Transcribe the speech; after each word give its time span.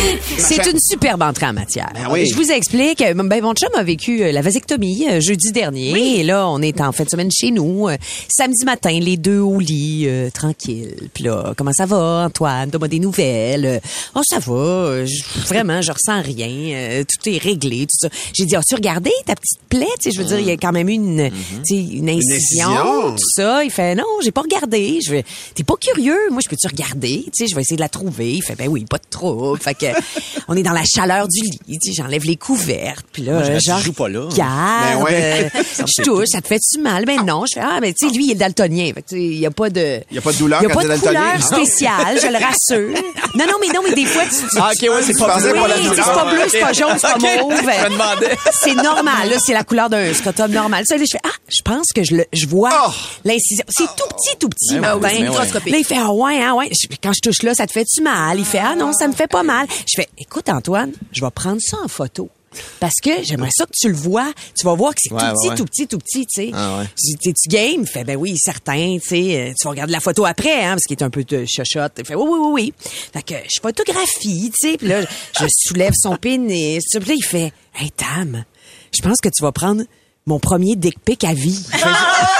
C'est 0.38 0.70
une 0.70 0.78
superbe 0.80 1.22
entrée 1.22 1.46
en 1.46 1.52
matière. 1.52 1.92
oui. 2.10 2.26
Je 2.26 2.34
vous 2.34 2.50
explique. 2.50 2.98
Ben, 3.00 3.42
mon 3.42 3.54
chum 3.54 3.68
a 3.74 3.82
vécu 3.82 4.22
euh, 4.22 4.32
la 4.32 4.40
vasectomie 4.42 5.06
euh, 5.10 5.20
jeudi 5.20 5.52
dernier. 5.52 6.20
Et 6.20 6.22
là, 6.22 6.48
on 6.48 6.60
est 6.62 6.80
en 6.80 6.92
fin 6.92 7.04
de 7.04 7.08
semaine 7.10 7.30
chez 7.30 7.50
nous. 7.50 7.88
euh, 7.88 7.96
samedi 8.28 8.64
matin, 8.64 8.98
les 9.00 9.16
deux 9.16 9.38
au 9.40 9.58
lit, 9.60 10.04
euh, 10.06 10.30
tranquille. 10.30 10.94
Puis 11.14 11.24
là, 11.24 11.52
comment 11.56 11.72
ça 11.72 11.86
va, 11.86 12.24
Antoine? 12.26 12.70
Donne-moi 12.70 12.88
des 12.88 12.98
nouvelles. 12.98 13.80
Oh, 14.14 14.22
ça 14.24 14.38
va. 14.38 15.04
Je- 15.04 15.40
vraiment, 15.46 15.82
je 15.82 15.92
ressens 15.92 16.22
rien. 16.22 17.02
Tout 17.04 17.28
est 17.28 17.38
réglé, 17.38 17.80
tout 17.86 17.98
ça. 18.00 18.08
J'ai 18.32 18.46
dit, 18.46 18.56
as-tu 18.56 18.74
regardé 18.74 19.10
ta 19.26 19.34
petite 19.34 19.60
plaie? 19.68 19.86
Tu 20.02 20.10
sais, 20.10 20.16
je 20.16 20.22
veux 20.22 20.28
dire, 20.28 20.38
il 20.40 20.46
y 20.46 20.50
a 20.50 20.56
quand 20.56 20.72
même 20.72 20.88
une, 20.88 21.30
tu 21.66 21.74
sais, 21.74 21.82
une 21.96 22.08
incision, 22.10 22.68
incision. 22.70 23.10
tout 23.12 23.30
ça. 23.36 23.64
Il 23.64 23.70
fait, 23.70 23.94
non, 23.94 24.04
j'ai 24.22 24.32
pas 24.32 24.42
regardé. 24.42 24.98
Je 25.04 25.10
vais, 25.12 25.24
t'es 25.54 25.64
pas 25.64 25.74
curieux? 25.80 26.18
Moi, 26.30 26.40
je 26.42 26.48
peux-tu 26.48 26.66
regarder? 26.68 27.24
Tu 27.26 27.44
sais, 27.44 27.46
je 27.50 27.54
vais 27.54 27.62
essayer 27.62 27.76
de 27.76 27.82
la 27.82 27.88
trouver. 27.88 28.32
Il 28.34 28.42
fait, 28.42 28.54
ben 28.56 28.68
oui, 28.68 28.84
pas 28.88 28.98
de 28.98 29.04
trouble. 29.10 29.58
Fait 29.60 29.74
que, 29.74 29.86
on 30.48 30.56
est 30.56 30.62
dans 30.62 30.72
la 30.72 30.84
chaleur 30.84 31.26
du 31.28 31.40
lit. 31.40 31.78
Tu 31.80 31.92
sais, 31.92 32.02
j'enlève 32.02 32.24
les 32.24 32.36
couvertes. 32.36 33.04
Puis 33.12 33.22
là, 33.22 33.32
Moi, 33.34 33.42
je 33.44 33.52
je 33.54 33.58
genre, 33.60 33.78
joue 33.80 33.92
pas 33.92 34.08
là. 34.08 34.20
regarde, 34.30 34.98
Ben 34.98 35.02
ouais. 35.02 35.50
euh, 35.54 35.62
je 35.86 36.02
touche, 36.02 36.28
ça 36.28 36.40
te 36.40 36.48
fait-tu 36.48 36.80
mal? 36.80 37.04
Ben 37.04 37.22
non. 37.24 37.44
Je 37.46 37.58
fais, 37.60 37.66
ah, 37.66 37.78
ben 37.80 37.92
tu 37.92 38.08
sais, 38.08 38.14
lui, 38.14 38.26
il 38.26 38.30
est 38.32 38.34
daltonien. 38.36 38.90
Fait 38.94 39.02
que, 39.02 39.14
il 39.16 39.38
y 39.38 39.46
a 39.46 39.50
pas 39.50 39.70
de... 39.70 40.00
Il 40.10 40.14
y 40.16 40.18
a 40.18 40.20
pas 40.22 40.32
de 40.32 40.38
douleur 40.38 40.60
Il 40.62 40.68
y 40.68 40.70
a 40.70 40.74
quand 40.74 40.80
pas 40.86 40.96
de 40.96 41.00
couleur 41.00 41.42
spéciale, 41.42 42.18
je 42.20 42.26
le 42.26 42.34
rassure. 42.38 43.02
Non, 43.34 43.46
non, 43.46 43.54
mais 43.60 43.68
non, 43.68 43.80
mais 43.86 43.94
des 43.94 44.04
fois, 44.06 44.22
tu... 44.24 44.30
tu- 44.36 44.58
Ah, 44.60 44.70
ok, 44.74 44.82
ouais, 44.94 45.02
c'est 45.02 45.18
pas 45.18 45.38
douleur. 45.40 45.66
c'est 45.94 45.96
pas 46.02 46.24
bleu, 46.30 46.40
c'est 46.50 46.60
pas 46.60 46.72
jaune, 46.72 46.96
c'est 46.98 47.12
pas 47.12 47.18
mauve. 47.18 47.52
je 47.56 47.64
me 47.64 47.90
demandais. 47.90 48.36
C'est 48.52 48.74
normal, 48.74 49.28
là, 49.30 49.36
c'est 49.44 49.52
la 49.52 49.64
couleur 49.64 49.88
d'un 49.90 50.12
scrotum 50.14 50.50
normal. 50.50 50.84
Ça, 50.86 50.96
là, 50.96 51.04
je 51.04 51.10
fais, 51.16 51.20
ah, 51.24 51.36
je 51.48 51.62
pense 51.62 51.86
que 51.94 52.02
je 52.02 52.16
le, 52.16 52.24
je 52.32 52.46
vois 52.46 52.70
Oh! 52.86 52.90
l'incision. 53.24 53.64
C'est 53.68 53.84
tout 53.86 54.08
petit, 54.08 54.36
tout 54.38 54.48
petit, 54.48 54.74
Ben 54.74 54.80
Martin. 54.80 55.00
ben. 55.00 55.70
Là, 55.72 55.78
il 55.78 55.84
fait, 55.84 55.96
ah 55.98 56.10
ouais, 56.12 56.40
ah 56.42 56.54
ouais. 56.54 56.70
Je- 56.72 56.86
Quand 57.02 57.12
je 57.12 57.20
touche 57.20 57.42
là, 57.42 57.54
ça 57.54 57.66
te 57.66 57.72
fait-tu 57.72 58.02
mal? 58.02 58.38
Il 58.38 58.44
fait, 58.44 58.58
ah 58.60 58.74
non, 58.76 58.92
ça 58.92 59.06
me 59.08 59.12
fait 59.12 59.26
pas 59.26 59.42
mal. 59.42 59.66
Je 59.86 59.92
fais, 59.96 60.08
écoute, 60.18 60.48
Antoine, 60.48 60.92
je 61.12 61.20
vais 61.24 61.30
prendre 61.30 61.60
ça 61.60 61.76
en 61.84 61.88
photo. 61.88 62.28
Parce 62.80 62.94
que 63.00 63.10
j'aimerais 63.22 63.50
ça 63.56 63.64
que 63.64 63.70
tu 63.72 63.88
le 63.88 63.94
vois. 63.94 64.32
Tu 64.58 64.66
vas 64.66 64.74
voir 64.74 64.92
que 64.92 64.98
c'est 65.00 65.12
Ouais, 65.12 65.20
tout 65.20 65.26
ouais, 65.26 65.54
petit, 65.54 65.56
tout 65.56 65.64
petit, 65.66 65.86
tout 65.86 65.98
petit, 65.98 66.26
tu 66.26 66.42
sais. 66.46 66.50
Ah 66.52 66.78
ouais. 66.78 66.84
Je 66.96 67.12
dis, 67.12 67.16
T'es-tu 67.16 67.48
game? 67.48 67.82
Il 67.82 67.86
fait, 67.86 68.02
ben 68.02 68.16
oui, 68.16 68.34
certain, 68.36 68.96
tu 69.00 69.08
sais. 69.08 69.36
euh, 69.36 69.52
Tu 69.56 69.64
vas 69.64 69.70
regarder 69.70 69.92
la 69.92 70.00
photo 70.00 70.24
après, 70.24 70.64
hein, 70.64 70.70
parce 70.72 70.82
qu'il 70.82 70.96
est 70.98 71.02
un 71.04 71.10
peu 71.10 71.22
de 71.22 71.44
chochotte. 71.48 71.92
Il 71.98 72.04
fait, 72.04 72.16
oui, 72.16 72.24
oui, 72.28 72.38
oui, 72.42 72.50
oui. 72.52 72.74
Fait 73.12 73.22
que 73.22 73.34
je 73.48 73.60
photographie, 73.60 74.50
tu 74.60 74.68
sais. 74.70 74.76
Puis 74.78 74.88
là, 74.88 75.02
je 75.38 75.44
soulève 75.68 75.92
son 75.96 76.16
pénis. 76.16 76.82
Puis 76.92 77.08
là, 77.08 77.14
il 77.16 77.24
fait, 77.24 77.52
hey, 77.78 77.92
Tam, 77.92 78.44
je 78.92 79.00
pense 79.00 79.18
que 79.22 79.28
tu 79.28 79.42
vas 79.44 79.52
prendre 79.52 79.84
mon 80.26 80.40
premier 80.40 80.74
dick 80.74 80.98
pic 81.04 81.22
à 81.22 81.34
vie. 81.34 81.64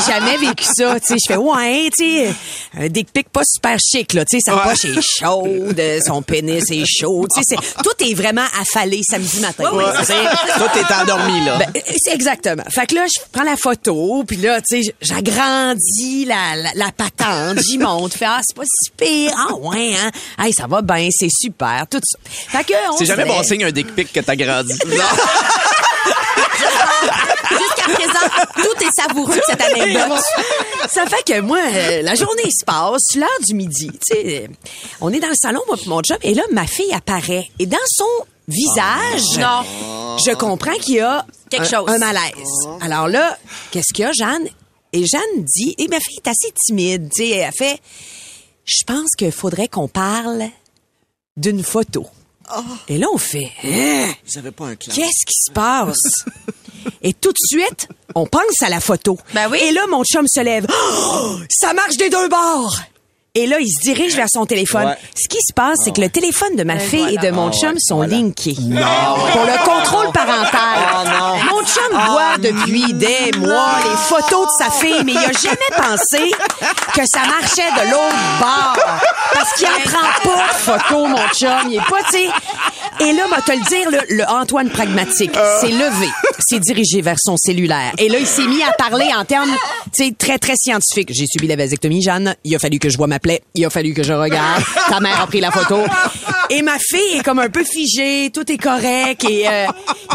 J'ai- 0.00 0.12
jamais 0.12 0.36
vécu 0.36 0.64
ça, 0.64 0.98
tu 1.00 1.06
sais. 1.06 1.14
Je 1.22 1.32
fais 1.32 1.36
ouais, 1.36 1.90
tu 1.96 2.04
sais, 2.26 2.34
un 2.78 2.88
dick 2.88 3.12
pic 3.12 3.28
pas 3.30 3.42
super 3.44 3.76
chic 3.78 4.12
là, 4.14 4.24
tu 4.24 4.38
sais, 4.38 4.42
sa 4.44 4.56
poche 4.58 4.84
est 4.84 5.00
chaude, 5.00 5.80
son 6.06 6.22
pénis 6.22 6.64
est 6.70 6.84
chaud, 6.86 7.26
tu 7.34 7.42
sais, 7.42 7.56
tout 7.82 8.04
est 8.04 8.14
vraiment 8.14 8.44
affalé 8.60 9.00
samedi 9.08 9.40
matin. 9.40 9.64
tu 9.98 10.04
sais. 10.04 10.14
Tout 10.56 10.78
est 10.78 10.94
endormi, 11.02 11.44
là. 11.44 11.58
Ben, 11.58 11.82
c'est 12.04 12.12
exactement. 12.14 12.64
Fait 12.70 12.86
que 12.86 12.94
là, 12.94 13.06
je 13.06 13.20
prends 13.32 13.44
la 13.44 13.56
photo, 13.56 14.24
puis 14.26 14.36
là, 14.38 14.60
tu 14.60 14.82
sais, 14.82 14.94
j'agrandis 15.00 16.24
la, 16.26 16.56
la, 16.56 16.70
la 16.74 16.92
patente, 16.92 17.58
j'y 17.62 17.78
monte, 17.78 18.14
fais 18.14 18.24
ah 18.26 18.40
c'est 18.42 18.56
pas 18.56 18.62
si 18.64 18.90
pire, 18.96 19.32
ah 19.36 19.54
ouais 19.54 19.94
hein, 19.94 20.10
hey 20.44 20.52
ça 20.52 20.66
va 20.66 20.82
bien, 20.82 21.08
c'est 21.10 21.28
super, 21.30 21.86
tout 21.90 22.00
ça. 22.02 22.18
Fait 22.58 22.64
que 22.64 22.72
on 22.92 22.96
c'est 22.96 23.04
jamais 23.06 23.24
bon 23.24 23.42
signe 23.42 23.64
un 23.64 23.70
dick 23.72 23.94
pic 23.94 24.12
que 24.12 24.20
t'as 24.20 24.36
grandi. 24.36 24.72
Jusqu'à 24.72 24.86
présent, 25.04 25.22
tout 28.56 28.84
est 28.84 29.00
savoureux, 29.00 29.40
cette 29.46 29.60
anecdote. 29.60 30.20
Ça 30.88 31.06
fait 31.06 31.22
que 31.24 31.40
moi, 31.40 31.58
euh, 31.58 32.02
la 32.02 32.14
journée 32.14 32.50
se 32.50 32.64
passe, 32.64 33.14
l'heure 33.16 33.28
du 33.46 33.54
midi. 33.54 33.90
Tu 33.92 33.98
sais, 34.14 34.44
euh, 34.44 34.48
on 35.00 35.12
est 35.12 35.20
dans 35.20 35.28
le 35.28 35.34
salon, 35.34 35.60
moi 35.66 35.76
et 35.84 35.88
mon 35.88 36.00
job, 36.02 36.18
et 36.22 36.34
là, 36.34 36.42
ma 36.52 36.66
fille 36.66 36.92
apparaît. 36.92 37.48
Et 37.58 37.66
dans 37.66 37.76
son 37.88 38.04
visage, 38.48 39.22
je 40.26 40.34
comprends 40.34 40.74
qu'il 40.74 40.94
y 40.96 41.00
a 41.00 41.24
Quelque 41.50 41.62
un, 41.74 41.78
chose. 41.80 41.88
un 41.88 41.98
malaise. 41.98 42.68
Alors 42.80 43.08
là, 43.08 43.38
qu'est-ce 43.70 43.92
qu'il 43.92 44.04
y 44.04 44.08
a, 44.08 44.12
Jeanne? 44.12 44.48
Et 44.92 45.06
Jeanne 45.06 45.44
dit, 45.44 45.74
et 45.78 45.88
ma 45.88 46.00
fille 46.00 46.18
est 46.24 46.28
assez 46.28 46.52
timide, 46.66 47.08
tu 47.14 47.22
sais, 47.22 47.30
elle 47.30 47.52
fait, 47.52 47.80
je 48.64 48.84
pense 48.86 49.10
qu'il 49.16 49.32
faudrait 49.32 49.68
qu'on 49.68 49.88
parle 49.88 50.44
d'une 51.36 51.62
photo. 51.62 52.06
Et 52.88 52.98
là, 52.98 53.06
on 53.14 53.16
fait, 53.16 53.50
hein? 53.64 54.12
Vous 54.26 54.36
avez 54.36 54.50
pas 54.50 54.66
un 54.66 54.76
clan. 54.76 54.92
Qu'est-ce 54.94 55.24
qui 55.24 55.32
se 55.46 55.50
passe? 55.52 55.96
Et 57.02 57.12
tout 57.14 57.30
de 57.32 57.38
suite, 57.38 57.88
on 58.14 58.26
pense 58.26 58.62
à 58.62 58.68
la 58.68 58.80
photo. 58.80 59.18
Ben 59.34 59.48
oui. 59.50 59.58
Et 59.62 59.72
là, 59.72 59.82
mon 59.90 60.04
chum 60.04 60.26
se 60.28 60.40
lève. 60.40 60.66
Oh, 60.70 61.36
ça 61.50 61.72
marche 61.72 61.96
des 61.96 62.10
deux 62.10 62.28
bords! 62.28 62.76
Et 63.34 63.46
là, 63.46 63.56
il 63.60 63.66
se 63.66 63.80
dirige 63.80 64.14
vers 64.14 64.26
son 64.30 64.44
téléphone. 64.44 64.84
Ouais. 64.88 64.98
Ce 65.14 65.26
qui 65.26 65.38
se 65.38 65.54
passe, 65.54 65.78
c'est 65.82 65.92
que 65.96 66.02
le 66.02 66.10
téléphone 66.10 66.54
de 66.54 66.64
ma 66.64 66.78
fille 66.78 66.98
voilà. 66.98 67.12
et 67.14 67.30
de 67.30 67.30
mon 67.34 67.48
Ah 67.48 67.52
chum 67.52 67.70
ouais, 67.70 67.78
sont 67.80 67.96
voilà. 67.96 68.14
linkés. 68.14 68.52
Pour 68.54 69.44
le 69.46 69.64
contrôle 69.64 70.12
parental. 70.12 70.78
Oh 70.94 71.08
non. 71.08 71.36
Mon 71.56 71.64
chum 71.64 71.98
voit 72.10 72.36
depuis 72.36 72.92
des 72.92 73.30
mois 73.38 73.70
les 73.88 73.96
photos 73.96 74.46
de 74.48 74.64
sa 74.64 74.70
fille, 74.70 75.02
mais 75.06 75.12
il 75.12 75.16
a 75.16 75.32
jamais 75.32 75.70
pensé 75.74 76.30
que 76.94 77.06
ça 77.10 77.20
marchait 77.20 77.70
de 77.72 77.90
l'autre 77.90 78.38
bord. 78.38 78.76
Parce 79.32 79.52
qu'il 79.54 79.66
en 79.66 79.80
prend 79.90 80.30
pas 80.30 80.48
de 80.52 80.58
photos, 80.58 81.08
mon 81.08 81.28
chum. 81.28 81.70
Il 81.70 81.76
est 81.76 81.88
pas, 81.88 82.02
tu 82.10 82.18
sais. 82.18 82.28
Et 83.04 83.12
là, 83.14 83.26
va 83.28 83.40
te 83.40 83.52
le 83.52 83.64
dire, 83.68 83.90
le, 83.90 84.16
le 84.16 84.24
Antoine 84.28 84.70
pragmatique 84.70 85.32
s'est 85.60 85.68
levé, 85.68 86.08
s'est 86.48 86.60
dirigé 86.60 87.00
vers 87.02 87.16
son 87.18 87.36
cellulaire. 87.36 87.92
Et 87.98 88.08
là, 88.08 88.18
il 88.18 88.26
s'est 88.26 88.46
mis 88.46 88.62
à 88.62 88.72
parler 88.72 89.10
en 89.16 89.24
termes, 89.24 89.50
tu 89.94 90.04
sais, 90.04 90.14
très, 90.16 90.38
très 90.38 90.54
scientifiques. 90.56 91.10
J'ai 91.12 91.26
subi 91.26 91.46
la 91.48 91.56
vasectomie, 91.56 92.02
Jeanne. 92.02 92.36
Il 92.44 92.54
a 92.54 92.58
fallu 92.58 92.78
que 92.78 92.88
je 92.88 92.96
vois 92.96 93.06
ma 93.08 93.18
plaie. 93.18 93.42
Il 93.54 93.64
a 93.64 93.70
fallu 93.70 93.92
que 93.94 94.02
je 94.02 94.12
regarde. 94.12 94.62
Ta 94.88 95.00
mère 95.00 95.20
a 95.20 95.26
pris 95.26 95.40
la 95.40 95.50
photo. 95.50 95.78
Et 96.50 96.62
ma 96.62 96.78
fille 96.78 97.18
est 97.18 97.22
comme 97.22 97.38
un 97.38 97.48
peu 97.48 97.64
figée. 97.64 98.30
Tout 98.32 98.50
est 98.52 98.58
correct. 98.58 99.24
Et 99.28 99.48
euh, 99.48 99.66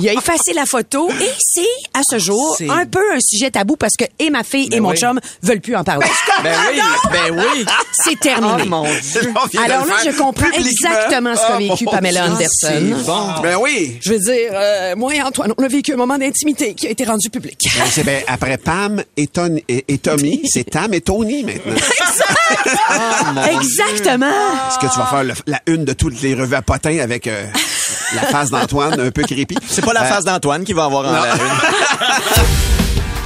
il 0.02 0.08
a 0.10 0.14
effacé 0.14 0.54
la 0.54 0.66
photo. 0.66 1.10
Et 1.10 1.32
c'est, 1.40 1.62
à 1.94 2.02
ce 2.10 2.20
jour, 2.20 2.58
un 2.70 2.86
peu 2.86 3.02
un 3.16 3.20
sujet 3.20 3.52
tabou 3.52 3.76
parce 3.76 3.94
que 3.98 4.06
et 4.20 4.30
ma 4.30 4.44
fille 4.44 4.70
et 4.72 4.80
mon 4.80 4.92
oui. 4.92 4.98
chum 4.98 5.20
veulent 5.42 5.62
plus 5.62 5.76
en 5.76 5.84
parler. 5.84 6.06
Ben 6.44 6.56
oui, 6.72 6.80
ben 7.12 7.36
oui. 7.56 7.66
C'est 7.92 8.20
terminé. 8.20 8.64
Oh 8.64 8.70
mon 8.70 8.84
Dieu. 8.84 9.34
Alors 9.66 9.86
là, 9.86 9.96
je 10.06 10.12
comprends 10.18 10.52
exactement 10.52 11.36
ce 11.36 11.42
qu'a 11.42 11.56
Oh, 11.56 11.58
vécu 11.58 11.86
Pamela. 11.86 12.26
Anderson. 12.28 12.77
Bon. 13.06 13.42
Ben 13.42 13.58
oui. 13.60 13.98
Je 14.02 14.14
veux 14.14 14.20
dire, 14.20 14.52
euh, 14.54 14.96
moi 14.96 15.14
et 15.16 15.22
Antoine, 15.22 15.54
on 15.58 15.64
a 15.64 15.68
vécu 15.68 15.94
un 15.94 15.98
moment 15.98 16.18
d'intimité 16.18 16.74
qui 16.74 16.88
a 16.88 16.90
été 16.90 17.04
rendu 17.06 17.30
public. 17.30 17.58
Ben, 17.78 17.86
c'est 17.90 18.04
ben, 18.04 18.24
après 18.28 18.58
Pam 18.58 19.04
et, 19.16 19.28
Ton- 19.28 19.58
et, 19.68 19.86
et 19.88 19.98
Tommy, 19.98 20.42
c'est 20.52 20.64
Tam 20.70 20.94
et 20.94 21.02
Tony 21.02 21.44
maintenant. 21.44 21.76
Exactement. 23.62 24.28
Est-ce 24.70 24.80
que 24.80 24.92
tu 24.94 25.00
vas 25.00 25.06
faire 25.08 25.24
le- 25.24 25.34
la 25.48 25.62
une 25.68 25.86
de 25.86 25.94
toutes 25.94 26.22
les 26.22 26.34
revues 26.34 26.56
à 26.56 26.62
potins 26.62 26.98
avec 27.00 27.28
euh, 27.28 27.46
la 28.16 28.22
face 28.24 28.50
d'Antoine 28.50 29.00
un 29.00 29.12
peu 29.12 29.24
creepy? 29.24 29.58
C'est 29.68 29.84
pas 29.86 29.94
la 29.94 30.04
Euh, 30.04 30.10
face 30.10 30.24
d'Antoine 30.24 30.64
qui 30.64 30.74
va 30.74 30.86
avoir 30.86 31.06
en 31.08 31.12
la 31.12 31.34
une. 31.36 31.42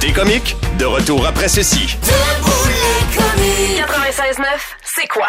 Des 0.00 0.12
comiques, 0.12 0.56
de 0.78 0.84
retour 0.84 1.24
après 1.26 1.48
ceci. 1.48 1.96
Debout 2.02 2.50
les 2.66 3.16
comiques. 3.16 3.78
96.9, 3.78 4.44
c'est 4.96 5.06
quoi? 5.06 5.28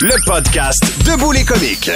Le 0.00 0.14
podcast 0.26 0.82
Debout 1.04 1.32
les 1.32 1.44
comiques. 1.44 1.90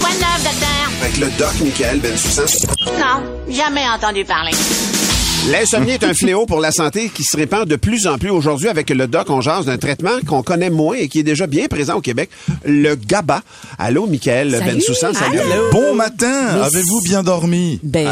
Quoi 0.00 0.10
de 0.10 0.14
neuf, 0.14 0.42
docteur? 0.44 0.90
Avec 1.00 1.16
le 1.18 1.30
doc 1.38 1.60
Michael 1.60 2.00
Bensoussan. 2.00 2.46
Non, 2.98 3.22
jamais 3.48 3.88
entendu 3.88 4.24
parler. 4.24 4.52
L'insomnie 5.50 5.90
est 5.90 6.04
un 6.04 6.14
fléau 6.14 6.46
pour 6.46 6.60
la 6.60 6.70
santé 6.70 7.10
qui 7.12 7.24
se 7.24 7.36
répand 7.36 7.66
de 7.66 7.74
plus 7.74 8.06
en 8.06 8.16
plus 8.16 8.30
aujourd'hui 8.30 8.68
avec 8.68 8.90
le 8.90 9.08
doc. 9.08 9.28
On 9.28 9.40
jase 9.40 9.66
d'un 9.66 9.76
traitement 9.76 10.20
qu'on 10.24 10.44
connaît 10.44 10.70
moins 10.70 10.94
et 10.94 11.08
qui 11.08 11.18
est 11.18 11.24
déjà 11.24 11.48
bien 11.48 11.66
présent 11.66 11.96
au 11.96 12.00
Québec, 12.00 12.30
le 12.64 12.94
GABA. 12.94 13.42
Allô, 13.76 14.06
Michael 14.06 14.52
Salut. 14.52 14.70
Bensoussan. 14.74 15.12
Salut. 15.14 15.40
Allô. 15.40 15.70
Bon 15.72 15.96
matin, 15.96 16.52
Mais 16.54 16.60
avez-vous 16.62 17.00
bien 17.02 17.24
dormi? 17.24 17.80
Ben, 17.82 18.06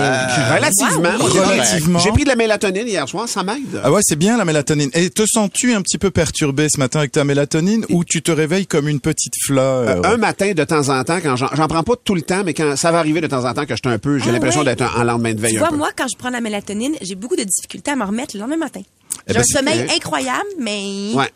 Relativement. 0.53 1.25
wow, 1.25 1.31
oui. 1.33 1.39
Relativement. 1.39 1.99
J'ai 2.01 2.11
pris 2.11 2.25
de 2.25 2.31
la 2.31 2.35
mélatonine 2.35 2.89
hier 2.89 3.09
soir, 3.09 3.29
ça 3.29 3.45
m'aide. 3.45 3.81
Ah 3.85 3.93
ouais, 3.93 4.01
c'est 4.03 4.17
bien 4.19 4.37
la 4.37 4.45
mélatonine. 4.45 4.91
Et 4.95 5.09
te 5.11 5.23
sens-tu 5.25 5.73
un 5.75 5.83
petit 5.83 5.99
peu 5.99 6.11
perturbé 6.11 6.67
ce 6.69 6.81
matin 6.81 6.99
avec 6.99 7.13
ta 7.13 7.23
mélatonine 7.23 7.87
ou 7.91 8.03
tu 8.03 8.23
te 8.23 8.33
réveilles 8.33 8.67
comme 8.67 8.89
une 8.89 8.99
petite 8.99 9.35
fleur? 9.47 9.89
Euh, 9.89 10.03
un 10.03 10.17
matin 10.17 10.51
de 10.53 10.65
temps 10.65 10.89
en 10.89 11.05
temps, 11.05 11.21
quand 11.23 11.37
j'en 11.37 11.47
j'en 11.55 11.69
prends 11.69 11.85
pas 11.85 11.95
tout 12.05 12.17
le 12.17 12.23
temps, 12.23 12.43
mais 12.45 12.55
quand 12.55 12.75
ça 12.77 12.91
va 12.91 12.99
arriver 12.99 13.21
de 13.21 13.29
temps 13.29 13.45
en 13.45 13.55
temps 13.55 13.67
que 13.67 13.77
je 13.77 13.81
suis 13.85 13.95
un 13.95 13.99
peu, 13.99 14.19
j'ai 14.19 14.31
Ah 14.31 14.33
l'impression 14.33 14.61
ouais? 14.63 14.67
d'être 14.67 14.83
en 14.83 15.01
en 15.01 15.05
lendemain 15.05 15.33
de 15.33 15.41
veille 15.41 15.53
Tu 15.53 15.59
un 15.59 15.61
vois, 15.61 15.69
peu. 15.71 15.77
moi, 15.77 15.91
quand 15.97 16.07
je 16.13 16.19
prends 16.19 16.31
la 16.31 16.41
mélatonine, 16.41 16.97
j'ai 17.11 17.17
beaucoup 17.17 17.35
de 17.35 17.43
difficultés 17.43 17.91
à 17.91 17.97
me 17.97 18.05
remettre 18.05 18.37
le 18.37 18.41
lendemain 18.41 18.57
matin. 18.57 18.83
Eh 19.27 19.33
J'ai 19.33 19.35
ben, 19.35 19.41
un 19.41 19.45
sommeil 19.45 19.87
incroyable, 19.97 20.47
mais... 20.59 21.11
Ouais. 21.15 21.29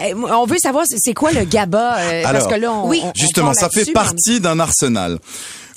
Eh, 0.00 0.14
on 0.14 0.46
veut 0.46 0.58
savoir 0.58 0.84
c'est- 0.86 1.14
quoi 1.14 1.32
le 1.32 1.44
GABA 1.44 1.96
euh, 1.98 2.22
parce 2.22 2.36
Alors, 2.36 2.48
que 2.48 2.54
là 2.54 2.72
on 2.72 2.88
oui, 2.88 3.00
on- 3.04 3.12
Justement, 3.16 3.52
ça 3.52 3.68
fait 3.68 3.86
mais 3.86 3.92
partie 3.92 4.38
d'un 4.40 4.60
arsenal. 4.60 5.18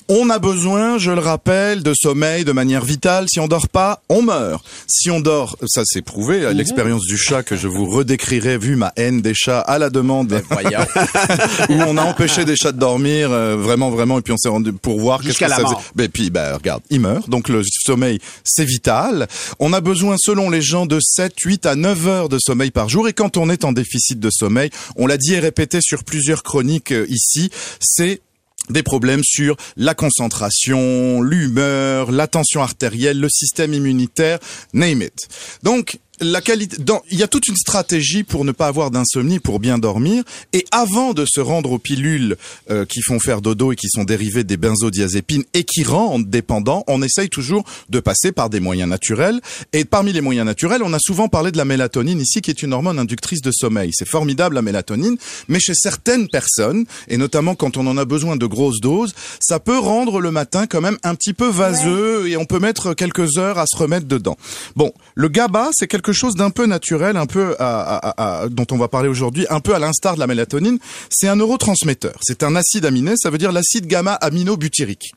On 0.10 0.30
a 0.30 0.38
besoin, 0.38 0.98
je 0.98 1.12
le 1.12 1.20
rappelle, 1.20 1.82
de 1.82 1.94
sommeil 1.96 2.44
de 2.44 2.52
manière 2.52 2.84
vitale. 2.84 3.26
Si 3.30 3.40
on 3.40 3.48
dort 3.48 3.70
pas, 3.70 4.02
on 4.10 4.22
meurt. 4.22 4.64
Si 4.88 5.10
on 5.10 5.20
dort, 5.22 5.56
ça 5.66 5.84
c'est 5.86 6.02
prouvé, 6.02 6.42
Mhm. 6.42 6.52
l'expérience 6.58 7.04
du 7.04 7.18
chat 7.18 7.42
que 7.42 7.56
je 7.56 7.68
vous 7.68 7.86
redécrirai 7.90 8.58
vu 8.58 8.76
ma 8.76 8.92
haine 8.98 9.22
des 9.22 9.34
chats 9.34 9.62
à 9.62 9.80
la 9.80 9.90
demande, 9.90 10.32
où 11.70 11.74
on 11.74 11.98
a 11.98 12.02
empêché 12.04 12.44
des 12.46 12.56
chats 12.56 12.72
de 12.74 12.80
dormir, 12.80 13.32
euh, 13.32 13.56
vraiment, 13.56 13.90
vraiment, 13.92 14.20
et 14.20 14.22
puis 14.22 14.34
on 14.34 14.38
s'est 14.38 14.50
rendu 14.50 14.74
pour 14.74 15.00
voir 15.00 15.22
qu'est-ce 15.22 15.40
que 15.40 15.46
la 15.46 15.56
ça 15.56 15.62
mort. 15.62 15.80
faisait. 15.82 15.92
Ben, 15.96 16.10
puis, 16.10 16.30
ben, 16.30 16.54
regarde, 16.56 16.84
il 16.90 17.00
meurt. 17.00 17.30
Donc 17.30 17.48
le 17.50 17.62
sommeil, 17.64 18.20
c'est 18.44 18.66
vital. 18.66 19.28
On 19.60 19.72
a 19.74 19.80
besoin, 19.82 20.16
selon 20.20 20.50
les 20.50 20.62
gens, 20.62 20.86
de 20.86 21.00
7, 21.02 21.34
8 21.44 21.66
à 21.66 21.76
9 21.76 22.08
heures 22.08 22.30
de 22.30 22.38
sommeil 22.40 22.72
par 22.72 22.90
jour. 22.90 23.08
Et 23.08 23.14
quand 23.14 23.38
on 23.38 23.50
est 23.50 23.64
en 23.64 23.72
déficit 23.72 24.20
de 24.20 24.30
sommeil, 24.32 24.70
on 24.98 25.08
l'a 25.08 25.18
dit 25.18 25.34
et 25.34 25.40
répété 25.40 25.80
sur 25.82 26.04
plusieurs 26.04 26.44
chroniques 26.44 26.92
euh, 26.92 27.06
ici, 27.10 27.50
c'est 27.80 28.22
des 28.70 28.84
problèmes 28.84 29.24
sur 29.24 29.56
la 29.76 29.94
concentration, 29.94 31.22
l'humeur, 31.22 32.12
la 32.12 32.28
tension 32.28 32.62
artérielle, 32.62 33.20
le 33.20 33.30
système 33.30 33.74
immunitaire, 33.74 34.40
name 34.74 35.02
it. 35.02 35.28
Donc, 35.64 36.00
la 36.24 36.42
qualité, 36.42 36.78
dans, 36.80 37.02
il 37.12 37.18
y 37.18 37.24
a 37.24 37.28
toute 37.28 37.48
une 37.48 37.56
stratégie 37.56 38.24
pour 38.24 38.46
ne 38.46 38.52
pas 38.52 38.68
avoir 38.68 38.92
d'insomnie, 38.92 39.40
pour 39.40 39.60
bien 39.60 39.78
dormir. 39.78 40.24
Et 40.54 40.66
avant 40.72 41.14
de 41.14 41.26
se 41.26 41.40
rendre 41.40 41.72
aux 41.72 41.80
pilules 41.80 42.38
euh, 42.70 42.86
qui 42.86 43.02
font 43.02 43.20
faire 43.20 43.42
dodo 43.42 43.72
et 43.72 43.76
qui 43.76 43.88
sont 43.90 44.04
dérivées 44.04 44.44
des 44.44 44.58
benzodiazépines 44.58 45.44
et 45.54 45.64
qui 45.64 45.84
rendent 45.84 46.30
dépendants, 46.30 46.84
on 46.88 47.02
essaye 47.02 47.30
toujours 47.30 47.64
de 47.90 48.00
passer 48.00 48.32
par 48.32 48.50
des 48.50 48.60
moyens 48.60 48.90
naturels. 48.90 49.42
Et 49.74 49.86
parmi 49.86 50.14
les 50.14 50.22
moyens 50.22 50.46
naturels, 50.46 50.82
on 50.84 50.94
a 50.94 51.00
souvent 51.00 51.28
parlé 51.28 51.52
de 51.52 51.58
la 51.58 51.66
mélatonine 51.66 52.20
ici, 52.20 52.42
qui 52.42 52.50
est 52.50 52.64
une 52.64 52.74
hormone 52.74 53.00
inductrice 53.00 53.42
de 53.42 53.52
sommeil. 53.52 53.92
C'est 53.94 54.08
formidable 54.08 54.56
la 54.56 54.62
mélatonine, 54.62 55.18
mais 55.48 55.60
chez 55.60 55.74
certaines 55.74 56.28
personnes, 56.28 56.86
et 57.08 57.18
notamment 57.18 57.56
quand 57.56 57.78
on 57.78 57.86
en 57.88 57.98
a 57.98 58.06
besoin 58.06 58.36
de 58.36 58.46
grosses 58.46 58.80
doses, 58.80 59.14
ça 59.40 59.60
peut 59.60 59.78
rendre 59.78 60.22
le 60.22 60.32
matin 60.32 60.68
quand 60.68 60.82
même 60.82 60.98
un 61.04 61.16
petit 61.16 61.34
peu 61.34 61.50
vaseux 61.50 62.28
et 62.28 62.38
on 62.38 62.46
peut 62.46 62.60
mettre 62.60 62.94
quelques 62.94 63.38
heures 63.38 63.60
à 63.60 63.66
se 63.68 63.76
remettre 63.76 64.08
dedans. 64.08 64.38
Bon, 64.76 64.94
le 65.16 65.28
GABA, 65.28 65.70
c'est 65.74 65.88
quelque 65.88 66.13
chose 66.14 66.36
d'un 66.36 66.50
peu 66.50 66.66
naturel, 66.66 67.18
un 67.18 67.26
peu 67.26 67.56
à, 67.60 67.82
à- 67.96 68.42
à- 68.44 68.50
dont 68.50 68.66
on 68.72 68.78
va 68.78 68.88
parler 68.88 69.10
aujourd'hui, 69.10 69.46
un 69.50 69.60
peu 69.60 69.74
à 69.76 69.80
l'instar 69.80 70.16
de 70.16 70.20
la 70.20 70.28
mélatonine. 70.28 70.78
C'est 71.10 71.28
un 71.28 71.36
neurotransmetteur. 71.36 72.14
C'est 72.22 72.44
un 72.44 72.56
acide 72.56 72.86
aminé, 72.86 73.14
ça 73.18 73.30
veut 73.30 73.38
dire 73.38 73.52
l'acide 73.52 73.88
gamma 73.88 74.14
aminobutyrique. 74.14 75.14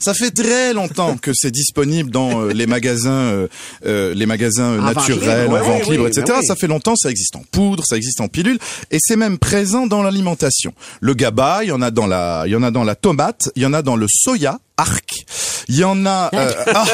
Ça 0.00 0.14
fait 0.14 0.30
très 0.30 0.72
longtemps 0.72 1.16
que 1.16 1.32
c'est 1.34 1.50
disponible 1.50 2.10
dans 2.10 2.42
euh, 2.42 2.52
les 2.52 2.66
magasins, 2.66 3.10
euh, 3.10 3.48
euh, 3.86 4.14
les 4.14 4.26
magasins 4.26 4.76
naturels, 4.80 5.48
en 5.48 5.52
ouais, 5.52 5.60
vente 5.60 5.88
libre, 5.88 6.04
oui, 6.04 6.10
etc. 6.10 6.38
oui. 6.40 6.46
Ça 6.46 6.56
fait 6.56 6.66
longtemps, 6.68 6.96
ça 6.96 7.10
existe 7.10 7.36
en 7.36 7.42
poudre, 7.50 7.84
ça 7.86 7.96
existe 7.96 8.20
en 8.20 8.28
pilule, 8.28 8.58
et 8.90 8.98
c'est 9.00 9.16
même 9.16 9.38
présent 9.38 9.86
dans 9.86 10.02
l'alimentation. 10.02 10.72
Le 11.00 11.14
GABA, 11.14 11.64
il 11.64 11.68
y 11.68 11.72
en 11.72 11.82
a 11.82 11.90
dans 11.90 12.06
la, 12.06 12.44
il 12.46 12.52
y 12.52 12.56
en 12.56 12.62
a 12.62 12.70
dans 12.70 12.84
la 12.84 12.94
tomate, 12.94 13.50
il 13.56 13.62
y 13.62 13.66
en 13.66 13.72
a 13.72 13.82
dans 13.82 13.96
le 13.96 14.06
soya. 14.08 14.58
Arc. 14.76 15.10
Il 15.68 15.76
y 15.78 15.84
en 15.84 16.04
a. 16.06 16.30
euh, 16.34 16.52
ah, 16.74 16.84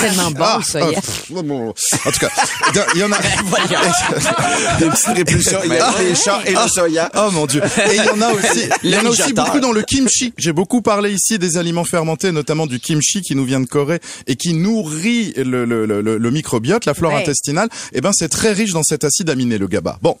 C'est 0.00 0.08
tellement 0.08 0.30
bon, 0.32 0.44
le 0.58 0.62
soya. 0.64 0.86
ah, 0.96 1.00
pff, 1.00 1.32
bon. 1.32 1.68
En 1.68 2.10
tout 2.10 2.18
cas, 2.18 2.30
il 2.94 3.00
y 3.00 3.04
en 3.04 3.12
a. 3.12 3.18
Des 4.78 4.86
petites 4.88 5.06
répulsions. 5.16 5.58
Il 5.64 5.72
y 5.72 5.76
a 5.76 5.94
les 6.00 6.14
chats 6.14 6.40
et 6.44 6.52
le 6.52 6.68
soya. 6.68 7.10
Oh 7.14 7.30
mon 7.30 7.46
dieu. 7.46 7.62
Et 7.90 7.96
il 7.96 8.04
y 8.04 8.08
en 8.08 8.20
a 8.20 8.32
aussi, 8.32 8.68
il 8.82 8.90
y 8.90 8.96
en 8.96 9.06
a 9.06 9.08
aussi 9.08 9.32
beaucoup 9.32 9.60
dans 9.60 9.72
le 9.72 9.82
kimchi. 9.82 10.32
J'ai 10.38 10.52
beaucoup 10.52 10.82
parlé 10.82 11.12
ici 11.12 11.38
des 11.38 11.56
aliments 11.56 11.84
fermentés, 11.84 12.32
notamment 12.32 12.66
du 12.66 12.80
kimchi 12.80 13.20
qui 13.22 13.34
nous 13.34 13.44
vient 13.44 13.60
de 13.60 13.66
Corée 13.66 14.00
et 14.26 14.36
qui 14.36 14.52
nourrit 14.54 15.32
le, 15.36 15.64
le, 15.64 15.86
le, 15.86 16.00
le- 16.00 16.30
microbiote, 16.30 16.84
la 16.84 16.94
flore 16.94 17.12
Ouais. 17.12 17.20
intestinale. 17.22 17.68
Eh 17.92 18.00
ben, 18.00 18.10
c'est 18.12 18.28
très 18.28 18.52
riche 18.52 18.72
dans 18.72 18.82
cet 18.82 19.04
acide 19.04 19.30
aminé, 19.30 19.58
le 19.58 19.68
GABA. 19.68 19.98
Bon. 20.02 20.16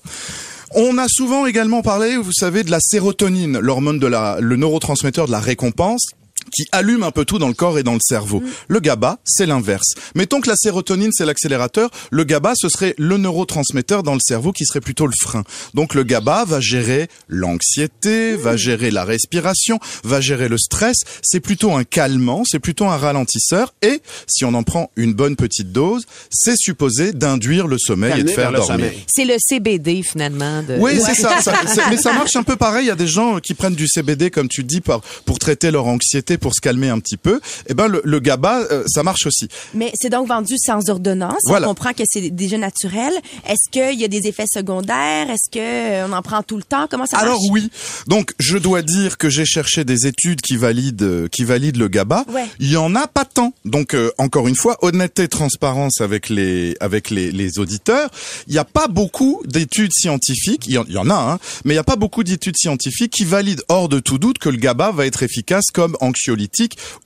On 0.74 0.98
a 0.98 1.06
souvent 1.08 1.46
également 1.46 1.82
parlé, 1.82 2.16
vous 2.16 2.32
savez, 2.32 2.62
de 2.64 2.70
la 2.70 2.80
sérotonine, 2.80 3.58
l'hormone 3.58 3.98
de 3.98 4.06
la, 4.06 4.38
le 4.40 4.56
neurotransmetteur 4.56 5.26
de 5.26 5.32
la 5.32 5.40
récompense 5.40 6.06
qui 6.52 6.64
allume 6.72 7.02
un 7.02 7.10
peu 7.10 7.24
tout 7.24 7.38
dans 7.38 7.48
le 7.48 7.54
corps 7.54 7.78
et 7.78 7.82
dans 7.82 7.94
le 7.94 8.00
cerveau. 8.00 8.42
Le 8.68 8.80
GABA, 8.80 9.18
c'est 9.24 9.46
l'inverse. 9.46 9.94
Mettons 10.14 10.40
que 10.40 10.48
la 10.48 10.56
sérotonine, 10.56 11.10
c'est 11.12 11.26
l'accélérateur. 11.26 11.90
Le 12.10 12.24
GABA, 12.24 12.52
ce 12.56 12.68
serait 12.68 12.94
le 12.98 13.16
neurotransmetteur 13.18 14.02
dans 14.02 14.14
le 14.14 14.20
cerveau 14.20 14.52
qui 14.52 14.64
serait 14.64 14.80
plutôt 14.80 15.06
le 15.06 15.12
frein. 15.20 15.42
Donc 15.74 15.94
le 15.94 16.02
GABA 16.04 16.44
va 16.44 16.60
gérer 16.60 17.08
l'anxiété, 17.28 18.36
va 18.36 18.56
gérer 18.56 18.90
la 18.90 19.04
respiration, 19.04 19.78
va 20.04 20.20
gérer 20.20 20.48
le 20.48 20.58
stress. 20.58 20.96
C'est 21.22 21.40
plutôt 21.40 21.72
un 21.74 21.84
calmant, 21.84 22.42
c'est 22.46 22.58
plutôt 22.58 22.84
un 22.86 22.96
ralentisseur. 22.96 23.74
Et 23.82 24.00
si 24.28 24.44
on 24.44 24.54
en 24.54 24.62
prend 24.62 24.90
une 24.96 25.14
bonne 25.14 25.36
petite 25.36 25.72
dose, 25.72 26.04
c'est 26.30 26.56
supposé 26.56 27.12
d'induire 27.12 27.66
le 27.66 27.78
sommeil 27.78 28.20
et 28.20 28.22
de 28.22 28.30
faire 28.30 28.52
dormir. 28.52 28.66
sommeil. 28.66 29.04
C'est 29.06 29.24
le 29.24 29.34
CBD 29.38 30.02
finalement 30.02 30.62
de 30.62 30.76
Oui, 30.78 30.92
c'est 31.04 31.14
ça. 31.14 31.40
ça- 31.42 31.54
mais 31.90 31.96
ça 31.96 32.12
marche 32.14 32.36
un 32.36 32.42
peu 32.42 32.56
pareil. 32.56 32.84
Il 32.84 32.88
y 32.88 32.92
a 32.92 32.94
des 32.96 33.06
gens 33.06 33.38
qui 33.40 33.54
prennent 33.54 33.74
du 33.74 33.88
CBD, 33.88 34.30
comme 34.30 34.48
tu 34.48 34.62
dis, 34.64 34.80
pour, 34.80 35.00
pour 35.24 35.38
traiter 35.38 35.70
leur 35.70 35.86
anxiété, 35.86 36.35
pour 36.38 36.54
se 36.54 36.60
calmer 36.60 36.88
un 36.88 36.98
petit 36.98 37.16
peu. 37.16 37.40
Eh 37.68 37.74
ben, 37.74 37.88
le, 37.88 38.00
le 38.04 38.20
GABA, 38.20 38.60
euh, 38.70 38.84
ça 38.86 39.02
marche 39.02 39.26
aussi. 39.26 39.48
Mais 39.74 39.92
c'est 39.94 40.10
donc 40.10 40.28
vendu 40.28 40.54
sans 40.58 40.88
ordonnance. 40.90 41.40
Voilà. 41.44 41.66
On 41.66 41.70
comprend 41.70 41.92
que 41.92 42.02
c'est 42.08 42.30
déjà 42.30 42.58
naturel. 42.58 43.12
Est-ce 43.48 43.70
qu'il 43.70 44.00
y 44.00 44.04
a 44.04 44.08
des 44.08 44.26
effets 44.26 44.46
secondaires? 44.52 45.30
Est-ce 45.30 45.50
que 45.50 45.58
euh, 45.58 46.06
on 46.08 46.12
en 46.12 46.22
prend 46.22 46.42
tout 46.42 46.56
le 46.56 46.62
temps? 46.62 46.86
Comment 46.90 47.06
ça 47.06 47.18
Alors 47.18 47.34
marche? 47.34 47.48
oui. 47.50 47.70
Donc, 48.06 48.32
je 48.38 48.58
dois 48.58 48.82
dire 48.82 49.18
que 49.18 49.28
j'ai 49.30 49.44
cherché 49.44 49.84
des 49.84 50.06
études 50.06 50.40
qui 50.40 50.56
valident, 50.56 51.02
euh, 51.02 51.28
qui 51.28 51.44
valident 51.44 51.78
le 51.78 51.88
GABA. 51.88 52.24
Ouais. 52.32 52.46
Il 52.60 52.70
y 52.70 52.76
en 52.76 52.94
a 52.94 53.06
pas 53.06 53.24
tant. 53.24 53.52
Donc, 53.64 53.94
euh, 53.94 54.10
encore 54.18 54.48
une 54.48 54.56
fois, 54.56 54.76
honnêteté, 54.82 55.28
transparence 55.28 56.00
avec 56.00 56.28
les, 56.28 56.76
avec 56.80 57.10
les, 57.10 57.30
les 57.32 57.58
auditeurs. 57.58 58.10
Il 58.46 58.52
n'y 58.52 58.58
a 58.58 58.64
pas 58.64 58.88
beaucoup 58.88 59.42
d'études 59.44 59.92
scientifiques. 59.92 60.64
Il 60.66 60.74
y 60.74 60.78
en, 60.78 60.84
il 60.88 60.94
y 60.94 60.98
en 60.98 61.10
a, 61.10 61.14
hein, 61.14 61.38
mais 61.64 61.72
il 61.74 61.76
n'y 61.76 61.80
a 61.80 61.84
pas 61.84 61.96
beaucoup 61.96 62.24
d'études 62.24 62.56
scientifiques 62.56 63.12
qui 63.12 63.24
valident 63.24 63.62
hors 63.68 63.88
de 63.88 63.98
tout 64.00 64.18
doute 64.18 64.38
que 64.38 64.48
le 64.48 64.56
GABA 64.56 64.92
va 64.92 65.06
être 65.06 65.22
efficace 65.22 65.64
comme 65.72 65.96
anxiolytique 66.00 66.25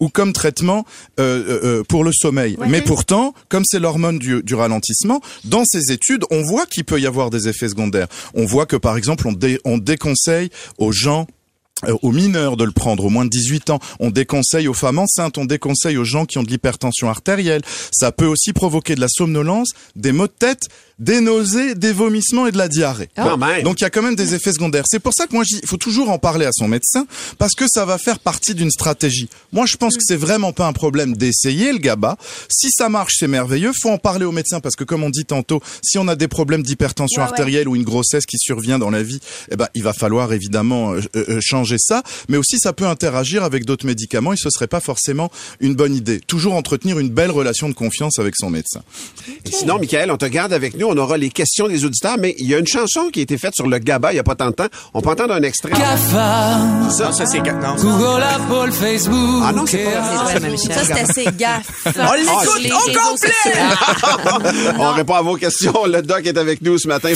ou 0.01 0.09
comme 0.09 0.33
traitement 0.33 0.85
euh, 1.19 1.43
euh, 1.49 1.61
euh, 1.81 1.83
pour 1.85 2.05
le 2.05 2.13
sommeil. 2.13 2.57
Mais 2.69 2.83
pourtant, 2.83 3.35
comme 3.49 3.65
c'est 3.67 3.79
l'hormone 3.79 4.19
du, 4.19 4.43
du 4.43 4.55
ralentissement, 4.55 5.21
dans 5.45 5.65
ces 5.65 5.93
études, 5.93 6.25
on 6.31 6.43
voit 6.43 6.67
qu'il 6.67 6.85
peut 6.85 7.01
y 7.01 7.07
avoir 7.07 7.31
des 7.31 7.49
effets 7.49 7.69
secondaires. 7.69 8.09
On 8.35 8.45
voit 8.47 8.67
que 8.67 8.77
par 8.77 8.97
exemple, 8.97 9.27
on, 9.29 9.33
dé- 9.33 9.61
on 9.65 9.79
déconseille 9.79 10.51
aux 10.79 10.93
gens 10.93 11.27
aux 12.03 12.13
mineurs 12.13 12.59
de 12.59 12.65
le 12.65 12.73
prendre, 12.73 13.07
aux 13.07 13.09
moins 13.09 13.25
de 13.25 13.31
18 13.31 13.71
ans. 13.71 13.79
On 14.01 14.11
déconseille 14.11 14.69
aux 14.69 14.75
femmes 14.75 14.99
enceintes, 14.99 15.39
on 15.39 15.47
déconseille 15.47 15.97
aux 15.97 16.05
gens 16.05 16.27
qui 16.27 16.37
ont 16.37 16.43
de 16.43 16.51
l'hypertension 16.51 17.09
artérielle. 17.09 17.63
Ça 17.91 18.13
peut 18.13 18.27
aussi 18.27 18.53
provoquer 18.53 18.95
de 18.97 19.01
la 19.01 19.09
somnolence, 19.09 19.71
des 19.97 20.13
maux 20.13 20.27
de 20.27 20.33
tête, 20.39 20.69
des 21.01 21.21
nausées, 21.21 21.75
des 21.75 21.93
vomissements 21.93 22.47
et 22.47 22.53
de 22.53 22.59
la 22.59 22.69
diarrhée. 22.69 23.09
Même. 23.17 23.63
Donc 23.63 23.81
il 23.81 23.85
y 23.85 23.87
a 23.87 23.91
quand 23.91 24.03
même 24.03 24.15
des 24.15 24.35
effets 24.35 24.53
secondaires. 24.53 24.85
C'est 24.87 25.01
pour 25.01 25.15
ça 25.15 25.27
que 25.27 25.33
moi 25.35 25.45
il 25.51 25.67
faut 25.67 25.77
toujours 25.79 26.11
en 26.11 26.19
parler 26.19 26.47
à 26.47 26.53
son 26.53 26.69
médecin 26.69 27.07
parce 27.39 27.55
que 27.55 27.65
ça 27.69 27.85
va 27.85 27.97
faire 27.99 28.19
partie 28.19 28.55
d'une 28.55 28.71
stratégie. 28.71 29.29
Moi 29.53 29.67
je 29.67 29.77
pense 29.77 29.97
que 29.97 30.03
c'est 30.05 30.17
vraiment 30.17 30.53
pas 30.53 30.67
un 30.67 30.73
problème 30.73 31.17
d'essayer 31.17 31.73
le 31.73 31.79
GABA. 31.79 32.17
Si 32.49 32.71
ça 32.71 32.89
marche, 32.89 33.15
c'est 33.19 33.29
merveilleux. 33.29 33.73
Faut 33.81 33.91
en 33.91 33.99
parler 33.99 34.25
au 34.27 34.33
médecin 34.33 34.61
parce 34.61 34.77
que 34.77 34.85
comme 34.85 35.03
on 35.03 35.11
dit 35.11 35.25
tantôt, 35.25 35.61
si 35.83 35.99
on 35.99 36.07
a 36.07 36.17
des 36.17 36.29
problèmes 36.29 36.63
d'hypertension 36.63 37.01
Ouais, 37.23 37.27
ouais. 37.27 37.31
artérielle 37.31 37.67
ou 37.69 37.75
une 37.77 37.83
grossesse 37.83 38.27
qui 38.27 38.37
survient 38.39 38.79
dans 38.79 38.91
la 38.91 39.03
vie, 39.03 39.21
eh 39.51 39.57
ben 39.57 39.69
il 39.75 39.83
va 39.83 39.93
falloir 39.93 40.33
évidemment 40.33 40.93
euh, 40.93 41.01
euh, 41.17 41.41
changer 41.41 41.77
ça. 41.79 42.03
Mais 42.29 42.37
aussi 42.37 42.59
ça 42.59 42.73
peut 42.73 42.87
interagir 42.87 43.43
avec 43.43 43.65
d'autres 43.65 43.87
médicaments 43.87 44.33
et 44.35 44.37
ce 44.37 44.51
serait 44.51 44.67
pas 44.69 44.81
forcément 44.81 45.31
une 45.61 45.75
bonne 45.75 45.95
idée. 45.95 46.21
Toujours 46.21 46.55
entretenir 46.55 46.99
une 46.99 47.09
belle 47.09 47.31
relation 47.31 47.69
de 47.69 47.75
confiance 47.75 48.19
avec 48.19 48.35
son 48.37 48.51
médecin. 48.51 48.83
Et 49.47 49.51
Sinon, 49.51 49.79
Michael, 49.79 50.11
on 50.11 50.17
te 50.19 50.27
garde 50.27 50.53
avec 50.53 50.77
nous. 50.77 50.90
On 50.93 50.97
aura 50.97 51.17
les 51.17 51.31
questions 51.31 51.69
des 51.69 51.85
auditeurs, 51.85 52.17
mais 52.19 52.35
il 52.39 52.49
y 52.49 52.55
a 52.55 52.59
une 52.59 52.67
chanson 52.67 53.11
qui 53.13 53.21
a 53.21 53.23
été 53.23 53.39
faite 53.39 53.55
sur 53.55 53.69
le 53.69 53.79
GABA 53.79 54.13
il 54.13 54.17
y 54.17 54.19
a 54.19 54.25
pas 54.25 54.35
tant 54.35 54.49
de 54.49 54.55
temps. 54.55 54.67
On 54.93 55.01
peut 55.01 55.11
entendre 55.11 55.35
un 55.35 55.43
extrait. 55.43 55.71
Non, 55.71 55.79
ça, 56.91 57.13
c'est... 57.13 57.39
Non, 57.39 57.77
Google, 57.77 58.25
Apple, 58.25 58.73
Facebook. 58.73 59.45
Ah 59.47 59.53
non, 59.53 59.65
c'est 59.67 59.85
pas. 59.85 60.27
Ça, 60.57 60.85
c'est 60.85 60.99
assez 61.01 61.27
gaffe. 61.37 61.87
On 61.97 62.13
l'écoute 62.15 62.59
Les 62.61 62.73
au 62.73 62.81
complet! 62.99 63.31
on 64.81 64.93
répond 64.95 65.15
à 65.15 65.23
vos 65.23 65.37
questions. 65.37 65.87
Le 65.87 66.03
doc 66.03 66.27
est 66.27 66.37
avec 66.37 66.61
nous 66.61 66.77
ce 66.77 66.89
matin. 66.89 67.11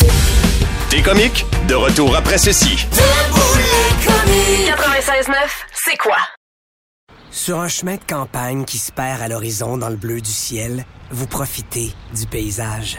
des 0.91 1.03
comiques, 1.03 1.45
de 1.67 1.75
retour 1.75 2.15
après 2.15 2.39
ceci. 2.39 2.77
96.9, 2.77 5.35
c'est 5.85 5.97
quoi? 5.97 6.19
Sur 7.33 7.59
un 7.59 7.67
chemin 7.69 7.97
de 7.97 8.05
campagne 8.09 8.65
qui 8.65 8.79
se 8.79 8.93
perd 8.93 9.21
à 9.21 9.27
l'horizon 9.27 9.79
dans 9.79 9.89
le 9.89 9.97
bleu 9.97 10.21
du 10.21 10.31
ciel, 10.31 10.85
vous 11.11 11.27
profitez 11.27 11.93
du 12.17 12.25
paysage. 12.27 12.99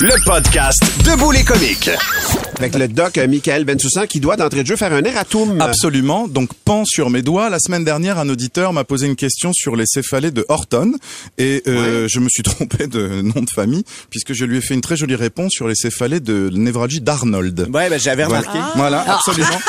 Le 0.00 0.24
podcast 0.26 0.78
Debout 1.06 1.30
les 1.30 1.42
comiques. 1.42 1.88
Avec 2.58 2.74
le 2.74 2.86
doc 2.86 3.16
euh, 3.16 3.26
Michael 3.26 3.64
Bensoussan 3.64 4.06
qui 4.06 4.20
doit 4.20 4.36
d'entrée 4.36 4.62
de 4.62 4.66
jeu 4.66 4.76
faire 4.76 4.92
un 4.92 5.02
erratum. 5.02 5.58
Absolument. 5.58 6.28
Donc, 6.28 6.50
pan 6.66 6.84
sur 6.84 7.08
mes 7.08 7.22
doigts. 7.22 7.48
La 7.48 7.58
semaine 7.58 7.82
dernière, 7.82 8.18
un 8.18 8.28
auditeur 8.28 8.74
m'a 8.74 8.84
posé 8.84 9.06
une 9.06 9.16
question 9.16 9.52
sur 9.54 9.74
les 9.74 9.86
céphalées 9.86 10.30
de 10.30 10.44
Horton. 10.50 10.92
Et 11.38 11.62
euh, 11.66 12.08
je 12.08 12.20
me 12.20 12.28
suis 12.28 12.42
trompé 12.44 12.88
de 12.88 13.22
nom 13.22 13.40
de 13.40 13.48
famille, 13.48 13.84
puisque 14.10 14.34
je 14.34 14.44
lui 14.44 14.58
ai 14.58 14.60
fait 14.60 14.74
une 14.74 14.82
très 14.82 14.96
jolie 14.96 15.14
réponse 15.14 15.52
sur 15.52 15.66
les 15.66 15.74
céphalées 15.74 16.20
de 16.20 16.50
névralgie 16.52 17.00
d'Arnold. 17.00 17.68
Ouais, 17.72 17.88
ben, 17.88 17.98
j'avais 17.98 18.24
remarqué. 18.24 18.58
Voilà, 18.74 19.02
absolument. 19.08 19.60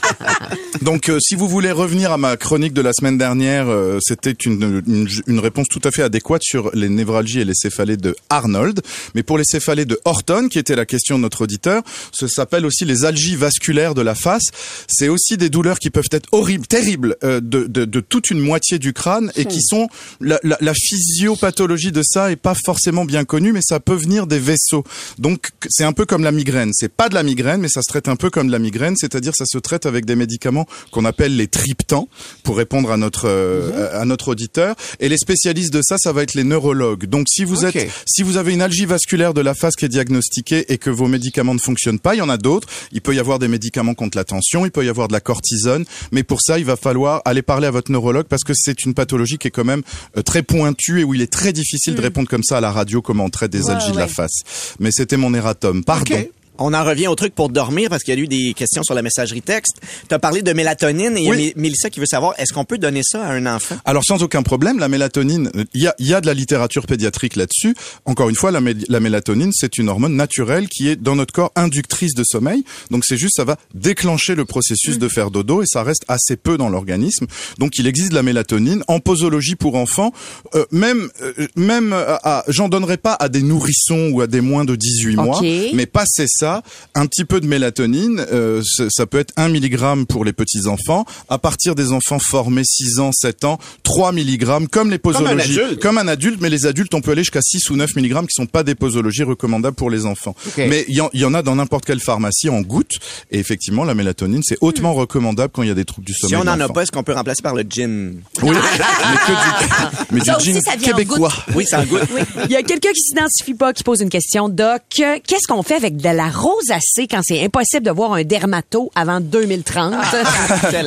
Donc, 0.82 1.08
euh, 1.08 1.18
si 1.20 1.36
vous 1.36 1.48
voulez 1.48 1.70
revenir 1.70 2.10
à 2.10 2.16
ma 2.16 2.36
chronique 2.36 2.72
de 2.72 2.82
la 2.82 2.92
semaine 2.92 3.18
dernière, 3.18 3.68
euh, 3.68 3.98
c'était 4.00 4.32
une, 4.32 4.82
une, 4.86 5.08
une 5.28 5.38
réponse 5.38 5.68
tout 5.68 5.82
à 5.84 5.92
fait 5.92 6.02
adéquate 6.02 6.42
sur 6.42 6.70
les 6.74 6.88
névralgies 6.88 7.40
et 7.40 7.44
les 7.44 7.54
céphalées 7.54 7.96
de 7.96 8.16
Arnold. 8.30 8.80
Mais 9.14 9.22
pour 9.22 9.38
les 9.38 9.44
céphalées 9.44 9.59
de 9.60 10.00
Horton, 10.04 10.48
qui 10.48 10.58
était 10.58 10.74
la 10.74 10.86
question 10.86 11.16
de 11.16 11.22
notre 11.22 11.42
auditeur, 11.42 11.82
ce 12.12 12.26
s'appelle 12.26 12.66
aussi 12.66 12.84
les 12.84 13.04
algies 13.04 13.36
vasculaires 13.36 13.94
de 13.94 14.02
la 14.02 14.14
face. 14.14 14.44
C'est 14.88 15.08
aussi 15.08 15.36
des 15.36 15.48
douleurs 15.48 15.78
qui 15.78 15.90
peuvent 15.90 16.08
être 16.10 16.28
horribles, 16.32 16.66
terribles, 16.66 17.16
euh, 17.22 17.40
de, 17.40 17.64
de, 17.64 17.84
de 17.84 18.00
toute 18.00 18.30
une 18.30 18.40
moitié 18.40 18.78
du 18.78 18.92
crâne 18.92 19.30
et 19.36 19.44
qui 19.44 19.62
sont 19.62 19.88
la, 20.20 20.40
la, 20.42 20.56
la 20.60 20.74
physiopathologie 20.74 21.92
de 21.92 22.02
ça 22.02 22.32
est 22.32 22.36
pas 22.36 22.54
forcément 22.54 23.04
bien 23.04 23.24
connue, 23.24 23.52
mais 23.52 23.60
ça 23.62 23.80
peut 23.80 23.94
venir 23.94 24.26
des 24.26 24.38
vaisseaux. 24.38 24.84
Donc 25.18 25.50
c'est 25.68 25.84
un 25.84 25.92
peu 25.92 26.06
comme 26.06 26.24
la 26.24 26.32
migraine. 26.32 26.72
C'est 26.74 26.92
pas 26.92 27.08
de 27.08 27.14
la 27.14 27.22
migraine, 27.22 27.60
mais 27.60 27.68
ça 27.68 27.82
se 27.82 27.88
traite 27.88 28.08
un 28.08 28.16
peu 28.16 28.30
comme 28.30 28.48
de 28.48 28.52
la 28.52 28.58
migraine, 28.58 28.96
c'est-à-dire 28.96 29.34
ça 29.36 29.44
se 29.46 29.58
traite 29.58 29.86
avec 29.86 30.04
des 30.04 30.16
médicaments 30.16 30.66
qu'on 30.90 31.04
appelle 31.04 31.36
les 31.36 31.48
triptans, 31.48 32.08
pour 32.42 32.56
répondre 32.56 32.90
à 32.90 32.96
notre 32.96 33.28
euh, 33.28 34.00
à 34.00 34.04
notre 34.04 34.28
auditeur. 34.28 34.74
Et 34.98 35.08
les 35.08 35.18
spécialistes 35.18 35.72
de 35.72 35.82
ça, 35.82 35.96
ça 35.98 36.12
va 36.12 36.22
être 36.22 36.34
les 36.34 36.44
neurologues. 36.44 37.06
Donc 37.06 37.26
si 37.28 37.44
vous 37.44 37.64
êtes 37.64 37.90
si 38.06 38.22
vous 38.22 38.36
avez 38.36 38.52
une 38.52 38.62
algie 38.62 38.86
vasculaire 38.86 39.34
de 39.34 39.40
la 39.40 39.49
face 39.54 39.76
qui 39.76 39.84
est 39.84 39.88
diagnostiquée 39.88 40.72
et 40.72 40.78
que 40.78 40.90
vos 40.90 41.06
médicaments 41.08 41.54
ne 41.54 41.58
fonctionnent 41.58 41.98
pas, 42.00 42.14
il 42.14 42.18
y 42.18 42.22
en 42.22 42.28
a 42.28 42.36
d'autres. 42.36 42.68
Il 42.92 43.00
peut 43.00 43.14
y 43.14 43.18
avoir 43.18 43.38
des 43.38 43.48
médicaments 43.48 43.94
contre 43.94 44.16
la 44.16 44.24
tension, 44.24 44.64
il 44.64 44.70
peut 44.70 44.84
y 44.84 44.88
avoir 44.88 45.08
de 45.08 45.12
la 45.12 45.20
cortisone, 45.20 45.84
mais 46.12 46.22
pour 46.22 46.40
ça, 46.42 46.58
il 46.58 46.64
va 46.64 46.76
falloir 46.76 47.22
aller 47.24 47.42
parler 47.42 47.66
à 47.66 47.70
votre 47.70 47.90
neurologue 47.90 48.26
parce 48.26 48.44
que 48.44 48.52
c'est 48.54 48.84
une 48.84 48.94
pathologie 48.94 49.38
qui 49.38 49.48
est 49.48 49.50
quand 49.50 49.64
même 49.64 49.82
euh, 50.16 50.22
très 50.22 50.42
pointue 50.42 51.00
et 51.00 51.04
où 51.04 51.14
il 51.14 51.22
est 51.22 51.32
très 51.32 51.52
difficile 51.52 51.94
de 51.94 52.00
répondre 52.00 52.28
comme 52.28 52.42
ça 52.42 52.58
à 52.58 52.60
la 52.60 52.72
radio 52.72 53.02
comment 53.02 53.24
on 53.24 53.30
traite 53.30 53.50
des 53.50 53.64
Ouais, 53.64 53.70
algies 53.72 53.92
de 53.92 53.98
la 53.98 54.08
face. 54.08 54.42
Mais 54.78 54.90
c'était 54.90 55.16
mon 55.16 55.34
erratum. 55.34 55.84
Pardon. 55.84 56.24
On 56.60 56.74
en 56.74 56.84
revient 56.84 57.08
au 57.08 57.14
truc 57.14 57.34
pour 57.34 57.48
dormir 57.48 57.88
parce 57.90 58.02
qu'il 58.02 58.14
y 58.14 58.18
a 58.18 58.20
eu 58.20 58.26
des 58.28 58.52
questions 58.54 58.82
sur 58.82 58.94
la 58.94 59.02
messagerie 59.02 59.42
texte. 59.42 59.80
Tu 60.08 60.14
as 60.14 60.18
parlé 60.18 60.42
de 60.42 60.52
mélatonine 60.52 61.16
et 61.16 61.20
il 61.20 61.24
y 61.24 61.28
a 61.28 61.30
Oui. 61.30 61.48
Mé- 61.48 61.52
Mélissa 61.56 61.90
qui 61.90 62.00
veut 62.00 62.06
savoir 62.06 62.34
est-ce 62.38 62.52
qu'on 62.52 62.64
peut 62.64 62.78
donner 62.78 63.00
ça 63.02 63.24
à 63.24 63.32
un 63.32 63.46
enfant? 63.46 63.76
Alors 63.84 64.04
sans 64.04 64.22
aucun 64.22 64.42
problème, 64.42 64.78
la 64.78 64.88
mélatonine, 64.88 65.50
euh, 65.56 65.64
il 65.74 65.82
y 65.82 65.86
a, 65.86 65.94
il 65.98 66.06
y 66.06 66.14
a 66.14 66.20
de 66.20 66.26
la 66.26 66.34
littérature 66.34 66.86
pédiatrique 66.86 67.36
là-dessus. 67.36 67.74
Encore 68.04 68.28
une 68.28 68.34
fois, 68.36 68.50
la, 68.50 68.60
mé- 68.60 68.84
la 68.88 69.00
mélatonine, 69.00 69.50
c'est 69.52 69.78
une 69.78 69.88
hormone 69.88 70.14
naturelle 70.16 70.68
qui 70.68 70.88
est 70.88 70.96
dans 70.96 71.16
notre 71.16 71.32
corps 71.32 71.52
inductrice 71.56 72.14
de 72.14 72.24
sommeil. 72.24 72.64
Donc 72.90 73.04
c'est 73.06 73.16
juste, 73.16 73.36
ça 73.36 73.44
va 73.44 73.56
déclencher 73.74 74.34
le 74.34 74.44
processus 74.44 74.98
de 74.98 75.08
faire 75.08 75.30
dodo 75.30 75.62
et 75.62 75.66
ça 75.66 75.82
reste 75.82 76.04
assez 76.08 76.36
peu 76.36 76.58
dans 76.58 76.68
l'organisme. 76.68 77.26
Donc 77.58 77.78
il 77.78 77.86
existe 77.86 78.10
de 78.10 78.14
la 78.16 78.22
mélatonine 78.22 78.82
en 78.88 79.00
posologie 79.00 79.56
pour 79.56 79.76
enfants. 79.76 80.12
Euh, 80.54 80.64
même, 80.72 81.08
euh, 81.22 81.32
même, 81.56 81.92
euh, 81.92 82.16
à- 82.22 82.44
j'en 82.48 82.68
donnerai 82.68 82.96
pas 82.96 83.14
à 83.18 83.28
des 83.28 83.42
nourrissons 83.42 84.10
ou 84.12 84.20
à 84.20 84.26
des 84.26 84.40
moins 84.40 84.64
de 84.64 84.76
18 84.76 85.16
mois, 85.16 85.38
Ok. 85.38 85.46
mais 85.74 85.86
passer 85.86 86.26
ça, 86.28 86.49
un 86.94 87.06
petit 87.06 87.24
peu 87.24 87.40
de 87.40 87.46
mélatonine, 87.46 88.24
euh, 88.32 88.62
ça 88.90 89.06
peut 89.06 89.18
être 89.18 89.32
1 89.36 89.48
mg 89.48 90.06
pour 90.06 90.24
les 90.24 90.32
petits 90.32 90.66
enfants. 90.66 91.04
À 91.28 91.38
partir 91.38 91.74
des 91.74 91.92
enfants 91.92 92.18
formés 92.18 92.64
6 92.64 92.98
ans, 93.00 93.10
7 93.12 93.44
ans, 93.44 93.58
3 93.84 94.12
mg 94.12 94.68
comme 94.70 94.90
les 94.90 94.98
posologies. 94.98 95.60
adulte. 95.60 95.80
Comme 95.80 95.98
un 95.98 96.08
adulte, 96.08 96.38
mais 96.40 96.50
les 96.50 96.66
adultes, 96.66 96.94
on 96.94 97.00
peut 97.00 97.12
aller 97.12 97.22
jusqu'à 97.22 97.42
6 97.42 97.70
ou 97.70 97.76
9 97.76 97.94
mg 97.96 98.20
qui 98.26 98.34
sont 98.34 98.46
pas 98.46 98.62
des 98.62 98.74
posologies 98.74 99.22
recommandables 99.22 99.76
pour 99.76 99.90
les 99.90 100.06
enfants. 100.06 100.34
Mais 100.56 100.84
il 100.88 100.94
y, 100.96 101.00
en- 101.00 101.10
il 101.12 101.20
y 101.20 101.24
en 101.24 101.34
a 101.34 101.42
dans 101.42 101.56
n'importe 101.56 101.84
quelle 101.84 102.00
pharmacie 102.00 102.48
en 102.48 102.60
gouttes. 102.60 102.98
Et 103.30 103.38
effectivement, 103.38 103.84
la 103.84 103.94
mélatonine, 103.94 104.42
c'est 104.44 104.58
hautement 104.60 104.94
recommandable 104.94 105.52
quand 105.54 105.62
il 105.62 105.68
y 105.68 105.72
a 105.72 105.74
des 105.74 105.84
troubles 105.84 106.06
du 106.06 106.14
sommeil. 106.14 106.30
Si 106.30 106.36
on 106.36 106.44
n'en 106.44 106.58
a 106.60 106.68
pas, 106.68 106.82
est-ce 106.82 106.92
qu'on 106.92 107.02
peut 107.02 107.14
remplacer 107.14 107.42
par 107.42 107.54
le 107.54 107.62
gin? 107.68 108.14
Oui, 108.42 108.50
mais 108.50 108.56
que 108.56 109.32
du, 109.32 109.96
mais 110.12 110.20
du 110.20 110.30
aussi, 110.30 110.58
en 110.68 110.78
québécois. 110.78 111.32
Oui, 111.54 111.64
ça 111.66 111.84
goûte. 111.84 112.00
Il 112.46 112.50
y 112.52 112.56
a 112.56 112.62
quelqu'un 112.62 112.90
qui 112.92 113.00
s'identifie 113.00 113.54
pas, 113.54 113.72
qui 113.72 113.82
pose 113.84 114.00
une 114.00 114.08
question. 114.10 114.48
Doc, 114.48 114.82
euh, 115.00 115.18
qu'est-ce 115.26 115.46
qu'on 115.48 115.62
fait 115.62 115.74
avec 115.74 115.96
de 115.96 116.08
la 116.08 116.28
rosacée 116.40 117.06
quand 117.08 117.20
c'est 117.22 117.44
impossible 117.44 117.84
de 117.86 117.90
voir 117.90 118.14
un 118.14 118.24
dermato 118.24 118.90
avant 118.94 119.20
2030? 119.20 119.94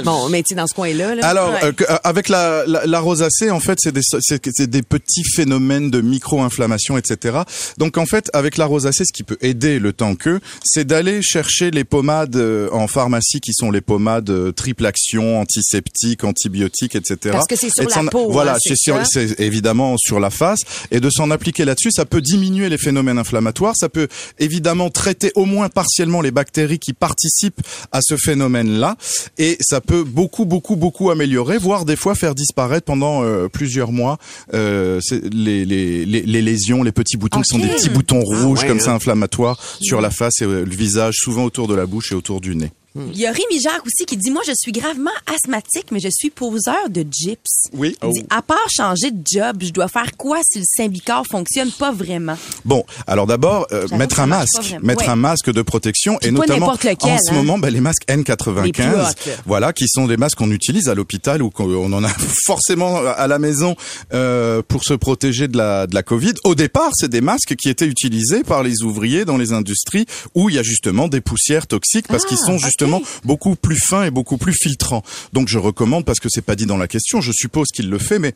bon, 0.03 0.29
mais 0.29 0.43
tu 0.43 0.55
dans 0.55 0.67
ce 0.67 0.73
coin-là. 0.73 1.15
Là. 1.15 1.25
Alors, 1.27 1.51
Ouais. 1.53 1.59
euh, 1.65 1.71
euh, 1.89 1.97
avec 2.03 2.29
la, 2.29 2.63
la, 2.65 2.85
la 2.85 2.99
rosacée, 2.99 3.51
en 3.51 3.59
fait, 3.59 3.77
c'est 3.81 3.91
des, 3.91 4.01
c'est, 4.03 4.67
des 4.69 4.81
petits 4.81 5.23
phénomènes 5.35 5.91
de 5.91 6.01
micro-inflammation, 6.01 6.97
etc. 6.97 7.39
Donc, 7.77 7.97
en 7.97 8.05
fait, 8.05 8.29
avec 8.33 8.57
la 8.57 8.65
rosacée, 8.65 9.03
ce 9.05 9.13
qui 9.13 9.23
peut 9.23 9.37
aider 9.41 9.79
le 9.79 9.93
temps 9.93 10.15
que, 10.15 10.39
c'est 10.63 10.85
d'aller 10.85 11.21
chercher 11.21 11.69
les 11.71 11.83
pommades 11.83 12.35
euh, 12.35 12.69
en 12.71 12.87
pharmacie 12.87 13.39
qui 13.41 13.53
sont 13.53 13.69
les 13.71 13.81
pommades 13.81 14.29
euh, 14.29 14.51
triple 14.51 14.85
action, 14.85 15.39
antiseptiques, 15.39 16.23
antibiotiques, 16.23 16.95
etc. 16.95 17.17
Parce 17.31 17.47
que 17.47 17.55
c'est 17.55 17.69
sur 17.69 17.83
Et 17.83 18.03
la 18.03 18.09
peau, 18.09 18.31
Voilà, 18.31 18.53
hein, 18.55 18.57
c'est, 18.59 18.69
c'est 18.75 18.91
sur, 18.91 18.97
ça? 18.97 19.03
c'est 19.05 19.39
évidemment 19.39 19.95
sur 19.97 20.19
la 20.19 20.29
face. 20.29 20.59
Et 20.91 20.99
de 20.99 21.09
s'en 21.09 21.29
appliquer 21.31 21.65
là-dessus, 21.65 21.91
ça 21.91 22.05
peut 22.05 22.21
diminuer 22.21 22.69
les 22.69 22.77
phénomènes 22.77 23.17
inflammatoires. 23.19 23.73
Ça 23.75 23.89
peut 23.89 24.07
évidemment 24.39 24.89
traiter 24.89 25.31
au 25.35 25.42
moins 25.45 25.69
partiellement 25.69 26.21
les 26.21 26.31
bactéries 26.31 26.79
qui 26.79 26.93
participent 26.93 27.61
à 27.91 27.99
ce 28.01 28.17
phénomène-là. 28.17 28.95
Et 29.37 29.57
ça 29.61 29.81
peut 29.81 30.03
beaucoup, 30.03 30.45
beaucoup, 30.45 30.75
beaucoup 30.75 31.11
améliorer, 31.11 31.57
voire 31.57 31.85
des 31.85 31.95
fois 31.95 32.15
faire 32.15 32.35
disparaître 32.35 32.85
pendant 32.85 33.23
euh, 33.23 33.47
plusieurs 33.47 33.91
mois 33.91 34.17
euh, 34.53 34.99
les, 35.31 35.65
les, 35.65 36.05
les, 36.05 36.21
les 36.21 36.41
lésions, 36.41 36.83
les 36.83 36.91
petits 36.91 37.17
boutons 37.17 37.41
qui 37.41 37.49
sont 37.49 37.59
des 37.59 37.67
petits 37.67 37.89
boutons 37.89 38.21
rouges 38.21 38.61
ouais, 38.61 38.67
comme 38.67 38.79
ça 38.79 38.93
inflammatoires 38.93 39.59
sur 39.81 40.01
la 40.01 40.09
face 40.09 40.41
et 40.41 40.45
euh, 40.45 40.63
le 40.65 40.75
visage, 40.75 41.15
souvent 41.17 41.43
autour 41.45 41.67
de 41.67 41.75
la 41.75 41.85
bouche 41.85 42.11
et 42.11 42.15
autour 42.15 42.41
du 42.41 42.55
nez. 42.55 42.71
Il 42.95 43.17
y 43.17 43.25
a 43.25 43.31
Rémi 43.31 43.59
Jacques 43.59 43.85
aussi 43.85 44.05
qui 44.05 44.17
dit 44.17 44.29
Moi, 44.29 44.43
je 44.45 44.51
suis 44.55 44.71
gravement 44.71 45.09
asthmatique, 45.33 45.87
mais 45.91 45.99
je 45.99 46.09
suis 46.11 46.29
poseur 46.29 46.89
de 46.89 47.03
gyps. 47.09 47.69
Oui. 47.73 47.95
Il 48.03 48.09
dit 48.11 48.25
À 48.29 48.43
part 48.43 48.67
changer 48.69 49.09
de 49.09 49.19
job, 49.25 49.57
je 49.61 49.71
dois 49.71 49.87
faire 49.87 50.15
quoi 50.15 50.39
si 50.47 50.59
le 50.59 50.65
Symbicort 50.77 51.25
fonctionne 51.25 51.71
pas 51.71 51.91
vraiment? 51.91 52.37
Bon, 52.65 52.85
alors 53.07 53.25
d'abord, 53.25 53.65
euh, 53.71 53.87
mettre 53.97 54.19
un 54.19 54.27
masque, 54.27 54.75
mettre 54.83 55.05
Ouais. 55.05 55.09
un 55.09 55.15
masque 55.15 55.51
de 55.51 55.61
protection 55.63 56.17
Puis 56.17 56.27
et 56.29 56.31
notamment 56.31 56.71
lequel, 56.73 56.95
en 57.01 57.17
ce 57.17 57.31
hein. 57.31 57.33
moment, 57.33 57.57
ben, 57.57 57.71
les 57.73 57.81
masques 57.81 58.03
Les 58.07 58.15
plus 58.21 58.33
N95, 58.33 58.93
hot, 58.93 58.97
là. 58.97 59.13
voilà, 59.47 59.73
qui 59.73 59.85
sont 59.87 60.05
des 60.05 60.17
masques 60.17 60.37
qu'on 60.37 60.51
utilise 60.51 60.87
à 60.87 60.93
l'hôpital 60.93 61.41
ou 61.41 61.49
qu'on 61.49 61.65
on 61.73 61.91
en 61.93 62.03
a 62.03 62.09
forcément 62.45 62.97
à 62.97 63.25
la 63.27 63.39
maison 63.39 63.75
euh, 64.13 64.61
pour 64.67 64.83
se 64.83 64.93
protéger 64.93 65.47
de 65.47 65.57
la 65.57 65.87
de 65.87 65.95
la 65.95 66.03
Covid. 66.03 66.33
Au 66.43 66.53
départ, 66.53 66.91
c'est 66.93 67.09
des 67.09 67.21
masques 67.21 67.55
qui 67.55 67.69
étaient 67.69 67.87
utilisés 67.87 68.43
par 68.43 68.61
les 68.61 68.83
ouvriers 68.83 69.25
dans 69.25 69.37
les 69.37 69.51
industries 69.51 70.05
où 70.35 70.49
il 70.49 70.55
y 70.55 70.59
a 70.59 70.63
justement 70.63 71.07
des 71.07 71.21
poussières 71.21 71.65
toxiques 71.65 72.07
parce 72.07 72.25
qu'ils 72.25 72.37
Ah, 72.43 72.45
sont 72.45 72.57
justement 72.59 72.82
beaucoup 73.23 73.55
plus 73.55 73.77
fins 73.77 74.03
et 74.03 74.11
beaucoup 74.11 74.37
plus 74.37 74.53
filtrants. 74.53 75.03
Donc 75.33 75.47
je 75.47 75.57
recommande 75.57 76.05
parce 76.05 76.19
que 76.19 76.29
c'est 76.29 76.41
pas 76.41 76.55
dit 76.55 76.65
dans 76.65 76.77
la 76.77 76.87
question, 76.87 77.21
je 77.21 77.31
suppose 77.31 77.69
qu'il 77.69 77.89
le 77.89 77.97
fait, 77.97 78.19
mais 78.19 78.33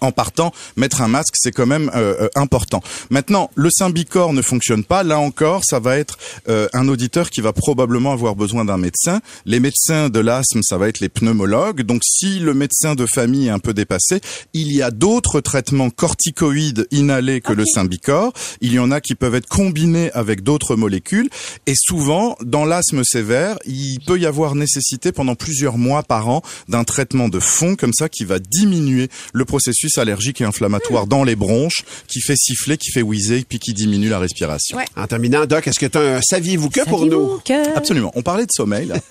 en 0.00 0.12
partant, 0.12 0.52
mettre 0.76 1.00
un 1.00 1.08
masque, 1.08 1.34
c'est 1.34 1.52
quand 1.52 1.66
même 1.66 1.90
euh, 1.94 2.14
euh, 2.22 2.28
important. 2.34 2.82
Maintenant, 3.10 3.50
le 3.54 3.70
Symbicort 3.70 4.32
ne 4.32 4.42
fonctionne 4.42 4.84
pas. 4.84 5.02
Là 5.02 5.18
encore, 5.18 5.62
ça 5.64 5.78
va 5.78 5.96
être 5.96 6.18
euh, 6.48 6.68
un 6.72 6.88
auditeur 6.88 7.30
qui 7.30 7.40
va 7.40 7.52
probablement 7.52 8.12
avoir 8.12 8.36
besoin 8.36 8.64
d'un 8.64 8.76
médecin. 8.76 9.20
Les 9.44 9.60
médecins 9.60 10.08
de 10.08 10.20
l'asthme, 10.20 10.60
ça 10.62 10.76
va 10.76 10.88
être 10.88 11.00
les 11.00 11.08
pneumologues. 11.08 11.82
Donc, 11.82 12.02
si 12.04 12.40
le 12.40 12.52
médecin 12.52 12.94
de 12.94 13.06
famille 13.06 13.46
est 13.46 13.50
un 13.50 13.58
peu 13.58 13.74
dépassé, 13.74 14.20
il 14.52 14.72
y 14.72 14.82
a 14.82 14.90
d'autres 14.90 15.40
traitements 15.40 15.90
corticoïdes 15.90 16.86
inhalés 16.90 17.40
que 17.40 17.52
le 17.52 17.64
Symbicort. 17.64 18.32
Il 18.60 18.72
y 18.72 18.78
en 18.78 18.90
a 18.90 19.00
qui 19.00 19.14
peuvent 19.14 19.34
être 19.34 19.48
combinés 19.48 20.10
avec 20.12 20.42
d'autres 20.42 20.76
molécules. 20.76 21.30
Et 21.66 21.74
souvent, 21.76 22.36
dans 22.42 22.64
l'asthme 22.64 23.02
sévère, 23.04 23.56
il 23.64 24.00
peut 24.06 24.18
y 24.18 24.26
avoir 24.26 24.54
nécessité 24.54 25.12
pendant 25.12 25.34
plusieurs 25.34 25.78
mois 25.78 26.02
par 26.02 26.28
an 26.28 26.42
d'un 26.68 26.84
traitement 26.84 27.28
de 27.28 27.40
fond 27.40 27.76
comme 27.76 27.92
ça 27.92 28.08
qui 28.08 28.24
va 28.24 28.38
diminuer 28.38 29.08
le 29.32 29.44
processus 29.44 29.75
allergique 29.98 30.40
et 30.40 30.44
inflammatoire 30.44 31.06
dans 31.06 31.24
les 31.24 31.36
bronches, 31.36 31.84
qui 32.08 32.20
fait 32.20 32.36
siffler, 32.36 32.76
qui 32.76 32.90
fait 32.90 33.02
wheezer, 33.02 33.42
puis 33.48 33.58
qui 33.58 33.72
diminue 33.72 34.08
la 34.08 34.18
respiration. 34.18 34.78
En 34.96 35.06
terminant, 35.06 35.46
Doc, 35.46 35.66
est-ce 35.66 35.78
que 35.78 35.86
tu 35.86 35.98
as 35.98 36.16
un 36.16 36.20
saviez-vous 36.22 36.70
que 36.70 36.84
pour 36.88 37.06
nous? 37.06 37.38
Que- 37.44 37.76
Absolument. 37.76 38.12
On 38.14 38.22
parlait 38.22 38.46
de 38.46 38.52
sommeil. 38.52 38.86
Là. 38.86 38.96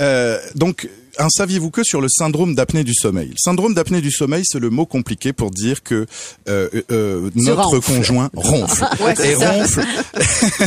Euh, 0.00 0.38
donc, 0.54 0.88
un 1.18 1.28
saviez-vous 1.28 1.70
que 1.70 1.82
sur 1.84 2.00
le 2.00 2.08
syndrome 2.08 2.54
d'apnée 2.54 2.84
du 2.84 2.94
sommeil? 2.94 3.28
Le 3.28 3.34
syndrome 3.38 3.74
d'apnée 3.74 4.00
du 4.00 4.10
sommeil, 4.10 4.42
c'est 4.46 4.58
le 4.58 4.70
mot 4.70 4.86
compliqué 4.86 5.32
pour 5.32 5.50
dire 5.50 5.82
que 5.82 6.06
euh, 6.48 6.68
euh, 6.90 7.30
notre 7.34 7.64
ronfles. 7.64 7.92
conjoint 7.94 8.30
ronfle. 8.34 8.84
Ouais, 9.00 9.14
c'est 9.16 9.32
et 9.32 9.36
ça. 9.36 9.50
ronfle 9.52 9.80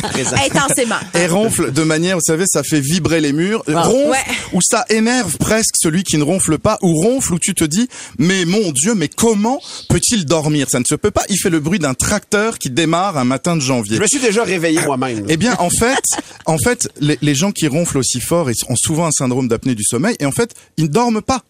Intensément. 0.45 0.95
et 1.15 1.27
ronfle 1.27 1.71
de 1.71 1.83
manière, 1.83 2.15
vous 2.17 2.23
savez, 2.25 2.45
ça 2.47 2.63
fait 2.63 2.79
vibrer 2.79 3.21
les 3.21 3.33
murs. 3.33 3.63
Ronfle 3.67 4.09
Ouais. 4.11 4.17
où 4.53 4.61
ça 4.61 4.85
énerve 4.89 5.37
presque 5.37 5.75
celui 5.77 6.03
qui 6.03 6.17
ne 6.17 6.23
ronfle 6.23 6.57
pas, 6.57 6.77
ou 6.81 6.93
ronfle 6.93 7.33
où 7.33 7.39
tu 7.39 7.53
te 7.53 7.63
dis, 7.63 7.87
mais 8.17 8.45
mon 8.45 8.71
Dieu, 8.71 8.93
mais 8.95 9.07
comment 9.07 9.59
peut-il 9.89 10.25
dormir? 10.25 10.67
Ça 10.69 10.79
ne 10.79 10.85
se 10.85 10.95
peut 10.95 11.11
pas. 11.11 11.23
Il 11.29 11.37
fait 11.37 11.49
le 11.49 11.59
bruit 11.59 11.79
d'un 11.79 11.93
tracteur 11.93 12.57
qui 12.57 12.69
démarre 12.69 13.17
un 13.17 13.23
matin 13.25 13.55
de 13.55 13.61
janvier. 13.61 13.97
Je 13.97 14.01
me 14.01 14.07
suis 14.07 14.19
déjà 14.19 14.43
réveillé 14.43 14.79
moi-même. 14.85 15.25
Eh 15.29 15.37
bien, 15.37 15.55
en 15.59 15.69
fait, 15.69 16.01
en 16.45 16.57
fait, 16.57 16.89
les, 16.99 17.17
les 17.21 17.35
gens 17.35 17.51
qui 17.51 17.67
ronflent 17.67 17.97
aussi 17.99 18.19
fort 18.19 18.49
ils 18.49 18.55
ont 18.69 18.75
souvent 18.75 19.05
un 19.05 19.11
syndrome 19.11 19.47
d'apnée 19.47 19.75
du 19.75 19.83
sommeil 19.83 20.15
et 20.19 20.25
en 20.25 20.31
fait, 20.31 20.40
ils 20.77 20.85
ne 20.85 20.89
dorment 20.89 21.21
pas. 21.21 21.43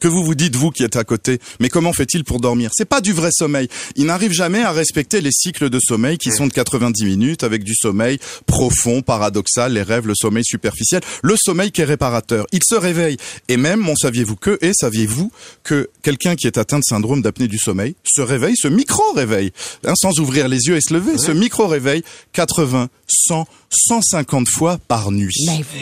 Que 0.00 0.08
vous 0.08 0.24
vous 0.24 0.34
dites, 0.34 0.56
vous 0.56 0.70
qui 0.70 0.82
êtes 0.82 0.96
à 0.96 1.04
côté, 1.04 1.38
mais 1.60 1.68
comment 1.68 1.92
fait-il 1.92 2.24
pour 2.24 2.40
dormir? 2.40 2.70
C'est 2.74 2.84
pas 2.88 3.00
du 3.00 3.12
vrai 3.12 3.30
sommeil. 3.32 3.68
Il 3.96 4.06
n'arrive 4.06 4.32
jamais 4.32 4.62
à 4.62 4.72
respecter 4.72 5.20
les 5.20 5.30
cycles 5.32 5.70
de 5.70 5.78
sommeil 5.78 6.18
qui 6.18 6.30
sont 6.32 6.46
de 6.46 6.52
90 6.52 7.04
minutes 7.04 7.42
avec 7.44 7.64
du 7.64 7.74
sommeil 7.74 8.18
profond, 8.46 9.02
paradoxal, 9.02 9.72
les 9.72 9.82
rêves, 9.82 10.06
le 10.06 10.14
sommeil 10.14 10.44
superficiel, 10.44 11.00
le 11.22 11.36
sommeil 11.36 11.70
qui 11.70 11.80
est 11.80 11.84
réparateur. 11.84 12.46
Il 12.52 12.60
se 12.64 12.74
réveille. 12.74 13.16
Et 13.48 13.56
même, 13.56 13.80
mon 13.80 13.94
saviez-vous 13.96 14.36
que, 14.36 14.58
et 14.62 14.72
saviez-vous 14.74 15.30
que 15.62 15.88
quelqu'un 16.02 16.34
qui 16.36 16.46
est 16.46 16.58
atteint 16.58 16.78
de 16.78 16.84
syndrome 16.84 17.22
d'apnée 17.22 17.48
du 17.48 17.58
sommeil 17.58 17.94
se 18.04 18.20
réveille, 18.22 18.56
ce 18.56 18.68
micro-réveil, 18.68 19.52
hein, 19.86 19.94
sans 19.96 20.18
ouvrir 20.20 20.48
les 20.48 20.66
yeux 20.66 20.76
et 20.76 20.80
se 20.80 20.94
lever, 20.94 21.18
ce 21.18 21.32
micro-réveil, 21.32 22.02
80, 22.32 22.88
100, 23.06 23.46
150 23.70 24.48
fois 24.48 24.78
par 24.88 25.10
nuit. 25.10 25.34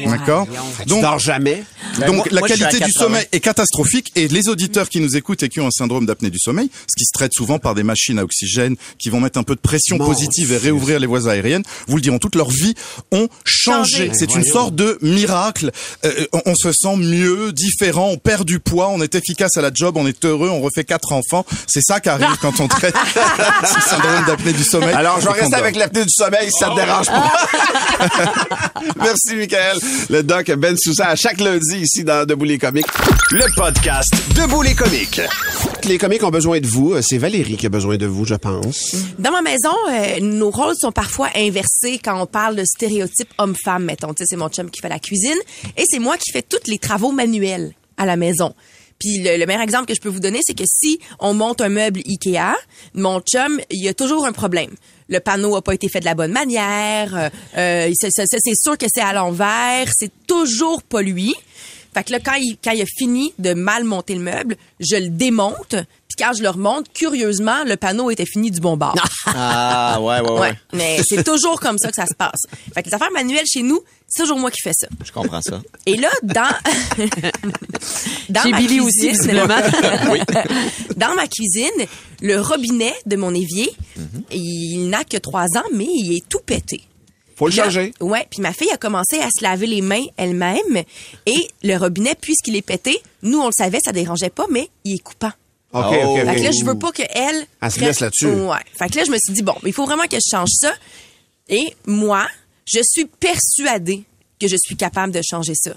D'accord? 0.06 0.46
Dors 0.86 1.18
jamais? 1.18 1.62
Donc 2.06 2.16
moi- 2.16 2.24
la 2.30 2.40
qualité 2.42 2.78
du 2.78 2.92
80. 2.92 2.92
sommeil 2.92 3.26
est 3.32 3.40
catastrophique 3.40 3.91
et 4.16 4.28
les 4.28 4.48
auditeurs 4.48 4.88
qui 4.88 5.00
nous 5.00 5.16
écoutent 5.16 5.42
et 5.42 5.48
qui 5.48 5.60
ont 5.60 5.66
un 5.66 5.70
syndrome 5.70 6.06
d'apnée 6.06 6.30
du 6.30 6.38
sommeil, 6.38 6.70
ce 6.88 6.96
qui 6.96 7.04
se 7.04 7.12
traite 7.12 7.32
souvent 7.34 7.58
par 7.58 7.74
des 7.74 7.82
machines 7.82 8.18
à 8.18 8.24
oxygène 8.24 8.76
qui 8.98 9.10
vont 9.10 9.20
mettre 9.20 9.38
un 9.38 9.42
peu 9.42 9.54
de 9.54 9.60
pression 9.60 9.98
positive 9.98 10.52
et 10.52 10.56
réouvrir 10.56 10.98
les 11.00 11.06
voies 11.06 11.28
aériennes, 11.28 11.62
vous 11.86 11.96
le 11.96 12.02
diront, 12.02 12.18
toute 12.18 12.34
leur 12.34 12.50
vie 12.50 12.74
ont 13.10 13.28
changé. 13.44 14.10
C'est 14.14 14.34
une 14.34 14.44
sorte 14.44 14.74
de 14.74 14.98
miracle. 15.02 15.70
Euh, 16.04 16.26
on, 16.32 16.42
on 16.46 16.54
se 16.54 16.72
sent 16.72 16.96
mieux, 16.96 17.52
différent, 17.52 18.08
on 18.08 18.18
perd 18.18 18.46
du 18.46 18.60
poids, 18.60 18.88
on 18.88 19.00
est 19.02 19.14
efficace 19.14 19.56
à 19.56 19.62
la 19.62 19.70
job, 19.72 19.96
on 19.96 20.06
est 20.06 20.24
heureux, 20.24 20.48
on 20.48 20.60
refait 20.60 20.84
quatre 20.84 21.12
enfants. 21.12 21.44
C'est 21.66 21.82
ça 21.82 22.00
qui 22.00 22.08
arrive 22.08 22.36
quand 22.40 22.60
on 22.60 22.68
traite 22.68 22.94
ce 23.64 23.80
syndrome 23.88 24.24
d'apnée 24.26 24.52
du 24.52 24.64
sommeil. 24.64 24.94
Alors, 24.94 25.20
je 25.20 25.26
dort. 25.26 25.54
avec 25.54 25.76
l'apnée 25.76 26.04
du 26.04 26.12
sommeil 26.12 26.50
si 26.50 26.58
ça 26.58 26.70
te 26.70 26.76
dérange 26.76 27.06
pas. 27.06 27.32
Merci, 28.96 29.36
Michael. 29.36 29.78
Le 30.10 30.22
doc 30.22 30.50
Ben 30.52 30.76
Sousa 30.76 31.08
à 31.08 31.16
chaque 31.16 31.40
lundi 31.40 31.78
ici 31.78 32.04
dans 32.04 32.26
Debout 32.26 32.44
les 32.44 32.58
comiques. 32.58 32.86
Le 33.30 33.44
podcast 33.54 33.81
Debout 33.86 34.62
les 34.62 34.74
comiques. 34.76 35.20
Les 35.82 35.98
comiques 35.98 36.22
ont 36.22 36.30
besoin 36.30 36.60
de 36.60 36.66
vous. 36.68 37.02
C'est 37.02 37.18
Valérie 37.18 37.56
qui 37.56 37.66
a 37.66 37.68
besoin 37.68 37.96
de 37.96 38.06
vous, 38.06 38.24
je 38.24 38.36
pense. 38.36 38.94
Dans 39.18 39.32
ma 39.32 39.42
maison, 39.42 39.74
euh, 39.90 40.20
nos 40.20 40.50
rôles 40.50 40.76
sont 40.78 40.92
parfois 40.92 41.30
inversés 41.34 41.98
quand 41.98 42.22
on 42.22 42.26
parle 42.26 42.54
de 42.54 42.64
stéréotypes 42.64 43.30
homme-femme, 43.38 43.84
mettons. 43.84 44.14
Tu 44.14 44.22
sais, 44.22 44.26
c'est 44.28 44.36
mon 44.36 44.48
chum 44.50 44.70
qui 44.70 44.80
fait 44.80 44.88
la 44.88 45.00
cuisine 45.00 45.36
et 45.76 45.82
c'est 45.90 45.98
moi 45.98 46.16
qui 46.16 46.30
fais 46.30 46.42
tous 46.42 46.70
les 46.70 46.78
travaux 46.78 47.10
manuels 47.10 47.74
à 47.96 48.06
la 48.06 48.14
maison. 48.14 48.54
Puis 49.00 49.18
le, 49.18 49.36
le 49.36 49.46
meilleur 49.46 49.62
exemple 49.62 49.86
que 49.86 49.94
je 49.96 50.00
peux 50.00 50.08
vous 50.10 50.20
donner, 50.20 50.38
c'est 50.44 50.56
que 50.56 50.64
si 50.64 51.00
on 51.18 51.34
monte 51.34 51.60
un 51.60 51.68
meuble 51.68 52.02
Ikea, 52.06 52.54
mon 52.94 53.18
chum, 53.20 53.58
il 53.68 53.82
y 53.82 53.88
a 53.88 53.94
toujours 53.94 54.26
un 54.26 54.32
problème. 54.32 54.70
Le 55.08 55.18
panneau 55.18 55.56
a 55.56 55.62
pas 55.62 55.74
été 55.74 55.88
fait 55.88 55.98
de 55.98 56.04
la 56.04 56.14
bonne 56.14 56.30
manière. 56.30 57.16
euh, 57.16 57.28
euh, 57.58 57.92
c'est 57.98 58.54
sûr 58.54 58.78
que 58.78 58.86
c'est 58.94 59.02
à 59.02 59.12
l'envers. 59.12 59.88
C'est 59.98 60.12
toujours 60.28 60.84
pas 60.84 61.02
lui. 61.02 61.34
Fait 61.94 62.04
que 62.04 62.12
là, 62.12 62.20
quand 62.20 62.34
il, 62.34 62.56
quand 62.62 62.70
il 62.72 62.82
a 62.82 62.86
fini 62.86 63.32
de 63.38 63.52
mal 63.54 63.84
monter 63.84 64.14
le 64.14 64.20
meuble, 64.20 64.56
je 64.80 64.96
le 64.96 65.08
démonte. 65.08 65.76
Puis 66.08 66.16
quand 66.18 66.32
je 66.36 66.42
le 66.42 66.48
remonte, 66.50 66.92
curieusement, 66.92 67.64
le 67.64 67.76
panneau 67.76 68.10
était 68.10 68.26
fini 68.26 68.50
du 68.50 68.60
bon 68.60 68.76
bord. 68.76 68.94
Ah, 69.34 69.98
ouais, 70.00 70.20
ouais, 70.20 70.30
ouais. 70.30 70.40
Ouais, 70.40 70.52
mais 70.72 71.00
c'est 71.08 71.22
toujours 71.24 71.58
comme 71.60 71.78
ça 71.78 71.88
que 71.88 71.94
ça 71.94 72.06
se 72.06 72.14
passe. 72.14 72.42
Fait 72.74 72.82
que 72.82 72.88
les 72.88 72.94
affaires 72.94 73.10
manuelles 73.12 73.46
chez 73.46 73.62
nous, 73.62 73.80
c'est 74.08 74.22
toujours 74.22 74.38
moi 74.38 74.50
qui 74.50 74.60
fais 74.62 74.72
ça. 74.74 74.88
Je 75.04 75.10
comprends 75.12 75.40
ça. 75.40 75.62
Et 75.86 75.96
là, 75.96 76.08
dans 76.22 76.50
dans 78.28 78.42
Chez 78.42 78.50
ma 78.50 78.58
Billy 78.58 78.80
aussi, 78.80 79.08
cuisine, 79.08 79.34
dans 80.96 81.14
ma 81.14 81.26
cuisine, 81.28 81.86
le 82.20 82.40
robinet 82.40 82.94
de 83.06 83.16
mon 83.16 83.34
évier, 83.34 83.70
Mhm. 83.96 84.22
il 84.32 84.88
n'a 84.88 85.04
que 85.04 85.16
trois 85.18 85.46
ans, 85.56 85.64
mais 85.72 85.86
il 85.86 86.16
est 86.16 86.28
tout 86.28 86.40
pété. 86.44 86.82
Faut 87.36 87.46
le 87.46 87.52
changer. 87.52 87.92
Ouais, 88.00 88.26
puis 88.30 88.40
ma 88.40 88.52
fille 88.52 88.70
a 88.70 88.76
commencé 88.76 89.18
à 89.20 89.28
se 89.36 89.42
laver 89.42 89.66
les 89.66 89.80
mains 89.82 90.04
elle-même 90.16 90.82
et 91.26 91.48
le 91.62 91.76
robinet, 91.76 92.14
puisqu'il 92.14 92.56
est 92.56 92.62
pété, 92.62 93.00
nous 93.22 93.40
on 93.40 93.46
le 93.46 93.52
savait, 93.56 93.80
ça 93.84 93.92
dérangeait 93.92 94.30
pas, 94.30 94.46
mais 94.50 94.68
il 94.84 94.94
est 94.96 94.98
coupant. 95.02 95.32
OK, 95.72 95.74
Oh. 95.74 95.78
OK, 95.78 95.94
OK. 96.04 96.26
Fait 96.26 96.36
que 96.36 96.42
là, 96.42 96.50
je 96.50 96.64
veux 96.64 96.78
pas 96.78 96.92
qu'elle... 96.92 97.46
Elle 97.62 97.70
se 97.70 97.80
laisse 97.80 98.00
là-dessus. 98.00 98.26
Ouais. 98.26 98.58
Fait 98.78 98.90
que 98.90 98.98
là, 98.98 99.04
je 99.06 99.10
me 99.10 99.16
suis 99.16 99.32
dit, 99.32 99.42
bon, 99.42 99.54
il 99.64 99.72
faut 99.72 99.86
vraiment 99.86 100.04
que 100.06 100.16
je 100.16 100.30
change 100.30 100.50
ça. 100.52 100.72
Et 101.48 101.74
moi, 101.86 102.26
je 102.66 102.80
suis 102.84 103.06
persuadée 103.06 104.04
que 104.38 104.48
je 104.48 104.56
suis 104.56 104.76
capable 104.76 105.12
de 105.14 105.20
changer 105.22 105.54
ça. 105.54 105.72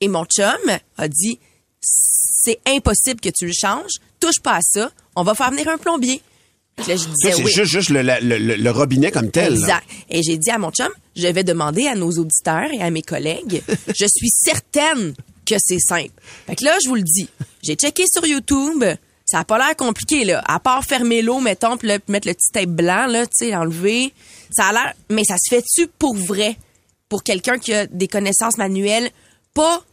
Et 0.00 0.06
mon 0.08 0.24
chum 0.24 0.78
a 0.96 1.08
dit, 1.08 1.38
c'est 1.80 2.60
impossible 2.66 3.20
que 3.20 3.30
tu 3.30 3.46
le 3.46 3.52
changes, 3.52 3.92
touche 4.20 4.40
pas 4.42 4.56
à 4.56 4.60
ça, 4.62 4.90
on 5.16 5.22
va 5.24 5.34
faire 5.34 5.50
venir 5.50 5.68
un 5.68 5.78
plombier. 5.78 6.22
Puis 6.76 6.86
là, 6.88 6.96
je 6.96 7.02
Ça, 7.02 7.08
disais 7.10 7.32
c'est 7.32 7.44
oui. 7.44 7.52
juste, 7.52 7.70
juste 7.72 7.90
le, 7.90 8.02
le- 8.02 8.38
le- 8.38 8.56
le 8.56 8.70
robinet 8.70 9.10
comme 9.10 9.30
tel. 9.30 9.52
Exact. 9.52 9.84
Et 10.08 10.22
j'ai 10.22 10.38
dit 10.38 10.50
à 10.50 10.58
mon 10.58 10.70
chum, 10.70 10.88
je 11.14 11.26
vais 11.28 11.44
demander 11.44 11.86
à 11.86 11.94
nos 11.94 12.10
auditeurs 12.10 12.72
et 12.72 12.80
à 12.80 12.90
mes 12.90 13.02
collègues, 13.02 13.62
je 13.88 14.06
suis 14.06 14.30
certaine 14.30 15.14
que 15.46 15.54
c'est 15.58 15.78
simple. 15.80 16.12
Fait 16.46 16.56
que 16.56 16.64
là, 16.64 16.76
je 16.82 16.88
vous 16.88 16.94
le 16.94 17.02
dis, 17.02 17.28
j'ai 17.62 17.74
checké 17.74 18.04
sur 18.10 18.24
YouTube, 18.26 18.84
ça 19.26 19.40
a 19.40 19.44
pas 19.44 19.58
l'air 19.58 19.76
compliqué, 19.76 20.24
là. 20.24 20.42
À 20.46 20.60
part 20.60 20.84
fermer 20.84 21.20
l'eau, 21.22 21.40
mettons, 21.40 21.76
puis 21.76 21.88
mettre 22.08 22.26
le 22.28 22.34
petit 22.34 22.50
tape 22.52 22.68
blanc, 22.70 23.06
là, 23.06 23.26
tu 23.26 23.32
sais, 23.46 23.50
l'enlever. 23.50 24.12
Ça 24.50 24.66
a 24.66 24.72
l'air, 24.72 24.94
mais 25.10 25.24
ça 25.24 25.36
se 25.38 25.54
fait-tu 25.54 25.86
pour 25.98 26.14
vrai? 26.16 26.56
Pour 27.08 27.22
quelqu'un 27.22 27.58
qui 27.58 27.74
a 27.74 27.86
des 27.86 28.08
connaissances 28.08 28.56
manuelles, 28.56 29.10
pas, 29.54 29.84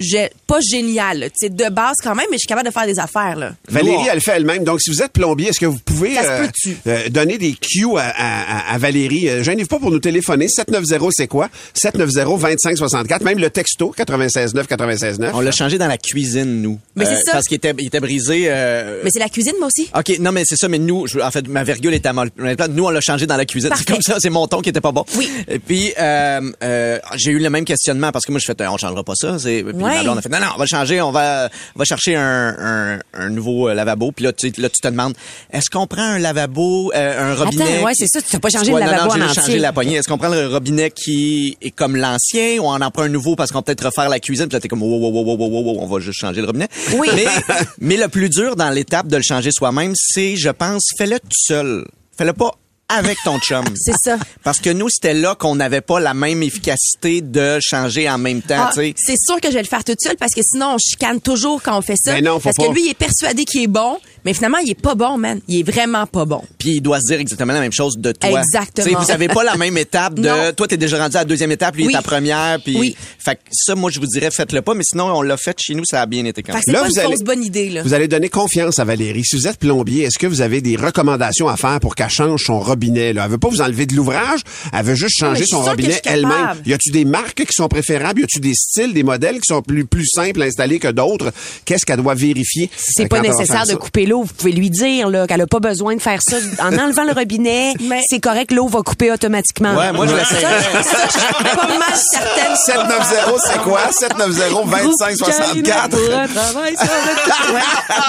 gé- 0.00 0.30
pas 0.46 0.58
génial, 0.60 1.18
là. 1.20 1.28
Tu 1.30 1.34
sais, 1.40 1.48
de 1.50 1.68
base 1.70 1.96
quand 2.02 2.14
même, 2.14 2.26
mais 2.30 2.36
je 2.36 2.40
suis 2.40 2.46
capable 2.48 2.68
de 2.68 2.72
faire 2.72 2.86
des 2.86 2.98
affaires, 2.98 3.36
là. 3.36 3.52
Valérie, 3.68 3.96
on- 3.98 4.06
elle 4.06 4.14
le 4.14 4.20
fait 4.20 4.32
elle-même. 4.32 4.64
Donc, 4.64 4.80
si 4.80 4.90
vous 4.90 5.02
êtes 5.02 5.12
plombier, 5.12 5.48
est-ce 5.48 5.60
que 5.60 5.66
vous 5.66 5.78
pouvez 5.84 6.16
euh, 6.18 6.46
euh, 6.86 7.08
donner 7.10 7.38
des 7.38 7.52
cues 7.52 7.86
à, 7.96 8.12
à- 8.16 8.74
à- 8.74 8.78
Valérie? 8.78 9.28
Euh, 9.28 9.42
Gênez-vous 9.42 9.68
pas 9.68 9.78
pour 9.78 9.90
nous 9.90 9.98
téléphoner. 9.98 10.48
790, 10.48 11.10
c'est 11.16 11.26
quoi? 11.28 11.48
790-2564. 11.74 13.22
Même 13.24 13.38
le 13.38 13.50
texto, 13.50 13.94
969 13.98 14.66
969. 14.70 15.32
On 15.34 15.40
l'a 15.40 15.50
changé 15.52 15.78
dans 15.78 15.86
la 15.88 15.98
cuisine, 15.98 16.62
nous. 16.62 16.78
Mais 16.94 17.04
c'est 17.06 17.22
ça. 17.22 17.32
Parce 17.32 17.46
qu'il 17.46 17.56
était, 17.56 17.74
il 17.78 17.86
était 17.86 18.00
brisé. 18.00 18.44
euh, 18.46 19.00
Mais 19.04 19.10
c'est 19.10 19.18
la 19.18 19.28
cuisine, 19.28 19.54
moi 19.58 19.68
aussi. 19.68 19.88
OK, 19.96 20.18
non, 20.20 20.32
mais 20.32 20.42
c'est 20.44 20.56
ça, 20.56 20.68
mais 20.68 20.78
nous, 20.78 21.06
je- 21.06 21.18
en 21.20 21.30
fait, 21.30 21.46
ma 21.48 21.64
virgule 21.64 21.94
était 21.94 22.08
à 22.08 22.12
mal. 22.12 22.30
Nous, 22.70 22.84
on 22.84 22.90
l'a 22.90 23.00
changé 23.00 23.26
dans 23.26 23.36
la 23.36 23.44
cuisine. 23.44 23.70
C'est 23.76 23.86
comme 23.86 24.02
ça, 24.02 24.16
c'est 24.18 24.30
mon 24.30 24.46
ton 24.46 24.60
qui 24.60 24.70
était 24.70 24.80
pas 24.80 24.92
bon. 24.92 25.04
Oui. 25.16 25.28
Et 25.48 25.58
puis, 25.58 25.92
euh, 25.98 26.40
euh, 26.62 26.98
j'ai 27.16 27.30
eu 27.32 27.38
le 27.38 27.50
même 27.50 27.64
questionnement 27.64 28.12
parce 28.12 28.24
que 28.26 28.32
moi, 28.32 28.40
je 28.40 28.46
fais, 28.46 28.66
on 28.66 28.76
changera 28.76 29.02
pas 29.04 29.14
ça. 29.14 29.38
C'est, 29.38 29.62
puis 29.62 29.74
Ouais. 29.86 30.02
blonde 30.02 30.18
a 30.18 30.22
fait, 30.22 30.28
non, 30.28 30.40
non, 30.40 30.46
on 30.54 30.58
va 30.58 30.64
le 30.64 30.68
changer, 30.68 31.00
on 31.00 31.10
va, 31.12 31.48
on 31.74 31.78
va 31.78 31.84
chercher 31.84 32.16
un, 32.16 32.56
un, 32.58 32.98
un 33.14 33.28
nouveau 33.30 33.68
euh, 33.68 33.74
lavabo. 33.74 34.12
Puis 34.12 34.24
là, 34.24 34.32
tu, 34.32 34.50
là, 34.58 34.68
tu 34.68 34.80
te 34.80 34.88
demandes, 34.88 35.14
est-ce 35.52 35.70
qu'on 35.70 35.86
prend 35.86 36.02
un 36.02 36.18
lavabo, 36.18 36.92
euh, 36.94 37.32
un 37.32 37.34
robinet? 37.34 37.82
ouais, 37.82 37.92
qui- 37.92 38.06
c'est 38.06 38.18
ça, 38.18 38.22
tu 38.22 38.28
t'as 38.30 38.38
pas 38.38 38.50
changé 38.50 38.70
le 38.70 38.74
Ouais, 38.76 38.84
non, 38.84 38.90
lavabo 38.90 39.16
non, 39.16 39.26
en 39.26 39.32
changé 39.32 39.58
la 39.58 39.72
poignée. 39.72 39.96
Est-ce 39.96 40.08
qu'on 40.08 40.18
prend 40.18 40.28
le 40.28 40.46
robinet 40.48 40.90
qui 40.90 41.56
est 41.62 41.70
comme 41.70 41.96
l'ancien 41.96 42.58
ou 42.60 42.64
on 42.66 42.80
en 42.80 42.90
prend 42.90 43.02
un 43.02 43.08
nouveau 43.08 43.36
parce 43.36 43.50
qu'on 43.50 43.58
va 43.58 43.62
peut-être 43.62 43.84
refaire 43.86 44.08
la 44.08 44.20
cuisine? 44.20 44.46
Puis 44.46 44.54
là, 44.54 44.60
t'es 44.60 44.68
comme, 44.68 44.82
wow, 44.82 44.98
wow, 44.98 45.10
wow, 45.10 45.24
wow, 45.36 45.48
wow, 45.48 45.62
wow, 45.62 45.76
on 45.80 45.86
va 45.86 46.00
juste 46.00 46.18
changer 46.20 46.40
le 46.40 46.46
robinet. 46.46 46.68
Oui. 46.96 47.08
Mais, 47.14 47.26
mais 47.80 47.96
le 47.96 48.08
plus 48.08 48.28
dur 48.28 48.56
dans 48.56 48.70
l'étape 48.70 49.06
de 49.08 49.16
le 49.16 49.22
changer 49.22 49.50
soi-même, 49.52 49.92
c'est, 49.96 50.36
je 50.36 50.50
pense, 50.50 50.90
fais-le 50.98 51.18
tout 51.18 51.28
seul. 51.32 51.84
Fais-le 52.18 52.32
pas 52.32 52.52
avec 52.88 53.18
ton 53.24 53.38
chum. 53.40 53.64
C'est 53.74 53.96
ça. 54.02 54.16
Parce 54.44 54.60
que 54.60 54.70
nous, 54.70 54.88
c'était 54.88 55.14
là 55.14 55.34
qu'on 55.34 55.54
n'avait 55.56 55.80
pas 55.80 55.98
la 56.00 56.14
même 56.14 56.42
efficacité 56.42 57.20
de 57.20 57.58
changer 57.60 58.08
en 58.08 58.18
même 58.18 58.42
temps, 58.42 58.66
Ah, 58.68 58.70
tu 58.74 58.80
sais. 58.80 58.94
c'est 58.96 59.16
sûr 59.18 59.40
que 59.40 59.48
je 59.48 59.54
vais 59.54 59.62
le 59.62 59.68
faire 59.68 59.84
toute 59.84 60.00
seule 60.00 60.16
parce 60.16 60.32
que 60.32 60.40
sinon 60.42 60.74
on 60.74 60.78
chicane 60.78 61.20
toujours 61.20 61.62
quand 61.62 61.76
on 61.76 61.82
fait 61.82 61.96
ça. 61.96 62.12
Ben 62.14 62.24
non, 62.24 62.34
faut 62.38 62.44
parce 62.44 62.56
pas. 62.56 62.68
que 62.68 62.72
lui 62.72 62.84
il 62.86 62.90
est 62.90 62.94
persuadé 62.94 63.44
qu'il 63.44 63.62
est 63.62 63.66
bon, 63.66 63.98
mais 64.24 64.34
finalement 64.34 64.58
il 64.58 64.70
est 64.70 64.80
pas 64.80 64.94
bon, 64.94 65.18
man. 65.18 65.40
Il 65.48 65.60
est 65.60 65.70
vraiment 65.70 66.06
pas 66.06 66.24
bon. 66.24 66.42
Puis 66.58 66.76
il 66.76 66.80
doit 66.80 67.00
se 67.00 67.06
dire 67.08 67.20
exactement 67.20 67.52
la 67.52 67.60
même 67.60 67.72
chose 67.72 67.98
de 67.98 68.12
toi. 68.12 68.40
Exactement. 68.40 68.86
Tu 68.86 68.92
sais, 68.92 68.98
vous 69.04 69.10
avez 69.10 69.28
pas 69.28 69.42
la 69.44 69.56
même 69.56 69.76
étape 69.78 70.14
de 70.14 70.28
Non. 70.28 70.52
toi 70.56 70.66
t'es 70.68 70.76
déjà 70.76 70.98
rendu 71.02 71.16
à 71.16 71.20
la 71.20 71.24
deuxième 71.24 71.50
étape, 71.52 71.76
lui 71.76 71.84
Oui. 71.86 71.92
il 71.92 71.94
est 71.96 71.98
à 71.98 72.02
première 72.02 72.60
puis 72.62 72.76
Oui. 72.78 72.96
fait 73.18 73.36
que 73.36 73.40
ça 73.52 73.74
moi 73.74 73.90
je 73.90 73.98
vous 74.00 74.06
dirais 74.06 74.30
faites-le 74.30 74.62
pas 74.62 74.74
mais 74.74 74.84
sinon 74.84 75.06
on 75.06 75.22
l'a 75.22 75.36
fait 75.36 75.56
chez 75.60 75.74
nous 75.74 75.84
ça 75.84 76.02
a 76.02 76.06
bien 76.06 76.24
été 76.24 76.42
quand 76.42 76.52
Fait 76.52 76.58
même. 76.58 76.62
que 76.64 76.64
c'est 76.66 76.72
Là, 76.72 76.80
pas 76.80 76.86
vous 76.88 76.94
une 76.94 77.00
allez- 77.14 77.24
bonne 77.24 77.44
idée 77.44 77.70
là. 77.70 77.82
Vous 77.82 77.94
allez 77.94 78.08
donner 78.08 78.28
confiance 78.28 78.78
à 78.78 78.84
Valérie. 78.84 79.24
Si 79.24 79.36
vous 79.36 79.46
êtes 79.48 79.58
plombier, 79.58 80.04
est-ce 80.04 80.18
que 80.18 80.26
vous 80.26 80.40
avez 80.40 80.60
des 80.60 80.76
recommandations 80.76 81.48
à 81.48 81.56
faire 81.56 81.80
pour 81.80 81.94
qu'elle 81.94 82.10
change 82.10 82.44
son 82.44 82.60
robinet? 82.76 83.12
Là? 83.12 83.24
Elle 83.24 83.30
veut 83.30 83.38
pas 83.38 83.48
vous 83.48 83.62
enlever 83.62 83.86
de 83.86 83.94
l'ouvrage, 83.94 84.40
elle 84.72 84.84
veut 84.84 84.94
juste 84.94 85.18
changer 85.18 85.44
je 85.44 85.48
son 85.56 85.64
je 85.64 85.70
robinet 85.70 86.00
elle-même. 86.04 86.56
Y 86.66 86.72
a-tu 86.74 86.90
des 86.90 87.04
marques 87.04 87.44
qui 87.44 87.52
sont 87.52 87.68
préférables? 87.68 88.20
Y 88.20 88.24
a-tu 88.24 88.40
des 88.40 88.54
styles, 88.54 88.92
des 88.92 89.02
modèles 89.02 89.36
qui 89.36 89.46
sont 89.48 89.62
plus, 89.62 89.84
plus 89.86 90.06
simples 90.06 90.42
à 90.42 90.46
installer 90.46 90.78
que 90.78 90.88
d'autres? 90.88 91.32
Qu'est-ce 91.64 91.86
qu'elle 91.86 92.02
doit 92.02 92.14
vérifier? 92.14 92.70
C'est 92.76 93.04
euh, 93.04 93.08
pas 93.08 93.20
nécessaire 93.20 93.62
de 93.64 93.70
ça? 93.70 93.76
couper 93.76 94.04
l'eau. 94.06 94.22
Vous 94.24 94.34
pouvez 94.34 94.52
lui 94.52 94.68
dire 94.70 95.08
là 95.08 95.26
qu'elle 95.26 95.40
a 95.40 95.46
pas 95.46 95.60
besoin 95.60 95.96
de 95.96 96.02
faire 96.02 96.20
ça 96.22 96.36
en 96.60 96.76
enlevant 96.78 97.04
le 97.04 97.12
robinet, 97.12 97.72
c'est 98.08 98.20
correct, 98.20 98.52
l'eau 98.52 98.68
va 98.68 98.82
couper 98.82 99.10
automatiquement. 99.10 99.74
Ouais, 99.74 99.92
moi, 99.92 100.06
je 100.06 100.14
l'essayerais. 100.14 100.82
Ça, 100.82 100.98
je 101.06 101.12
suis 101.12 101.56
pas 101.56 101.66
mal 101.66 101.96
certaine. 101.96 102.54
790, 102.66 103.42
c'est 103.46 103.58
quoi? 103.62 103.80
790-2564. 103.90 105.96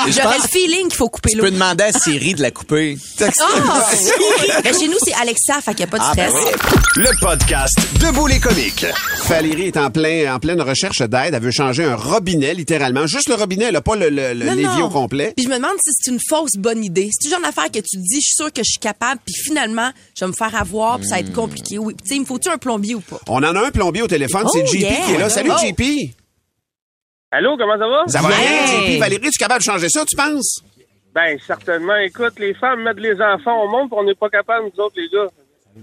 J'aurais 0.09 0.37
le 0.37 0.43
feeling 0.51 0.87
qu'il 0.87 0.95
faut 0.97 1.09
couper 1.09 1.29
Tu 1.31 1.37
l'eau. 1.37 1.43
peux 1.43 1.51
demander 1.51 1.83
à 1.85 1.91
Siri 1.91 2.33
de 2.33 2.41
la 2.41 2.51
couper. 2.51 2.97
Ah! 3.21 3.27
Mais 4.63 4.73
chez 4.73 4.87
nous, 4.87 4.97
c'est 5.03 5.13
Alexa, 5.13 5.61
fait 5.61 5.73
qu'il 5.73 5.85
n'y 5.85 5.89
a 5.89 5.91
pas 5.91 5.97
de 5.99 6.03
Ah, 6.05 6.13
ben 6.15 6.29
stress. 6.29 6.45
oui. 6.97 7.03
Le 7.03 7.19
podcast 7.19 7.77
Debout 7.99 8.27
les 8.27 8.39
comiques. 8.39 8.85
Valérie 9.27 9.67
est 9.67 9.77
en, 9.77 9.89
plein, 9.91 10.33
en 10.35 10.39
pleine 10.39 10.61
recherche 10.61 10.99
d'aide. 11.01 11.33
Elle 11.33 11.41
veut 11.41 11.51
changer 11.51 11.83
un 11.83 11.95
robinet, 11.95 12.53
littéralement. 12.53 13.05
Juste 13.07 13.29
le 13.29 13.35
robinet, 13.35 13.65
elle 13.65 13.75
a 13.75 13.81
pas 13.81 13.95
le, 13.95 14.09
le, 14.09 14.33
l'évier 14.33 14.81
au 14.81 14.89
complet. 14.89 15.33
Puis 15.35 15.45
je 15.45 15.49
me 15.49 15.55
demande 15.55 15.75
si 15.83 15.91
c'est 15.93 16.11
une 16.11 16.19
fausse 16.29 16.53
bonne 16.57 16.83
idée. 16.83 17.09
C'est 17.11 17.27
toujours 17.29 17.39
une 17.39 17.49
affaire 17.49 17.67
que 17.67 17.79
tu 17.79 17.97
te 17.97 17.97
dis, 17.97 18.15
je 18.21 18.25
suis 18.25 18.35
sûre 18.35 18.51
que 18.53 18.61
je 18.63 18.69
suis 18.71 18.79
capable, 18.79 19.21
puis 19.25 19.35
finalement, 19.45 19.91
je 20.17 20.25
vais 20.25 20.29
me 20.31 20.35
faire 20.35 20.55
avoir, 20.55 20.97
puis 20.99 21.07
ça 21.07 21.15
va 21.15 21.21
être 21.21 21.33
compliqué. 21.33 21.77
Oui, 21.77 21.93
Puis 21.93 22.03
tu 22.03 22.09
sais, 22.09 22.15
il 22.15 22.21
me 22.21 22.25
faut-tu 22.25 22.49
un 22.49 22.57
plombier 22.57 22.95
ou 22.95 23.01
pas? 23.01 23.19
On 23.27 23.37
en 23.43 23.55
a 23.55 23.67
un 23.67 23.71
plombier 23.71 24.01
au 24.01 24.07
téléphone, 24.07 24.47
c'est 24.51 24.63
Oh, 24.63 24.67
JP 24.67 24.79
yeah. 24.79 24.95
qui 25.05 25.11
est 25.13 25.17
là. 25.17 25.29
Salut 25.29 25.51
Oh. 25.53 25.59
JP. 25.65 26.11
Allô, 27.31 27.57
comment 27.57 27.77
ça 27.77 27.87
va? 27.87 28.03
Ça 28.07 28.21
va 28.21 28.29
bien, 28.29 28.37
Hey. 28.39 28.93
JP? 28.95 28.99
Valérie, 28.99 29.21
tu 29.21 29.27
es 29.27 29.31
capable 29.37 29.59
de 29.59 29.65
changer 29.65 29.89
ça, 29.89 30.05
tu 30.05 30.15
penses? 30.15 30.61
Ben, 31.17 31.35
certainement. 31.39 31.95
Écoute, 31.95 32.37
les 32.37 32.53
femmes 32.53 32.83
mettent 32.83 32.99
les 32.99 33.19
enfants 33.19 33.63
au 33.63 33.67
monde, 33.67 33.89
puis 33.89 33.97
on 33.99 34.03
n'est 34.03 34.13
pas 34.13 34.29
capable, 34.29 34.67
nous 34.67 34.83
autres, 34.83 34.97
les 34.97 35.09
gars. 35.09 35.25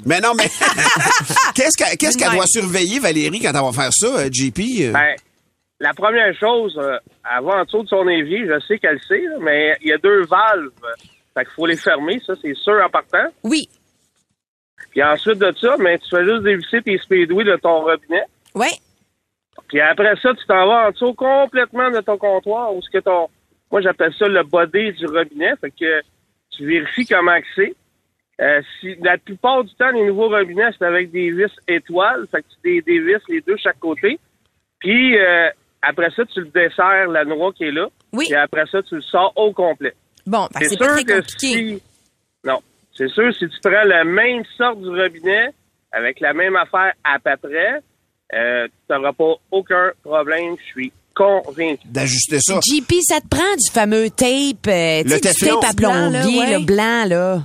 Mais 0.06 0.20
non, 0.20 0.32
mais 0.36 0.44
qu'est-ce 1.56 2.16
qu'elle 2.16 2.30
doit 2.30 2.46
surveiller, 2.46 3.00
Valérie, 3.00 3.40
quand 3.40 3.48
elle 3.48 3.64
va 3.64 3.72
faire 3.72 3.92
ça, 3.92 4.06
euh, 4.06 4.28
JP? 4.30 4.92
Ben, 4.92 5.16
la 5.80 5.92
première 5.92 6.32
chose, 6.38 6.78
euh, 6.80 6.98
elle 7.24 7.44
va 7.44 7.56
en 7.56 7.64
dessous 7.64 7.82
de 7.82 7.88
son 7.88 8.06
évier, 8.06 8.46
je 8.46 8.60
sais 8.60 8.78
qu'elle 8.78 9.00
sait, 9.08 9.22
là, 9.22 9.38
mais 9.40 9.76
il 9.80 9.88
y 9.88 9.92
a 9.92 9.98
deux 9.98 10.24
valves. 10.24 10.70
Fait 11.34 11.44
qu'il 11.44 11.54
faut 11.56 11.66
les 11.66 11.78
fermer, 11.78 12.22
ça, 12.24 12.34
c'est 12.40 12.54
sûr 12.54 12.80
en 12.80 12.88
partant. 12.88 13.26
Oui. 13.42 13.68
Puis 14.90 15.02
ensuite 15.02 15.40
de 15.40 15.52
ça, 15.60 15.76
ben, 15.78 15.98
tu 15.98 16.10
fais 16.10 16.24
juste 16.24 16.44
dévisser 16.44 16.80
tes 16.80 16.98
speedways 16.98 17.42
de 17.42 17.56
ton 17.56 17.80
robinet. 17.80 18.22
Oui. 18.54 18.68
Puis 19.66 19.80
après 19.80 20.14
ça, 20.22 20.32
tu 20.32 20.46
t'en 20.46 20.64
vas 20.68 20.86
en 20.86 20.90
dessous 20.92 21.14
complètement 21.14 21.90
de 21.90 22.00
ton 22.02 22.18
comptoir, 22.18 22.72
où 22.72 22.80
ce 22.80 22.90
que 22.90 22.98
ton... 22.98 23.26
Moi, 23.74 23.80
j'appelle 23.82 24.14
ça 24.16 24.28
le 24.28 24.40
body 24.44 24.92
du 24.92 25.04
robinet. 25.06 25.54
Fait 25.60 25.72
que 25.72 26.00
tu 26.52 26.64
vérifies 26.64 27.06
comment 27.06 27.40
que 27.40 27.46
c'est. 27.56 27.74
Euh, 28.40 28.62
si, 28.78 28.94
la 29.02 29.18
plupart 29.18 29.64
du 29.64 29.74
temps, 29.74 29.90
les 29.90 30.04
nouveaux 30.06 30.28
robinets, 30.28 30.70
c'est 30.78 30.84
avec 30.84 31.10
des 31.10 31.32
vis 31.32 31.50
étoiles. 31.66 32.24
Fait 32.30 32.42
que 32.42 32.46
tu 32.50 32.56
dé- 32.62 32.82
dévisses 32.82 33.26
les 33.28 33.40
deux 33.40 33.56
chaque 33.56 33.80
côté. 33.80 34.20
Puis 34.78 35.18
euh, 35.18 35.48
après 35.82 36.10
ça, 36.14 36.24
tu 36.26 36.38
le 36.42 36.46
desserres, 36.46 37.08
la 37.08 37.24
noix 37.24 37.52
qui 37.52 37.64
est 37.64 37.72
là. 37.72 37.88
Oui. 38.12 38.28
Et 38.30 38.36
après 38.36 38.64
ça, 38.70 38.80
tu 38.84 38.94
le 38.94 39.02
sors 39.02 39.32
au 39.34 39.52
complet. 39.52 39.94
Bon, 40.24 40.46
que 40.56 40.68
c'est 40.68 40.78
pas 40.78 40.86
très 40.94 41.04
compliqué. 41.04 41.48
si... 41.48 41.82
Non. 42.44 42.60
C'est 42.96 43.08
sûr, 43.08 43.34
si 43.34 43.48
tu 43.48 43.58
prends 43.60 43.82
la 43.82 44.04
même 44.04 44.44
sorte 44.56 44.80
du 44.82 44.88
robinet, 44.88 45.48
avec 45.90 46.20
la 46.20 46.32
même 46.32 46.54
affaire 46.54 46.92
à 47.02 47.18
peu 47.18 47.48
près, 47.48 47.80
euh, 48.34 48.68
tu 48.68 48.94
n'auras 48.94 49.12
pas 49.12 49.34
aucun 49.50 49.90
problème. 50.04 50.54
Je 50.60 50.64
suis 50.64 50.92
convaincu. 51.14 51.86
D'ajuster 51.86 52.38
ça. 52.40 52.60
JP, 52.60 52.92
ça 53.02 53.20
te 53.20 53.28
prend 53.28 53.54
du 53.56 53.70
fameux 53.72 54.10
tape, 54.10 54.66
euh, 54.68 55.02
tu 55.02 55.08
Le 55.08 55.20
du 55.20 55.60
tape 55.60 55.64
à 55.70 55.72
Blanc, 55.72 56.10
là, 56.10 56.20
plombier, 56.20 56.40
ouais. 56.40 56.58
le 56.58 56.64
blanc, 56.64 57.04
là. 57.06 57.42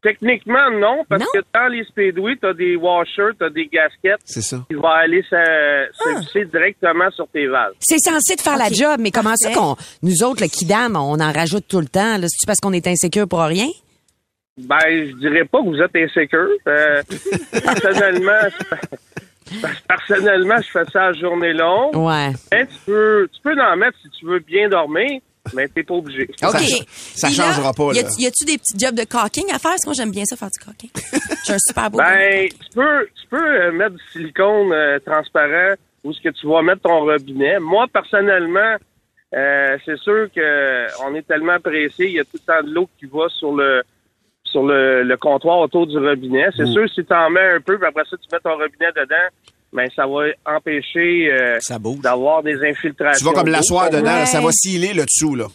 Techniquement, 0.00 0.70
non, 0.70 1.04
parce 1.08 1.24
que 1.24 1.38
dans 1.52 1.66
les 1.66 1.82
speedways, 1.84 2.36
tu 2.40 2.46
as 2.46 2.54
des 2.54 2.76
washers, 2.76 3.32
tu 3.36 3.44
as 3.44 3.50
des 3.50 3.66
gaskettes 3.66 4.20
C'est 4.24 4.42
ça. 4.42 4.64
qui 4.68 4.76
vont 4.76 4.86
aller 4.86 5.22
se, 5.22 5.88
se 5.92 6.18
visser 6.20 6.44
directement 6.44 7.10
sur 7.10 7.26
tes 7.28 7.48
valves. 7.48 7.74
C'est 7.80 7.98
censé 7.98 8.36
de 8.36 8.40
faire 8.40 8.56
la 8.56 8.70
job, 8.70 9.00
mais 9.00 9.10
comment 9.10 9.34
ça 9.34 9.50
qu'on, 9.50 9.76
nous 10.02 10.22
autres, 10.22 10.42
le 10.42 10.48
kidam, 10.48 10.94
on 10.94 11.18
en 11.18 11.32
rajoute 11.32 11.64
tout 11.66 11.80
le 11.80 11.88
temps, 11.88 12.16
là? 12.16 12.28
C'est-tu 12.28 12.46
parce 12.46 12.60
qu'on 12.60 12.72
est 12.72 12.86
insécure 12.86 13.26
pour 13.26 13.40
rien? 13.40 13.66
Ben, 14.56 14.78
je 14.88 15.16
dirais 15.16 15.44
pas 15.44 15.60
que 15.62 15.66
vous 15.66 15.80
êtes 15.80 15.94
insécure. 15.96 16.48
Euh, 16.68 17.02
personnellement, 17.52 18.48
personnellement, 19.88 20.56
je 20.58 20.70
fais 20.70 20.84
ça 20.92 21.06
à 21.06 21.12
journée 21.12 21.52
longue. 21.52 21.96
Ouais. 21.96 22.32
Mais 22.52 22.66
tu 22.66 22.74
peux, 22.86 23.28
tu 23.32 23.40
peux 23.42 23.60
en 23.60 23.76
mettre 23.76 23.98
si 24.02 24.10
tu 24.10 24.26
veux 24.26 24.40
bien 24.40 24.68
dormir, 24.68 25.20
mais 25.54 25.68
t'es 25.68 25.82
pas 25.82 25.94
obligé. 25.94 26.28
OK. 26.42 26.86
ça 27.14 27.28
là, 27.28 27.34
changera 27.34 27.72
pas, 27.72 27.92
Y 27.92 28.02
là. 28.02 28.08
y 28.18 28.26
a-tu 28.26 28.44
des 28.44 28.58
petits 28.58 28.78
jobs 28.78 28.94
de 28.94 29.04
caulking 29.04 29.46
à 29.50 29.58
faire? 29.58 29.72
Parce 29.72 29.82
que 29.82 29.88
moi, 29.88 29.94
j'aime 29.96 30.10
bien 30.10 30.24
ça, 30.24 30.36
faire 30.36 30.50
du 30.50 30.64
caulking. 30.64 30.90
J'ai 31.46 31.54
un 31.54 31.58
super 31.58 31.90
beau. 31.90 31.98
Ben, 31.98 32.48
tu 32.48 32.74
peux, 32.74 33.08
tu 33.20 33.26
peux 33.28 33.62
euh, 33.62 33.72
mettre 33.72 33.96
du 33.96 34.02
silicone 34.12 34.72
euh, 34.72 34.98
transparent 35.04 35.74
où 36.04 36.10
est-ce 36.10 36.20
que 36.20 36.28
tu 36.28 36.46
vas 36.46 36.62
mettre 36.62 36.82
ton 36.82 37.00
robinet. 37.00 37.58
Moi, 37.58 37.86
personnellement, 37.92 38.76
euh, 39.34 39.76
c'est 39.84 39.98
sûr 39.98 40.28
que 40.34 40.86
on 41.04 41.14
est 41.14 41.26
tellement 41.26 41.58
pressé, 41.60 42.06
il 42.06 42.12
y 42.12 42.20
a 42.20 42.24
tout 42.24 42.38
le 42.38 42.52
temps 42.52 42.66
de 42.66 42.72
l'eau 42.72 42.88
qui 42.98 43.06
va 43.06 43.28
sur 43.28 43.52
le 43.52 43.82
sur 44.50 44.62
le, 44.64 45.02
le 45.02 45.16
comptoir 45.16 45.58
autour 45.60 45.86
du 45.86 45.96
robinet. 45.98 46.46
C'est 46.56 46.64
Mm. 46.64 46.72
sûr, 46.72 46.88
si 46.90 47.04
tu 47.04 47.14
en 47.14 47.30
mets 47.30 47.40
un 47.56 47.60
peu, 47.60 47.78
puis 47.78 47.86
après 47.86 48.04
ça, 48.10 48.16
tu 48.16 48.28
mets 48.32 48.40
ton 48.40 48.56
robinet 48.56 48.90
dedans, 48.96 49.28
ben 49.72 49.86
ça 49.94 50.06
va 50.06 50.26
empêcher 50.56 51.30
euh, 51.32 51.58
d'avoir 52.02 52.42
des 52.42 52.62
infiltrations. 52.66 53.28
Tu 53.28 53.34
vas 53.34 53.40
comme 53.42 53.50
l'asseoir 53.50 53.90
dedans, 53.90 54.24
ça 54.26 54.40
va 54.40 54.50
sciller 54.50 54.94
le 54.94 55.04
dessous, 55.04 55.34
là. 55.34 55.46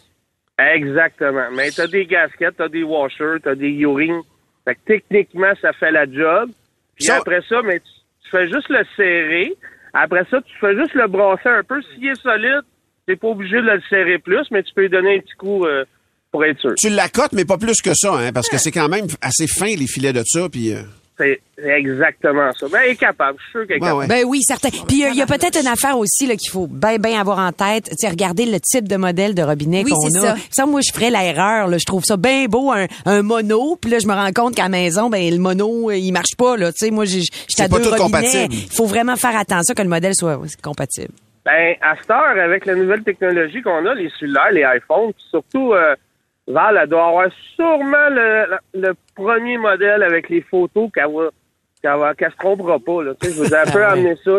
Exactement. 0.58 1.46
Mais 1.52 1.70
t'as 1.70 1.86
des 1.88 2.06
gaskettes, 2.06 2.54
t'as 2.56 2.68
des 2.68 2.84
washers, 2.84 3.38
t'as 3.42 3.54
des 3.54 3.70
urines. 3.70 4.20
Fait 4.64 4.76
que 4.76 4.80
techniquement, 4.86 5.52
ça 5.60 5.72
fait 5.72 5.90
la 5.90 6.10
job. 6.10 6.50
Puis 6.96 7.06
Ça- 7.06 7.16
après 7.16 7.40
ça, 7.48 7.60
mais 7.62 7.80
tu, 7.80 7.86
tu 8.24 8.30
fais 8.30 8.48
juste 8.48 8.68
le 8.68 8.84
serrer. 8.96 9.52
Après 9.92 10.24
ça, 10.30 10.40
tu 10.42 10.52
fais 10.60 10.76
juste 10.76 10.94
le 10.94 11.06
brasser 11.08 11.48
un 11.48 11.62
peu. 11.64 11.80
S'il 11.82 12.08
est 12.08 12.20
solide, 12.20 12.62
t'es 13.06 13.16
pas 13.16 13.28
obligé 13.28 13.56
de 13.56 13.62
le 13.62 13.80
serrer 13.90 14.18
plus, 14.18 14.46
mais 14.50 14.62
tu 14.62 14.72
peux 14.74 14.82
lui 14.82 14.88
donner 14.90 15.16
un 15.16 15.20
petit 15.20 15.34
coup 15.36 15.66
euh, 15.66 15.84
pour 16.34 16.44
être 16.44 16.58
sûr. 16.58 16.74
Tu 16.76 16.88
l'accotes, 16.88 17.32
mais 17.32 17.44
pas 17.44 17.58
plus 17.58 17.80
que 17.80 17.94
ça, 17.94 18.12
hein, 18.14 18.32
parce 18.32 18.48
que 18.48 18.58
c'est 18.58 18.72
quand 18.72 18.88
même 18.88 19.06
assez 19.22 19.46
fin, 19.46 19.66
les 19.66 19.86
filets 19.86 20.12
de 20.12 20.24
ça, 20.26 20.48
puis... 20.50 20.72
euh, 20.72 20.82
C'est 21.16 21.40
exactement 21.64 22.50
ça. 22.58 22.66
Ben, 22.68 22.80
elle 22.84 22.90
est 22.90 22.96
capable. 22.96 23.38
Je 23.38 23.42
suis 23.44 23.52
sûr 23.52 23.66
qu'elle 23.68 23.76
est 23.76 23.80
capable. 23.80 24.08
Ben 24.08 24.24
oui, 24.26 24.40
certain. 24.42 24.68
Puis 24.70 24.80
il 24.90 24.98
y 24.98 25.04
a- 25.04 25.10
il 25.10 25.14
y 25.16 25.22
a, 25.22 25.26
peut-être 25.26 25.60
une 25.60 25.68
affaire 25.68 25.96
aussi 25.96 26.26
là 26.26 26.34
qu'il 26.34 26.50
faut 26.50 26.66
bien 26.66 26.96
bien 26.96 27.20
avoir 27.20 27.38
en 27.38 27.52
tête, 27.52 27.84
tu 27.88 27.94
sais 27.98 28.08
regarder 28.08 28.46
le 28.46 28.58
type 28.58 28.88
de 28.88 28.96
modèle 28.96 29.32
de 29.36 29.42
robinet 29.42 29.84
Oui, 29.84 29.92
qu'on 29.92 30.10
c'est 30.10 30.18
a. 30.18 30.20
ça. 30.20 30.36
Ça 30.50 30.66
moi 30.66 30.80
je 30.84 30.92
ferais 30.92 31.10
l'erreur 31.10 31.68
là, 31.68 31.78
je 31.78 31.84
trouve 31.84 32.02
ça 32.04 32.16
bien 32.16 32.46
beau 32.46 32.72
un, 32.72 32.86
un 33.06 33.22
mono, 33.22 33.76
puis 33.80 33.92
là 33.92 34.00
je 34.00 34.08
me 34.08 34.12
rends 34.12 34.32
compte 34.32 34.56
qu'à 34.56 34.64
la 34.64 34.68
maison 34.70 35.08
ben 35.08 35.30
le 35.32 35.38
mono 35.38 35.90
euh, 35.90 35.96
il 35.96 36.10
marche 36.10 36.34
pas 36.36 36.56
là, 36.56 36.72
tu 36.72 36.84
sais 36.86 36.90
moi 36.90 37.04
j'ai 37.04 37.20
j'étais 37.48 37.62
à 37.62 37.68
deux 37.68 37.76
tout 37.76 37.90
robinets. 37.90 37.98
compatible. 38.04 38.52
Il 38.54 38.72
faut 38.74 38.86
vraiment 38.86 39.14
faire 39.14 39.36
attention 39.36 39.72
que 39.72 39.82
le 39.82 39.88
modèle 39.88 40.14
soit 40.16 40.40
compatible. 40.62 41.12
Ben, 41.44 41.76
à 41.82 41.94
cette 42.00 42.10
heure, 42.10 42.42
avec 42.42 42.64
la 42.66 42.74
nouvelle 42.74 43.04
technologie 43.04 43.62
qu'on 43.62 43.84
a, 43.86 43.94
les 43.94 44.10
cellulaires, 44.18 44.50
les 44.50 44.62
iPhones, 44.78 45.12
puis 45.12 45.24
surtout, 45.30 45.74
euh, 45.74 45.94
Val, 46.46 46.78
elle 46.82 46.88
doit 46.88 47.06
avoir 47.08 47.28
sûrement 47.56 48.08
le, 48.10 48.58
le 48.74 48.94
premier 49.14 49.56
modèle 49.58 50.02
avec 50.02 50.28
les 50.28 50.42
photos 50.42 50.90
qu'elle 50.94 51.12
va, 51.12 51.30
qu'elle 51.80 51.98
va, 51.98 52.14
qu'elle 52.14 52.30
se 52.32 52.36
trompera 52.36 52.78
pas, 52.78 53.02
là. 53.02 53.12
Tu 53.20 53.28
sais, 53.28 53.34
je 53.34 53.38
vous 53.42 53.54
ai 53.54 53.56
un 53.56 53.70
peu 53.70 53.84
amené 53.84 54.14
ça 54.24 54.32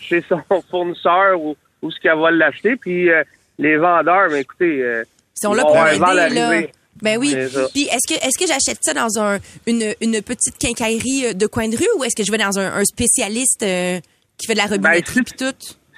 chez 0.00 0.24
son 0.28 0.40
fournisseur 0.70 1.40
ou, 1.40 1.56
ou 1.82 1.90
ce 1.90 2.00
qu'elle 2.00 2.18
va 2.18 2.30
l'acheter, 2.30 2.76
puis 2.76 3.08
euh, 3.10 3.22
les 3.58 3.76
vendeurs, 3.76 4.28
mais 4.30 4.40
écoutez, 4.40 4.82
euh, 4.82 5.04
Ils 5.36 5.40
sont 5.40 5.54
là 5.54 5.62
pour 5.62 5.76
aider, 5.86 6.34
là. 6.34 6.60
Ben 7.02 7.18
oui. 7.18 7.34
Puis 7.72 7.82
est-ce 7.88 8.14
que 8.14 8.14
est-ce 8.24 8.38
que 8.38 8.46
j'achète 8.46 8.78
ça 8.80 8.94
dans 8.94 9.18
un 9.20 9.38
une, 9.66 9.94
une 10.00 10.22
petite 10.22 10.56
quincaillerie 10.58 11.26
euh, 11.26 11.32
de 11.32 11.46
coin 11.48 11.68
de 11.68 11.76
rue 11.76 11.88
ou 11.98 12.04
est-ce 12.04 12.14
que 12.14 12.22
je 12.24 12.30
vais 12.30 12.38
dans 12.38 12.56
un, 12.58 12.72
un 12.72 12.84
spécialiste 12.84 13.64
euh, 13.64 13.98
qui 14.38 14.46
fait 14.46 14.54
de 14.54 14.58
la 14.58 14.66
robinetterie 14.66 15.22
puis 15.22 15.34
tout? 15.36 15.54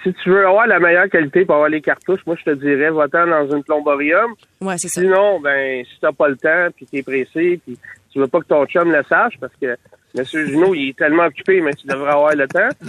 Si 0.07 0.15
tu 0.23 0.31
veux 0.31 0.47
avoir 0.47 0.69
la 0.69 0.79
meilleure 0.79 1.09
qualité 1.09 1.45
pour 1.45 1.57
avoir 1.57 1.69
les 1.69 1.81
cartouches, 1.81 2.21
moi, 2.27 2.37
je 2.39 2.45
te 2.49 2.55
dirais, 2.55 2.91
va-t'en 2.91 3.27
dans 3.27 3.57
une 3.57 3.65
plomborium. 3.65 4.35
Ouais, 4.61 4.79
c'est 4.79 4.87
ça. 4.87 5.01
Sinon, 5.01 5.41
ben, 5.41 5.85
si 5.85 5.99
t'as 6.01 6.13
pas 6.13 6.29
le 6.29 6.37
temps, 6.37 6.69
puis 6.77 6.87
t'es 6.87 7.03
pressé, 7.03 7.59
puis 7.67 7.77
tu 8.13 8.21
veux 8.21 8.29
pas 8.29 8.39
que 8.39 8.47
ton 8.47 8.65
chum 8.67 8.93
le 8.93 9.03
sache, 9.09 9.35
parce 9.41 9.53
que 9.61 9.77
M. 10.17 10.25
Junot, 10.25 10.75
il 10.77 10.91
est 10.91 10.97
tellement 10.97 11.25
occupé, 11.25 11.61
mais 11.61 11.73
tu 11.75 11.89
devrais 11.89 12.13
avoir 12.13 12.37
le 12.37 12.47
temps. 12.47 12.69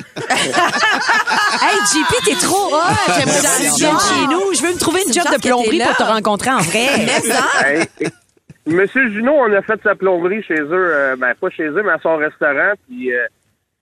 Hey 1.59 1.77
JP, 1.91 2.25
t'es 2.25 2.35
trop 2.35 2.75
hot. 2.75 3.13
J'aimerais 3.17 3.31
ça 3.31 3.57
tu 3.57 3.81
viennes 3.81 3.99
chez 3.99 4.27
nous. 4.27 4.53
Je 4.53 4.61
veux 4.61 4.73
me 4.73 4.79
trouver 4.79 5.01
une 5.07 5.13
job 5.13 5.23
de 5.33 5.41
plomberie 5.41 5.79
pour 5.79 5.95
te 5.95 6.03
rencontrer 6.03 6.51
en 6.51 6.59
vrai. 6.59 6.87
Hey, 7.65 7.87
hey, 7.99 8.11
Monsieur 8.67 9.09
Junot, 9.11 9.33
on 9.33 9.53
a 9.53 9.61
fait 9.61 9.81
sa 9.81 9.95
plomberie 9.95 10.43
chez 10.43 10.59
eux, 10.59 10.69
euh, 10.71 11.15
ben, 11.15 11.33
pas 11.39 11.49
chez 11.49 11.67
eux, 11.67 11.81
mais 11.83 11.93
à 11.93 11.99
son 11.99 12.17
restaurant, 12.17 12.73
puis 12.87 13.13
euh, 13.13 13.25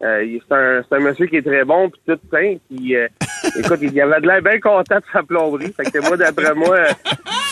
euh, 0.03 0.25
c'est 0.47 0.55
un, 0.55 0.81
un 0.91 0.99
monsieur 0.99 1.25
qui 1.27 1.37
est 1.37 1.41
très 1.41 1.63
bon, 1.63 1.89
puis 1.89 2.01
tout 2.07 2.19
sain, 2.31 2.55
puis 2.69 2.95
euh, 2.95 3.07
écoute, 3.59 3.79
il 3.81 3.99
avait 4.01 4.21
de 4.21 4.27
l'air 4.27 4.41
bien 4.41 4.59
content 4.59 4.95
de 4.97 5.03
sa 5.13 5.23
plomberie, 5.23 5.73
fait 5.75 5.89
que 5.91 5.99
moi, 5.99 6.17
d'après 6.17 6.53
moi, 6.53 6.75
euh, 6.75 6.91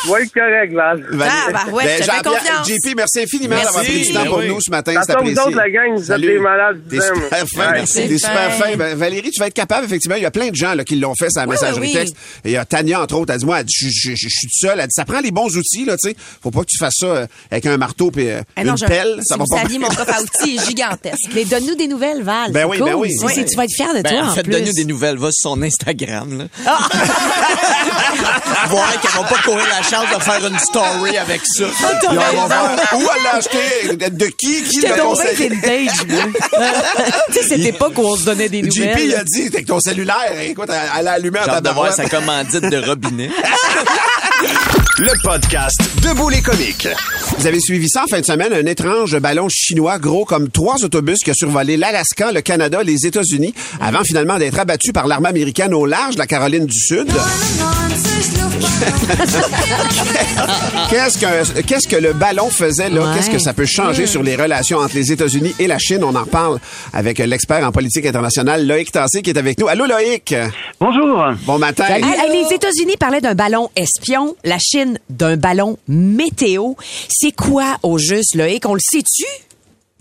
tu 0.04 0.10
vas 0.10 0.20
être 0.22 0.34
correct, 0.34 0.74
Val. 0.74 1.06
Ah, 1.22 1.52
bah 1.54 1.72
ouais, 1.72 1.86
Ben, 1.86 2.04
Jean-Pierre- 2.04 2.24
confiance. 2.24 2.68
JP, 2.68 2.96
merci 2.98 3.22
infiniment 3.22 3.56
Merci. 3.56 3.66
d'avoir 3.68 3.84
pris 3.86 4.02
du 4.02 4.14
temps 4.14 4.24
Ben 4.24 4.28
pour 4.30 4.38
oui. 4.40 4.48
nous 4.50 4.60
ce 4.62 4.70
matin. 4.72 4.92
C'est 5.06 5.14
tombe, 5.14 5.24
vous 5.24 5.30
apprécié. 5.32 5.48
autres, 5.48 5.58
la 5.58 5.70
gang, 5.70 5.94
vous 5.96 6.12
êtes 6.12 6.20
des 6.22 6.40
malades, 6.40 6.82
T'es 6.90 6.96
vous 6.98 7.04
super 7.24 7.46
fin. 7.48 7.72
Ouais. 7.72 7.80
T'es 7.80 7.86
C'est 7.86 8.18
super 8.18 8.52
fin. 8.54 8.76
Ben, 8.76 8.98
Valérie, 8.98 9.32
tu 9.32 9.40
vas 9.40 9.48
être 9.48 9.54
capable, 9.54 9.86
effectivement. 9.86 10.18
Il 10.18 10.24
y 10.24 10.26
a 10.26 10.32
plein 10.32 10.50
de 10.50 10.56
gens 10.56 10.74
là, 10.74 10.84
qui 10.84 10.98
l'ont 10.98 11.16
fait 11.16 11.30
la 11.36 11.44
Oui, 11.44 11.52
messagerie 11.52 11.80
oui, 11.88 11.94
texte. 11.94 12.16
Et 12.44 12.50
il 12.50 12.52
y 12.52 12.58
a 12.58 12.66
Tania, 12.66 13.02
entre 13.02 13.16
autres, 13.16 13.32
elle 13.32 13.40
dit, 13.40 13.46
moi, 13.46 13.60
elle 13.62 13.66
dit, 13.66 13.74
je, 13.80 13.88
je- 13.90 14.10
je- 14.16 14.16
je 14.16 14.28
suis 14.28 14.48
toute 14.48 14.60
seule. 14.70 14.80
Elle 14.82 14.88
dit, 14.88 14.92
ça 14.94 15.06
prend 15.06 15.22
les 15.22 15.32
bons 15.32 15.56
outils, 15.58 15.86
là, 15.86 15.96
tu 15.96 16.10
sais. 16.10 16.16
Faut 16.42 16.52
pas 16.52 16.60
que 16.62 16.68
tu 16.70 16.78
fasses 16.78 16.96
ça 16.98 17.06
euh, 17.06 17.26
avec 17.50 17.66
un 17.66 17.78
marteau 17.78 18.12
et 18.18 18.34
Ah 18.58 18.64
non, 18.66 18.72
une 18.74 18.78
je- 18.80 18.86
pelle. 18.86 19.20
Ça 19.24 19.38
va 19.38 19.44
vous 19.46 19.56
pas 19.56 19.62
saviez, 19.62 19.80
mon 19.80 19.88
coffre 19.88 20.14
à 20.18 20.22
outils 20.22 20.58
est 20.58 20.66
gigantesque. 20.68 21.30
Mais 21.34 21.46
donne-nous 21.46 21.76
des 21.76 21.88
nouvelles, 21.88 22.24
Val. 22.24 22.33
Ben 22.52 22.62
C'est 22.62 22.64
oui, 22.66 22.78
cool. 22.78 22.88
ben 22.88 22.96
oui. 22.96 23.12
C'est- 23.18 23.26
Oui. 23.26 23.46
Tu 23.46 23.56
vas 23.56 23.64
être 23.66 23.74
fier 23.76 23.94
de 23.94 24.02
Ben, 24.02 24.10
toi, 24.12 24.22
en 24.24 24.30
en 24.32 24.36
fait, 24.36 24.44
plus. 24.44 24.52
donne-nous 24.54 24.74
des 24.74 24.86
nouvelles. 24.86 25.18
Va 25.18 25.30
sur 25.32 25.50
son 25.52 25.62
Instagram. 25.62 26.38
Là. 26.38 26.46
Voir 28.70 29.02
qu'elles 29.02 29.12
vont 29.12 29.24
pas 29.24 29.42
courir 29.44 29.66
la 29.70 29.82
chance 29.84 30.06
de 30.16 30.22
faire 30.24 30.48
une 30.48 30.60
story 30.60 31.18
avec 31.18 31.42
ça. 31.46 31.66
Va 32.12 32.32
voir 32.32 32.76
où 32.96 33.02
elle 33.16 33.24
l'a 33.24 33.36
acheté, 33.36 34.10
de 34.10 34.26
qui, 34.28 34.64
qui 34.64 34.82
l'a 34.82 34.98
conseillé. 34.98 35.50
vintage, 35.50 36.06
moi. 36.08 36.24
tu 37.28 37.34
sais, 37.34 37.48
cette 37.50 37.60
époque 37.66 37.94
où 37.98 38.02
on 38.06 38.16
se 38.16 38.26
donnait 38.26 38.50
des 38.50 38.62
nouvelles. 38.62 38.98
JP, 38.98 39.04
il 39.04 39.16
a 39.16 39.24
dit, 39.24 39.48
avec 39.48 39.66
ton 39.66 39.80
cellulaire, 39.80 40.40
écoute, 40.42 40.70
elle 40.98 41.08
a 41.08 41.12
allumé 41.14 41.40
en 41.40 41.62
de 41.62 41.70
voir 41.70 41.94
sa 41.94 42.06
commandite 42.08 42.62
de 42.64 42.78
robinet. 42.88 43.30
Le 45.00 45.12
podcast 45.24 45.76
Debout 46.04 46.30
les 46.30 46.42
comiques. 46.42 46.88
Vous 47.38 47.48
avez 47.48 47.60
suivi 47.60 47.90
ça 47.90 48.04
en 48.04 48.08
fin 48.08 48.20
de 48.20 48.26
semaine, 48.26 48.54
un 48.54 48.66
étrange 48.66 49.18
ballon 49.18 49.48
chinois 49.50 49.98
gros 49.98 50.24
comme 50.26 50.50
trois 50.50 50.84
autobus 50.84 51.20
qui 51.24 51.32
a 51.32 51.34
survolé 51.34 51.78
l'Alaska, 51.78 52.23
le 52.32 52.42
Canada, 52.42 52.84
les 52.84 53.06
États-Unis, 53.06 53.54
avant 53.82 54.04
finalement 54.04 54.38
d'être 54.38 54.60
abattu 54.60 54.94
par 54.94 55.08
l'armée 55.08 55.30
américaine 55.30 55.74
au 55.74 55.86
large 55.86 56.16
de 56.16 56.20
la 56.20 56.28
Caroline 56.28 56.66
du 56.66 56.80
Sud. 56.80 57.08
Qu'est-ce 60.90 61.18
que, 61.18 61.62
qu'est-ce 61.62 61.88
que 61.88 61.96
le 61.96 62.14
ballon 62.14 62.50
faisait 62.50 62.90
là? 62.90 63.02
Ouais. 63.02 63.16
Qu'est-ce 63.16 63.30
que 63.30 63.40
ça 63.40 63.54
peut 63.54 63.66
changer 63.66 64.06
sur 64.08 64.24
les 64.24 64.36
relations 64.36 64.80
entre 64.80 64.96
les 64.96 65.12
États-Unis 65.12 65.54
et 65.60 65.68
la 65.68 65.78
Chine? 65.80 66.04
On 66.04 66.16
en 66.16 66.24
reparle 66.24 66.60
avec 66.94 67.20
l'expert 67.20 67.66
en 67.66 67.72
politique 67.72 68.06
internationale, 68.06 68.68
Loïc 68.68 68.92
Tassé, 68.92 69.22
qui 69.22 69.30
est 69.32 69.38
avec 69.38 69.60
nous. 69.60 69.68
Allô, 69.68 69.86
Loïc? 69.86 70.36
Bonjour. 70.80 71.24
Bon 71.46 71.58
matin. 71.58 71.86
Les 72.32 72.54
États-Unis 72.54 72.98
parlaient 73.00 73.22
d'un 73.22 73.36
ballon 73.36 73.70
espion, 73.76 74.36
la 74.44 74.60
Chine 74.60 75.00
d'un 75.10 75.38
ballon 75.38 75.78
météo. 75.88 76.74
C'est 77.10 77.32
quoi 77.32 77.78
au 77.84 77.98
juste, 77.98 78.36
Loïc? 78.36 78.66
On 78.66 78.74
le 78.74 78.82
sait-tu? 78.82 79.26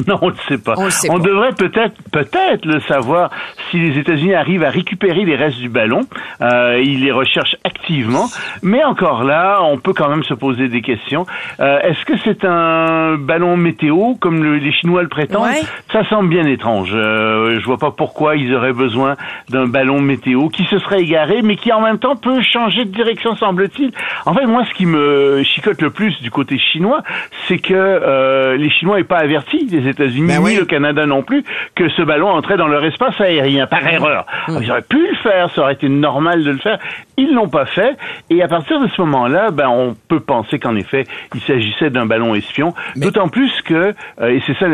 Non, 0.09 0.19
on 0.23 0.31
ne 0.31 0.35
sait 0.49 0.59
pas. 0.59 0.75
On 0.77 1.19
pas. 1.19 1.25
devrait 1.29 1.53
peut-être 1.53 1.95
peut-être 2.13 2.65
le 2.65 2.81
savoir 2.81 3.31
si 3.71 3.79
les 3.79 3.99
États-Unis 3.99 4.35
arrivent 4.35 4.65
à 4.65 4.71
récupérer 4.71 5.25
les 5.25 5.37
restes 5.37 5.59
du 5.59 5.69
ballon. 5.69 6.01
Euh, 6.41 6.81
ils 6.83 7.01
les 7.05 7.13
recherchent 7.13 7.57
activement, 7.65 8.27
mais 8.63 8.83
encore 8.85 9.25
là, 9.25 9.61
on 9.63 9.79
peut 9.79 9.93
quand 9.93 10.09
même 10.09 10.23
se 10.25 10.35
poser 10.35 10.69
des 10.69 10.83
questions. 10.83 11.27
Euh, 11.61 11.79
Est-ce 11.81 12.05
que 12.05 12.15
c'est 12.25 12.45
un 12.45 13.17
ballon 13.17 13.57
météo 13.57 14.15
comme 14.21 14.43
le- 14.43 14.57
les 14.57 14.73
Chinois 14.73 15.03
le 15.03 15.09
prétendent? 15.09 15.45
Ouais. 15.47 15.61
Ça 15.93 16.05
semble 16.09 16.29
bien 16.29 16.45
étrange. 16.47 16.91
Euh, 16.95 17.59
je 17.61 17.65
vois 17.65 17.79
pas 17.79 17.91
pourquoi 17.91 18.37
ils 18.37 18.55
auraient 18.55 18.73
besoin 18.73 19.17
d'un 19.51 19.67
ballon 19.67 20.01
météo 20.01 20.49
qui 20.49 20.65
se 20.65 20.79
serait 20.79 21.03
égaré, 21.03 21.43
mais 21.43 21.57
qui 21.57 21.73
en 21.73 21.81
même 21.81 21.99
temps 21.99 22.17
peut 22.17 22.41
changer 22.43 22.85
de 22.85 22.91
direction, 22.91 23.37
semble-t-il. 23.37 23.93
En 24.27 24.35
fait, 24.35 24.47
moi, 24.47 24.65
ce 24.65 24.75
qui 24.75 24.87
me 24.87 25.43
chicote 25.45 25.81
le 25.83 25.91
plus 25.91 26.21
du 26.23 26.31
côté 26.31 26.59
chinois, 26.59 27.03
c'est 27.49 27.59
que 27.59 27.73
euh, 27.75 28.57
les 28.57 28.71
Chinois 28.71 28.97
n'aient 28.99 29.05
pas 29.05 29.19
averti 29.19 29.67
les 29.71 29.89
États-Unis 29.93 30.27
Ben 30.29 30.43
oui. 30.43 30.53
ni 30.55 30.59
le 30.59 30.65
Canada 30.67 31.07
non 31.07 31.23
plus 31.23 31.45
que 31.75 31.89
ce 31.91 32.03
ballon 32.03 32.29
entrait 32.29 32.57
dans 32.57 32.69
leur 32.69 32.85
espace 32.85 33.19
aérien 33.21 33.67
par 33.67 33.87
erreur. 33.87 34.27
Ils 34.49 34.71
auraient 34.71 34.83
pu 34.83 34.99
le 34.99 35.17
faire, 35.23 35.51
ça 35.55 35.63
aurait 35.63 35.75
été 35.75 35.89
normal 35.89 36.43
de 36.45 36.51
le 36.51 36.59
faire. 36.59 36.79
Ils 37.17 37.33
l'ont 37.35 37.49
pas 37.49 37.67
fait, 37.67 37.97
et 38.31 38.43
à 38.43 38.49
partir 38.49 38.81
de 38.81 38.89
ce 38.89 39.01
moment-là, 39.03 39.51
ben 39.53 39.69
on 39.69 39.95
peut 40.09 40.21
penser 40.21 40.59
qu'en 40.59 40.75
effet, 40.77 41.05
il 41.35 41.41
s'agissait 41.43 41.91
d'un 41.91 42.07
ballon 42.07 42.35
espion. 42.35 42.75
D'autant 42.97 43.29
plus 43.29 43.53
que, 43.63 43.95
euh, 44.21 44.29
et 44.29 44.43
c'est 44.47 44.55
ça, 44.59 44.67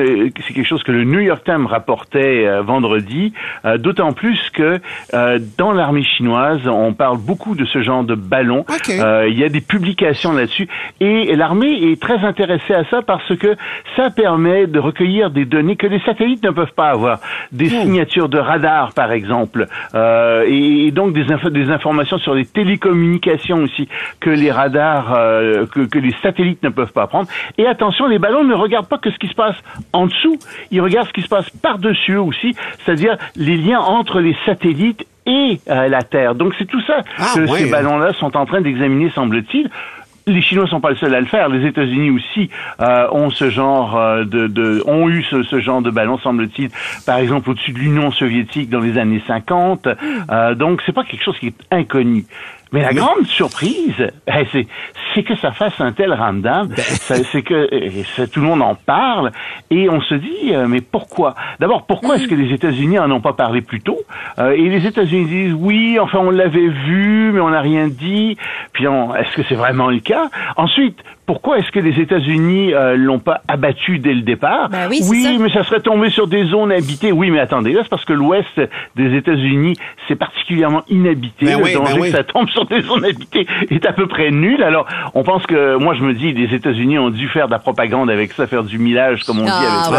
c'est 0.46 0.54
quelque 0.54 0.66
chose 0.66 0.82
que 0.82 0.92
le 0.92 1.04
New 1.04 1.20
York 1.20 1.42
Times 1.44 1.66
rapportait 1.66 2.46
euh, 2.46 2.62
vendredi. 2.62 3.32
euh, 3.64 3.76
D'autant 3.76 4.12
plus 4.12 4.38
que 4.50 4.80
dans 5.58 5.72
l'armée 5.72 6.04
chinoise, 6.04 6.60
on 6.66 6.92
parle 6.92 7.18
beaucoup 7.18 7.54
de 7.54 7.64
ce 7.64 7.82
genre 7.82 8.04
de 8.04 8.14
ballon. 8.14 8.64
Il 8.88 9.38
y 9.38 9.44
a 9.44 9.48
des 9.48 9.60
publications 9.60 10.32
là-dessus, 10.32 10.68
et 11.00 11.34
l'armée 11.36 11.90
est 11.90 12.00
très 12.00 12.18
intéressée 12.24 12.74
à 12.74 12.84
ça 12.90 13.02
parce 13.02 13.34
que 13.36 13.56
ça 13.96 14.10
permet 14.10 14.66
de 14.66 14.78
recueillir 14.78 15.07
des 15.30 15.44
données 15.44 15.76
que 15.76 15.86
les 15.86 16.00
satellites 16.00 16.42
ne 16.44 16.50
peuvent 16.50 16.72
pas 16.74 16.90
avoir, 16.90 17.18
des 17.52 17.68
signatures 17.68 18.28
de 18.28 18.38
radar 18.38 18.92
par 18.92 19.12
exemple, 19.12 19.66
euh, 19.94 20.44
et, 20.46 20.86
et 20.86 20.90
donc 20.90 21.12
des, 21.12 21.24
des 21.50 21.70
informations 21.70 22.18
sur 22.18 22.34
les 22.34 22.44
télécommunications 22.46 23.58
aussi 23.58 23.88
que 24.20 24.30
les 24.30 24.50
radars, 24.50 25.14
euh, 25.14 25.66
que, 25.66 25.80
que 25.80 25.98
les 25.98 26.14
satellites 26.22 26.62
ne 26.62 26.68
peuvent 26.68 26.92
pas 26.92 27.06
prendre. 27.06 27.28
Et 27.56 27.66
attention, 27.66 28.06
les 28.06 28.18
ballons 28.18 28.44
ne 28.44 28.54
regardent 28.54 28.88
pas 28.88 28.98
que 28.98 29.10
ce 29.10 29.18
qui 29.18 29.28
se 29.28 29.34
passe 29.34 29.56
en 29.92 30.06
dessous, 30.06 30.38
ils 30.70 30.80
regardent 30.80 31.08
ce 31.08 31.12
qui 31.12 31.22
se 31.22 31.28
passe 31.28 31.48
par-dessus 31.50 32.16
aussi, 32.16 32.54
c'est-à-dire 32.84 33.16
les 33.36 33.56
liens 33.56 33.80
entre 33.80 34.20
les 34.20 34.36
satellites 34.46 35.06
et 35.26 35.60
euh, 35.68 35.88
la 35.88 36.02
Terre. 36.02 36.34
Donc 36.34 36.54
c'est 36.58 36.64
tout 36.64 36.80
ça 36.82 37.02
Ah, 37.18 37.32
que 37.34 37.40
ouais. 37.40 37.58
ces 37.58 37.70
ballons-là 37.70 38.12
sont 38.14 38.34
en 38.36 38.46
train 38.46 38.60
d'examiner, 38.62 39.10
semble-t-il. 39.10 39.68
Les 40.28 40.42
Chinois 40.42 40.66
sont 40.66 40.80
pas 40.80 40.90
les 40.90 40.96
seuls 40.96 41.14
à 41.14 41.20
le 41.20 41.26
faire. 41.26 41.48
Les 41.48 41.66
États-Unis 41.66 42.10
aussi 42.10 42.50
euh, 42.80 43.08
ont 43.10 43.30
ce 43.30 43.50
genre 43.50 43.96
euh, 43.96 44.24
de, 44.24 44.46
de 44.46 44.82
ont 44.86 45.08
eu 45.08 45.22
ce, 45.24 45.42
ce 45.42 45.60
genre 45.60 45.80
de 45.80 45.90
ballon, 45.90 46.18
semble-t-il. 46.18 46.70
Par 47.06 47.18
exemple, 47.18 47.50
au-dessus 47.50 47.72
de 47.72 47.78
l'Union 47.78 48.10
soviétique 48.10 48.68
dans 48.68 48.80
les 48.80 48.98
années 48.98 49.22
50. 49.26 49.88
Euh, 50.30 50.54
donc, 50.54 50.82
c'est 50.84 50.92
pas 50.92 51.04
quelque 51.04 51.24
chose 51.24 51.38
qui 51.38 51.48
est 51.48 51.54
inconnu. 51.70 52.26
Mais 52.72 52.82
la 52.82 52.92
grande 52.92 53.24
surprise, 53.26 53.94
eh, 54.26 54.46
c'est 54.52 54.66
c'est 55.14 55.22
que 55.22 55.34
ça 55.36 55.52
fasse 55.52 55.80
un 55.80 55.92
tel 55.92 56.12
ramdam, 56.12 56.68
Ça- 56.76 57.16
c'est 57.32 57.42
que 57.42 57.68
c'est- 58.14 58.30
tout 58.30 58.40
le 58.40 58.46
monde 58.46 58.62
en 58.62 58.74
parle 58.74 59.32
et 59.70 59.88
on 59.88 60.00
se 60.02 60.14
dit 60.14 60.52
euh, 60.52 60.66
mais 60.68 60.80
pourquoi? 60.80 61.34
D'abord 61.60 61.86
pourquoi 61.86 62.16
est-ce 62.16 62.28
que 62.28 62.34
les 62.34 62.52
États-Unis 62.52 62.98
en 62.98 63.10
ont 63.10 63.20
pas 63.20 63.32
parlé 63.32 63.62
plus 63.62 63.80
tôt? 63.80 63.98
Euh, 64.38 64.50
Et 64.50 64.68
les 64.68 64.86
États-Unis 64.86 65.24
disent 65.26 65.54
oui, 65.58 65.98
enfin 65.98 66.18
on 66.18 66.30
l'avait 66.30 66.68
vu 66.68 67.30
mais 67.32 67.40
on 67.40 67.50
n'a 67.50 67.60
rien 67.60 67.88
dit. 67.88 68.36
Puis 68.72 68.86
on- 68.86 69.14
est-ce 69.14 69.34
que 69.34 69.42
c'est 69.48 69.54
vraiment 69.54 69.88
le 69.88 70.00
cas? 70.00 70.28
Ensuite 70.56 70.98
pourquoi 71.26 71.58
est-ce 71.58 71.70
que 71.72 71.78
les 71.80 72.00
États-Unis 72.00 72.72
euh, 72.72 72.96
l'ont 72.96 73.18
pas 73.18 73.42
abattu 73.48 73.98
dès 73.98 74.14
le 74.14 74.22
départ? 74.22 74.70
Ben 74.70 74.88
oui, 74.88 75.00
c'est 75.02 75.22
ça. 75.22 75.30
mais 75.38 75.50
ça 75.50 75.62
serait 75.64 75.80
tombé 75.80 76.08
sur 76.08 76.26
des 76.26 76.44
zones 76.46 76.72
habitées. 76.72 77.12
Oui, 77.12 77.30
mais 77.30 77.38
attendez, 77.40 77.72
là 77.72 77.80
c'est 77.82 77.90
parce 77.90 78.04
que 78.06 78.14
l'ouest 78.14 78.60
des 78.96 79.14
États-Unis 79.16 79.74
c'est 80.06 80.16
particulièrement 80.16 80.82
inhabité. 80.88 81.44
Ben 81.46 81.58
le 81.58 81.64
oui, 81.64 81.70
ben 81.74 81.80
danger 81.80 82.00
oui. 82.00 82.10
que 82.10 82.16
ça 82.16 82.24
tombe 82.24 82.48
sur 82.48 82.57
des 82.64 82.82
zones 82.82 83.04
habitées 83.04 83.46
est 83.70 83.86
à 83.86 83.92
peu 83.92 84.06
près 84.06 84.30
nul. 84.30 84.62
Alors, 84.62 84.86
on 85.14 85.22
pense 85.22 85.44
que, 85.46 85.76
moi, 85.76 85.94
je 85.94 86.02
me 86.02 86.14
dis, 86.14 86.32
les 86.32 86.54
États-Unis 86.54 86.98
ont 86.98 87.10
dû 87.10 87.28
faire 87.28 87.46
de 87.46 87.52
la 87.52 87.58
propagande 87.58 88.10
avec 88.10 88.32
ça, 88.32 88.46
faire 88.46 88.64
du 88.64 88.78
millage, 88.78 89.24
comme 89.24 89.40
on 89.40 89.44
dit 89.44 89.50
Ah, 89.52 89.58
avec 89.58 89.84
ça. 89.84 89.90
ouais. 89.92 89.98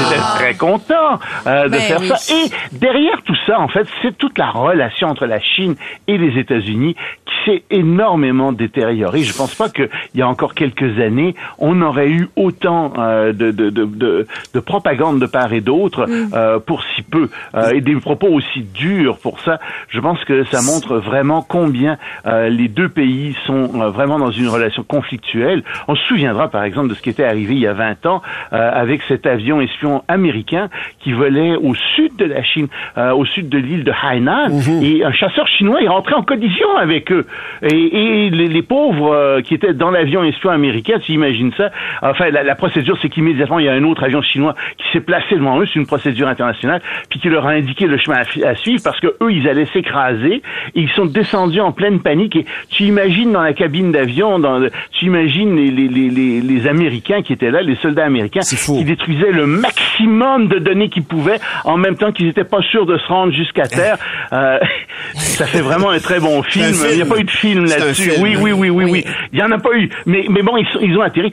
Ils 0.00 0.12
étaient 0.12 0.22
très 0.36 0.54
contents 0.54 1.18
euh, 1.46 1.64
de 1.64 1.70
Ben 1.70 1.80
faire 1.80 2.00
oui. 2.00 2.08
ça. 2.08 2.34
Et 2.34 2.76
derrière 2.78 3.22
tout 3.24 3.36
ça, 3.46 3.60
en 3.60 3.68
fait, 3.68 3.86
c'est 4.02 4.16
toute 4.18 4.38
la 4.38 4.50
relation 4.50 5.08
entre 5.08 5.26
la 5.26 5.40
Chine 5.40 5.74
et 6.08 6.18
les 6.18 6.38
États-Unis 6.38 6.94
qui 7.26 7.32
s'est 7.50 7.62
énormément 7.70 8.52
détériorée. 8.52 9.22
Je 9.22 9.34
pense 9.36 9.54
pas 9.54 9.68
qu'il 9.68 9.88
y 10.14 10.22
a 10.22 10.28
encore 10.28 10.54
quelques 10.54 10.98
années, 11.00 11.34
on 11.58 11.80
aurait 11.82 12.08
eu 12.08 12.28
autant 12.36 12.92
euh, 12.98 13.32
de, 13.32 13.50
de, 13.50 13.70
de, 13.70 13.84
de, 13.84 14.26
de 14.54 14.60
propagande 14.60 15.20
de 15.20 15.26
part 15.26 15.52
et 15.52 15.60
d'autre 15.60 16.06
euh, 16.34 16.58
pour 16.58 16.82
si 16.94 17.02
peu 17.02 17.28
euh, 17.54 17.70
et 17.72 17.80
des 17.80 17.94
propos 17.96 18.28
aussi 18.28 18.60
durs 18.74 19.18
pour 19.18 19.40
ça. 19.40 19.58
Je 19.88 20.00
pense 20.00 20.22
que 20.24 20.44
ça 20.44 20.60
montre 20.62 20.96
vraiment 20.98 21.42
combien 21.46 21.91
euh, 22.26 22.48
les 22.48 22.68
deux 22.68 22.88
pays 22.88 23.36
sont 23.46 23.70
euh, 23.74 23.90
vraiment 23.90 24.18
dans 24.18 24.30
une 24.30 24.48
relation 24.48 24.82
conflictuelle. 24.82 25.62
On 25.88 25.94
se 25.94 26.02
souviendra 26.04 26.48
par 26.48 26.64
exemple 26.64 26.88
de 26.88 26.94
ce 26.94 27.02
qui 27.02 27.10
était 27.10 27.24
arrivé 27.24 27.54
il 27.54 27.60
y 27.60 27.66
a 27.66 27.72
20 27.72 28.06
ans 28.06 28.22
euh, 28.52 28.70
avec 28.72 29.02
cet 29.08 29.26
avion 29.26 29.60
espion 29.60 30.02
américain 30.08 30.68
qui 31.00 31.12
volait 31.12 31.56
au 31.56 31.74
sud 31.74 32.16
de 32.16 32.24
la 32.24 32.42
Chine, 32.42 32.68
euh, 32.98 33.12
au 33.12 33.24
sud 33.24 33.48
de 33.48 33.58
l'île 33.58 33.84
de 33.84 33.92
Hainan, 33.92 34.50
et 34.82 35.04
un 35.04 35.12
chasseur 35.12 35.46
chinois 35.48 35.82
est 35.82 35.88
rentré 35.88 36.14
en 36.14 36.22
collision 36.22 36.76
avec 36.76 37.10
eux. 37.12 37.26
Et, 37.62 38.26
et 38.26 38.30
les, 38.30 38.48
les 38.48 38.62
pauvres 38.62 39.12
euh, 39.12 39.40
qui 39.40 39.54
étaient 39.54 39.74
dans 39.74 39.90
l'avion 39.90 40.24
espion 40.24 40.50
américain, 40.50 40.98
tu 41.00 41.12
imagines 41.12 41.52
ça 41.56 41.70
Enfin, 42.02 42.30
la, 42.30 42.42
la 42.42 42.54
procédure, 42.54 42.98
c'est 43.00 43.08
qu'immédiatement 43.08 43.58
il 43.58 43.66
y 43.66 43.68
a 43.68 43.72
un 43.72 43.84
autre 43.84 44.04
avion 44.04 44.22
chinois 44.22 44.54
qui 44.78 44.84
s'est 44.92 45.00
placé 45.00 45.36
devant 45.36 45.60
eux, 45.60 45.66
c'est 45.66 45.78
une 45.78 45.86
procédure 45.86 46.28
internationale, 46.28 46.80
puis 47.08 47.20
qui 47.20 47.28
leur 47.28 47.46
a 47.46 47.50
indiqué 47.50 47.86
le 47.86 47.96
chemin 47.98 48.18
à, 48.44 48.54
suivre 48.54 48.82
parce 48.84 49.00
que 49.00 49.08
eux, 49.20 49.32
ils 49.32 49.48
allaient 49.48 49.66
s'écraser. 49.66 50.42
Ils 50.74 50.90
sont 50.90 51.06
descendus 51.06 51.60
en 51.60 51.72
pleine 51.82 51.98
panique. 52.00 52.36
Et 52.36 52.46
tu 52.70 52.84
imagines 52.84 53.32
dans 53.32 53.42
la 53.42 53.52
cabine 53.54 53.90
d'avion, 53.90 54.38
dans 54.38 54.58
le- 54.60 54.70
tu 54.92 55.06
imagines 55.06 55.56
les, 55.56 55.70
les, 55.72 55.88
les, 55.88 56.08
les, 56.10 56.40
les 56.40 56.68
Américains 56.68 57.22
qui 57.22 57.32
étaient 57.32 57.50
là, 57.50 57.60
les 57.60 57.74
soldats 57.76 58.04
américains, 58.04 58.40
qui 58.40 58.84
détruisaient 58.84 59.32
le 59.32 59.46
maximum 59.46 60.46
de 60.46 60.58
données 60.60 60.88
qu'ils 60.90 61.02
pouvaient, 61.02 61.40
en 61.64 61.76
même 61.76 61.96
temps 61.96 62.12
qu'ils 62.12 62.26
n'étaient 62.26 62.44
pas 62.44 62.62
sûrs 62.62 62.86
de 62.86 62.96
se 62.98 63.06
rendre 63.08 63.32
jusqu'à 63.32 63.66
terre. 63.66 63.96
Euh, 64.32 64.58
ça 65.14 65.44
fait 65.46 65.60
vraiment 65.60 65.90
un 65.90 65.98
très 65.98 66.18
bon 66.18 66.42
film. 66.42 66.72
Il 66.90 66.96
n'y 66.96 67.02
a 67.02 67.06
pas 67.06 67.18
eu 67.18 67.24
de 67.24 67.30
film 67.30 67.66
C'est 67.66 67.78
là-dessus. 67.78 68.10
film. 68.10 68.22
Oui, 68.22 68.36
oui, 68.40 68.52
oui, 68.52 68.70
oui, 68.70 68.84
oui. 68.90 69.04
Il 69.32 69.38
y 69.38 69.42
en 69.42 69.50
a 69.50 69.58
pas 69.58 69.74
eu. 69.76 69.90
Mais, 70.06 70.24
mais 70.30 70.42
bon, 70.42 70.56
ils, 70.80 70.96
ont 70.96 71.02
atterri. 71.02 71.32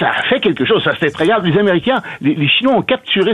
Ça 0.00 0.08
a 0.08 0.22
fait 0.22 0.40
quelque 0.40 0.64
chose. 0.64 0.82
Ça 0.82 0.92
c'était 0.94 1.10
très 1.12 1.26
grave. 1.26 1.44
Les 1.46 1.56
Américains, 1.58 2.02
les, 2.20 2.34
les 2.34 2.48
Chinois 2.48 2.74
ont 2.74 2.82
capturé 2.82 3.32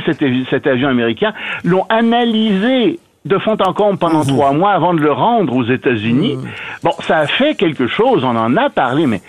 cet 0.50 0.66
avion 0.66 0.88
américain, 0.88 1.32
l'ont 1.64 1.84
analysé 1.88 2.98
de 3.26 3.38
fond 3.38 3.56
en 3.60 3.72
comble 3.72 3.98
pendant 3.98 4.20
Mhm. 4.24 4.28
trois 4.28 4.52
mois 4.52 4.72
avant 4.72 4.94
de 4.94 5.00
le 5.00 5.12
rendre 5.12 5.54
aux 5.54 5.64
États-Unis. 5.64 6.38
Bon, 6.82 6.92
ça 7.06 7.18
a 7.18 7.26
fait 7.26 7.54
quelque 7.54 7.86
chose. 7.86 8.24
On 8.24 8.36
en 8.36 8.56
a 8.56 8.70
parlé, 8.70 9.06
mais 9.06 9.20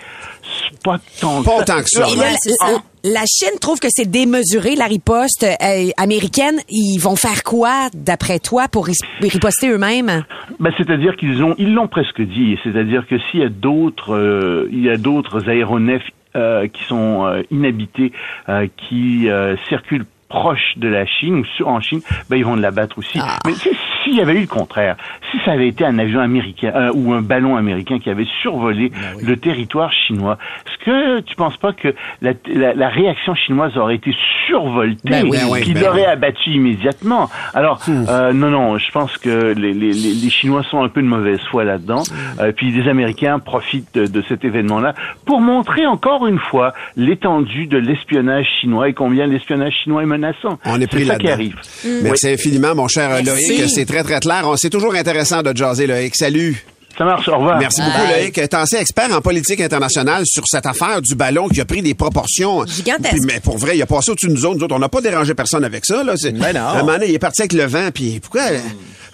c'est 0.42 0.82
pas 0.82 0.98
tant 1.20 1.42
Pas 1.42 1.64
que 1.82 1.88
ça. 1.88 2.00
Là, 2.00 2.06
Ouais, 2.08 2.34
c'est 2.40 2.50
la, 2.60 2.66
ça. 2.68 2.82
la 3.04 3.24
Chine 3.26 3.58
trouve 3.60 3.78
que 3.80 3.88
c'est 3.90 4.10
démesuré, 4.10 4.76
la 4.76 4.86
riposte 4.86 5.44
euh, 5.44 5.90
américaine. 5.96 6.56
Ils 6.70 6.98
vont 6.98 7.16
faire 7.16 7.42
quoi, 7.42 7.88
d'après 7.94 8.38
toi, 8.38 8.68
pour 8.68 8.88
riposter 9.20 9.68
eux-mêmes? 9.68 10.24
Ben, 10.60 10.72
c'est-à-dire 10.76 11.16
qu'ils 11.16 11.42
ont, 11.42 11.54
ils 11.58 11.74
l'ont 11.74 11.88
presque 11.88 12.22
dit. 12.22 12.56
C'est-à-dire 12.64 13.06
que 13.06 13.18
s'il 13.18 13.40
y 13.40 13.44
a 13.44 13.48
d'autres, 13.48 14.14
euh, 14.14 14.68
il 14.72 14.82
y 14.82 14.90
a 14.90 14.96
d'autres 14.96 15.48
aéronefs 15.48 16.02
euh, 16.36 16.68
qui 16.68 16.84
sont 16.84 17.26
euh, 17.26 17.42
inhabités, 17.50 18.12
euh, 18.48 18.66
qui 18.76 19.28
euh, 19.28 19.56
circulent 19.68 20.04
proches 20.28 20.74
de 20.76 20.88
la 20.88 21.06
Chine 21.06 21.42
ou 21.60 21.64
en 21.64 21.80
Chine, 21.80 22.00
ben, 22.28 22.36
ils 22.36 22.44
vont 22.44 22.56
l'abattre 22.56 22.98
aussi. 22.98 23.18
Mais 23.46 23.52
tu 23.54 23.58
sais, 23.60 23.70
s'il 24.04 24.14
y 24.16 24.20
avait 24.20 24.34
eu 24.34 24.40
le 24.42 24.46
contraire, 24.46 24.96
si 25.30 25.38
ça 25.44 25.52
avait 25.52 25.68
été 25.68 25.84
un 25.84 25.98
avion 25.98 26.20
américain 26.20 26.72
euh, 26.74 26.90
ou 26.94 27.12
un 27.12 27.22
ballon 27.22 27.56
américain 27.56 27.98
qui 27.98 28.10
avait 28.10 28.26
survolé 28.42 28.92
le 29.22 29.36
territoire 29.36 29.92
chinois, 29.92 30.38
est-ce 30.66 30.84
que 30.84 31.20
tu 31.20 31.34
penses 31.36 31.56
pas 31.56 31.72
que 31.72 31.94
la, 32.22 32.32
la- 32.46 32.74
la 32.74 32.88
réaction 32.88 33.34
chinoise 33.34 33.76
aurait 33.76 33.96
été 33.96 34.14
survoltée, 34.46 34.98
Ben 35.10 35.24
oui, 35.28 35.38
ben 35.50 35.60
qu'il 35.62 35.74
ben 35.74 35.84
l'aurait 35.84 36.00
oui. 36.06 36.12
abattu 36.12 36.50
immédiatement? 36.50 37.28
Alors, 37.54 37.80
euh, 37.88 38.32
non, 38.32 38.50
non, 38.50 38.78
je 38.78 38.90
pense 38.90 39.16
que 39.18 39.52
les, 39.54 39.72
les, 39.74 39.92
les, 39.92 40.14
les 40.14 40.30
Chinois 40.30 40.62
sont 40.64 40.82
un 40.82 40.88
peu 40.88 41.02
de 41.02 41.06
mauvaise 41.06 41.40
foi 41.50 41.64
là-dedans. 41.64 42.02
Euh, 42.40 42.52
puis 42.52 42.70
les 42.70 42.88
Américains 42.88 43.38
profitent 43.38 43.94
de, 43.94 44.06
de 44.06 44.22
cet 44.22 44.44
événement-là 44.44 44.94
pour 45.26 45.40
montrer 45.40 45.86
encore 45.86 46.26
une 46.26 46.38
fois 46.38 46.72
l'étendue 46.96 47.66
de 47.66 47.78
l'espionnage 47.78 48.46
chinois 48.60 48.88
et 48.88 48.92
combien 48.94 49.26
l'espionnage 49.26 49.74
chinois 49.84 50.02
est 50.02 50.06
menaçant. 50.18 50.58
On 50.64 50.80
est 50.80 50.86
pris 50.86 51.00
C'est 51.02 51.12
ça 51.12 51.16
qui 51.16 51.28
arrive. 51.28 51.54
Merci 52.02 52.28
infiniment, 52.28 52.74
mon 52.74 52.88
cher 52.88 53.08
Merci. 53.24 53.56
Loïc. 53.58 53.70
C'est 53.70 53.84
très, 53.86 54.02
très 54.02 54.20
clair. 54.20 54.42
On- 54.44 54.56
C'est 54.56 54.70
toujours 54.70 54.94
intéressant 54.94 55.42
de 55.42 55.56
jaser, 55.56 55.86
Loïc. 55.86 56.14
Salut. 56.16 56.64
Ça 56.96 57.04
marche, 57.04 57.28
au 57.28 57.36
revoir. 57.36 57.58
Merci 57.60 57.80
beaucoup, 57.80 57.96
Bye. 57.96 58.22
Loïc. 58.22 58.34
T'es 58.34 58.54
assez 58.56 58.76
expert 58.76 59.12
en 59.16 59.20
politique 59.20 59.60
internationale 59.60 60.24
sur 60.26 60.42
cette 60.48 60.66
affaire 60.66 61.00
du 61.00 61.14
ballon 61.14 61.46
qui 61.48 61.60
a 61.60 61.64
pris 61.64 61.80
des 61.80 61.94
proportions. 61.94 62.66
Gigantesques. 62.66 63.10
Puis, 63.12 63.20
mais 63.24 63.38
pour 63.38 63.56
vrai, 63.56 63.76
il 63.76 63.82
a 63.82 63.86
passé 63.86 64.10
au-dessus 64.10 64.26
de 64.26 64.32
nous 64.32 64.44
autres. 64.44 64.56
Nous 64.58 64.64
autres, 64.64 64.74
on 64.74 64.80
n'a 64.80 64.88
pas 64.88 65.00
dérangé 65.00 65.32
personne 65.34 65.64
avec 65.64 65.84
ça. 65.86 66.02
Là. 66.02 66.14
C'est- 66.16 66.32
Ben 66.32 66.52
non. 66.52 66.60
Un 66.60 66.78
moment 66.80 66.92
donné, 66.94 67.06
il 67.10 67.14
est 67.14 67.18
parti 67.20 67.42
avec 67.42 67.52
le 67.52 67.64
vent. 67.66 67.90
Puis 67.94 68.18
pourquoi, 68.20 68.42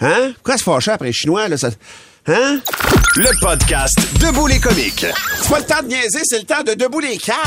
hein? 0.01 0.31
Pourquoi 0.33 0.57
se 0.57 0.63
fâcher 0.63 0.91
après 0.91 1.07
les 1.07 1.13
Chinois? 1.13 1.47
Là, 1.47 1.57
ça... 1.57 1.69
Hein? 2.27 2.59
Le 3.17 3.39
podcast 3.39 3.95
Debout 4.19 4.47
les 4.47 4.59
comiques. 4.59 5.05
C'est 5.41 5.49
pas 5.49 5.59
le 5.59 5.65
temps 5.65 5.83
de 5.83 5.87
niaiser, 5.89 6.21
c'est 6.23 6.39
le 6.39 6.43
temps 6.45 6.63
de 6.63 6.73
debout 6.73 6.99
les 6.99 7.17
cartes. 7.17 7.45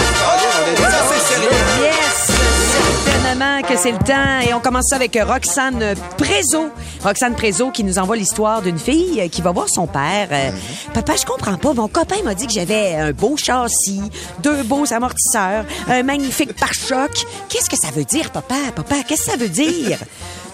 Yes, 1.82 2.30
certainement 3.04 3.62
que 3.62 3.76
c'est 3.76 3.90
le 3.90 3.98
temps. 3.98 4.48
Et 4.48 4.54
on 4.54 4.60
commence 4.60 4.86
ça 4.90 4.96
avec 4.96 5.18
Roxane 5.20 5.94
Prézo. 6.16 6.68
Roxane 7.02 7.34
Prézo 7.34 7.72
qui 7.72 7.82
nous 7.82 7.98
envoie 7.98 8.14
l'histoire 8.14 8.62
d'une 8.62 8.78
fille 8.78 9.28
qui 9.30 9.42
va 9.42 9.50
voir 9.50 9.68
son 9.68 9.88
père. 9.88 10.28
Euh, 10.30 10.50
Papa, 10.94 11.14
je 11.16 11.26
comprends 11.26 11.56
pas. 11.56 11.74
Mon 11.74 11.88
copain 11.88 12.22
m'a 12.24 12.34
dit 12.34 12.46
que 12.46 12.52
j'avais 12.52 12.94
un 12.94 13.10
beau 13.10 13.36
châssis, 13.36 14.02
deux 14.44 14.62
beaux 14.62 14.92
amortisseurs, 14.92 15.64
un 15.88 16.04
magnifique 16.04 16.54
pare-choc. 16.54 17.10
Qu'est-ce 17.48 17.68
que 17.68 17.76
ça 17.76 17.88
veut 17.92 18.04
dire, 18.04 18.30
papa? 18.30 18.54
Papa, 18.76 19.02
qu'est-ce 19.06 19.24
que 19.24 19.30
ça 19.32 19.36
veut 19.36 19.48
dire? 19.48 19.98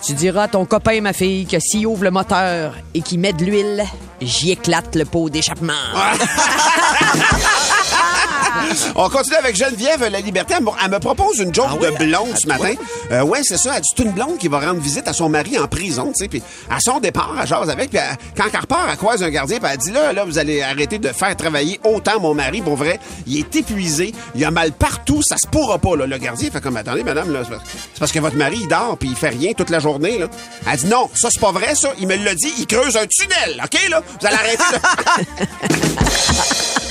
Tu 0.05 0.13
diras 0.13 0.43
à 0.43 0.49
ton 0.49 0.67
copain, 0.67 1.01
ma 1.01 1.15
fille, 1.15 1.47
que 1.47 1.59
s'il 1.59 1.87
ouvre 1.87 2.05
le 2.05 2.11
moteur 2.11 2.75
et 2.93 3.01
qu'il 3.01 3.19
met 3.21 3.33
de 3.33 3.43
l'huile, 3.43 3.85
j'y 4.25 4.53
éclate 4.53 4.95
le 4.97 5.05
pot 5.05 5.29
d'échappement. 5.31 5.73
On 8.97 9.09
continue 9.09 9.37
avec 9.37 9.57
Geneviève 9.57 10.07
La 10.11 10.21
Liberté. 10.21 10.55
Elle 10.59 10.91
me- 10.91 10.99
propose 10.99 11.39
une 11.39 11.55
joke 11.55 11.81
de 11.81 11.91
blonde 12.05 12.35
ce 12.41 12.47
matin. 12.47 12.73
Euh, 13.11 13.23
ouais, 13.23 13.41
c'est 13.43 13.59
ça. 13.59 13.73
Elle 13.77 13.83
dit 13.83 13.89
c'est 13.97 14.03
une 14.05 14.13
blonde 14.13 14.39
qui 14.39 14.49
va 14.49 14.61
rendre 14.61 14.81
visite 14.81 15.07
à 15.09 15.13
son 15.13 15.29
mari 15.29 15.59
en 15.59 15.67
prison, 15.67 16.13
tu 16.17 16.25
sais. 16.25 16.29
Puis 16.29 16.43
à 16.71 16.79
son 16.81 16.99
départ, 17.01 17.35
elle 17.41 17.47
jase 17.47 17.69
avec. 17.71 17.91
Puis 17.91 17.99
elle- 17.99 18.17
quand 18.37 18.45
elle 18.53 18.61
repart, 18.61 18.89
elle 18.91 18.97
croise 18.97 19.23
un 19.23 19.31
gardien. 19.31 19.59
Puis 19.59 19.69
elle 19.71 19.79
dit 19.79 19.91
là, 19.91 20.13
là, 20.13 20.25
vous 20.25 20.39
allez 20.39 20.63
arrêter 20.63 20.99
de 20.99 21.09
faire 21.09 21.37
travailler 21.37 21.81
autant 21.85 22.21
mon 22.21 22.35
mari. 22.35 22.63
Pour 22.63 22.77
vrai, 22.77 22.99
il 23.27 23.39
est 23.39 23.57
épuisé. 23.57 24.13
Il 24.35 24.45
a 24.45 24.51
mal 24.51 24.73
partout. 24.73 25.21
Ça 25.23 25.37
se 25.37 25.47
pourra 25.49 25.79
pas. 25.79 25.97
Là. 25.97 26.07
Le 26.07 26.19
gardien 26.19 26.51
fait 26.51 26.61
comme 26.61 26.77
attendez, 26.77 27.03
madame, 27.05 27.33
là, 27.33 27.41
c'est 27.45 27.51
parce- 27.51 27.63
c'est 27.95 27.99
parce 28.01 28.13
que 28.13 28.19
votre 28.21 28.37
mari 28.37 28.59
il 28.63 28.69
dort 28.69 28.97
puis 28.99 29.09
il 29.11 29.17
fait 29.17 29.29
rien 29.31 29.53
toute 29.53 29.71
la 29.71 29.79
journée. 29.81 30.19
Là. 30.19 30.27
Elle 30.71 30.79
dit 30.79 30.87
non, 30.87 31.11
ça 31.15 31.29
c'est 31.31 31.41
pas 31.41 31.53
vrai. 31.53 31.75
Ça, 31.75 31.91
il 31.99 32.07
me 32.07 32.17
l'a 32.17 32.35
dit. 32.35 32.53
Il 32.59 32.67
creuse 32.67 32.97
un 32.97 33.07
tunnel. 33.07 33.61
Ok 33.65 33.79
là, 33.91 34.01
vous 34.21 34.27
allez 34.27 34.37
arrêter 34.37 34.65
de. 34.73 34.79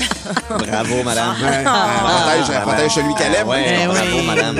Bravo, 0.48 1.02
madame. 1.02 1.30
Ouais, 1.42 1.48
elle 1.58 1.64
protège, 1.64 2.50
elle 2.56 2.62
protège 2.62 2.92
celui 2.94 3.14
qu'elle 3.14 3.34
aime. 3.34 3.48
Ouais, 3.48 3.64
Eh 3.82 3.86
bravo, 3.86 4.22
madame. 4.26 4.56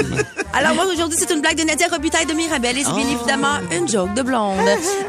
Alors 0.52 0.74
moi 0.74 0.84
aujourd'hui 0.92 1.16
c'est 1.18 1.32
une 1.32 1.40
blague 1.40 1.56
de 1.58 1.64
Nadia 1.64 1.88
Robitaille 1.90 2.26
de 2.26 2.32
Mirabelle 2.34 2.78
et 2.78 2.84
c'est 2.84 2.92
bien 2.92 3.08
évidemment 3.08 3.58
une 3.72 3.88
joke 3.88 4.14
de 4.14 4.22
blonde. 4.22 4.58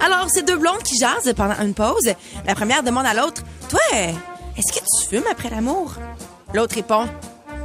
Alors 0.03 0.27
c'est 0.29 0.43
deux 0.45 0.57
blondes 0.57 0.81
qui 0.83 0.97
jasent 0.97 1.31
pendant 1.35 1.55
une 1.61 1.73
pause. 1.73 2.09
La 2.47 2.55
première 2.55 2.81
demande 2.83 3.05
à 3.05 3.13
l'autre 3.13 3.43
"Toi, 3.69 3.79
est-ce 3.93 4.71
que 4.73 4.79
tu 4.79 5.07
fumes 5.09 5.27
après 5.31 5.49
l'amour 5.49 5.93
L'autre 6.53 6.75
répond 6.75 7.05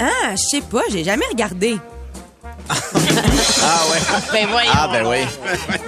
"Ah, 0.01 0.31
je 0.33 0.37
sais 0.57 0.61
pas, 0.63 0.83
j'ai 0.91 1.05
jamais 1.05 1.27
regardé." 1.31 1.79
Ah 2.73 3.81
ouais. 3.91 3.99
Ben 4.33 4.47
voyons. 4.51 4.71
Ah 4.75 4.89
ben 4.93 5.07
oui. 5.07 5.19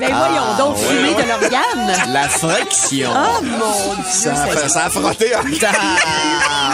Ben 0.00 0.08
voyons 0.14 0.56
donc, 0.58 0.76
Ah, 0.78 0.88
fumer 0.88 1.14
ouais. 1.14 1.22
de 1.22 1.28
l'organe. 1.28 2.12
La 2.12 2.28
friction. 2.28 3.10
Oh 3.14 3.42
mon 3.42 3.94
Dieu. 3.94 4.04
Ça, 4.10 4.32
a 4.32 4.46
fait- 4.46 4.68
ça 4.68 4.84
a 4.86 4.90
frotté. 4.90 5.32
Ah, 5.34 5.42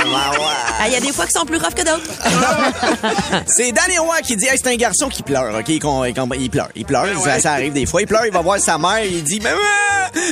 ben 0.02 0.08
ouais. 0.38 0.46
Ah, 0.80 0.86
il 0.88 0.92
y 0.92 0.96
a 0.96 1.00
des 1.00 1.12
fois 1.12 1.26
qui 1.26 1.32
sont 1.32 1.44
plus 1.44 1.58
rough 1.58 1.74
que 1.74 1.82
d'autres. 1.82 2.10
C'est 3.46 3.72
Danny 3.72 3.98
Roy 3.98 4.20
qui 4.22 4.36
dit 4.36 4.46
hey, 4.46 4.56
c'est 4.62 4.70
un 4.72 4.76
garçon 4.76 5.08
qui 5.08 5.22
pleure, 5.22 5.54
OK? 5.58 5.78
Qu'on- 5.80 6.04
il 6.04 6.50
pleure. 6.50 6.68
Il 6.74 6.84
pleure. 6.84 7.06
Ça, 7.22 7.40
ça 7.40 7.52
arrive 7.52 7.72
des 7.72 7.86
fois. 7.86 8.00
Il 8.02 8.06
pleure, 8.06 8.26
il 8.26 8.32
va 8.32 8.40
voir 8.40 8.58
sa 8.60 8.78
mère, 8.78 9.04
il 9.04 9.22
dit 9.24 9.40
Maman! 9.40 9.56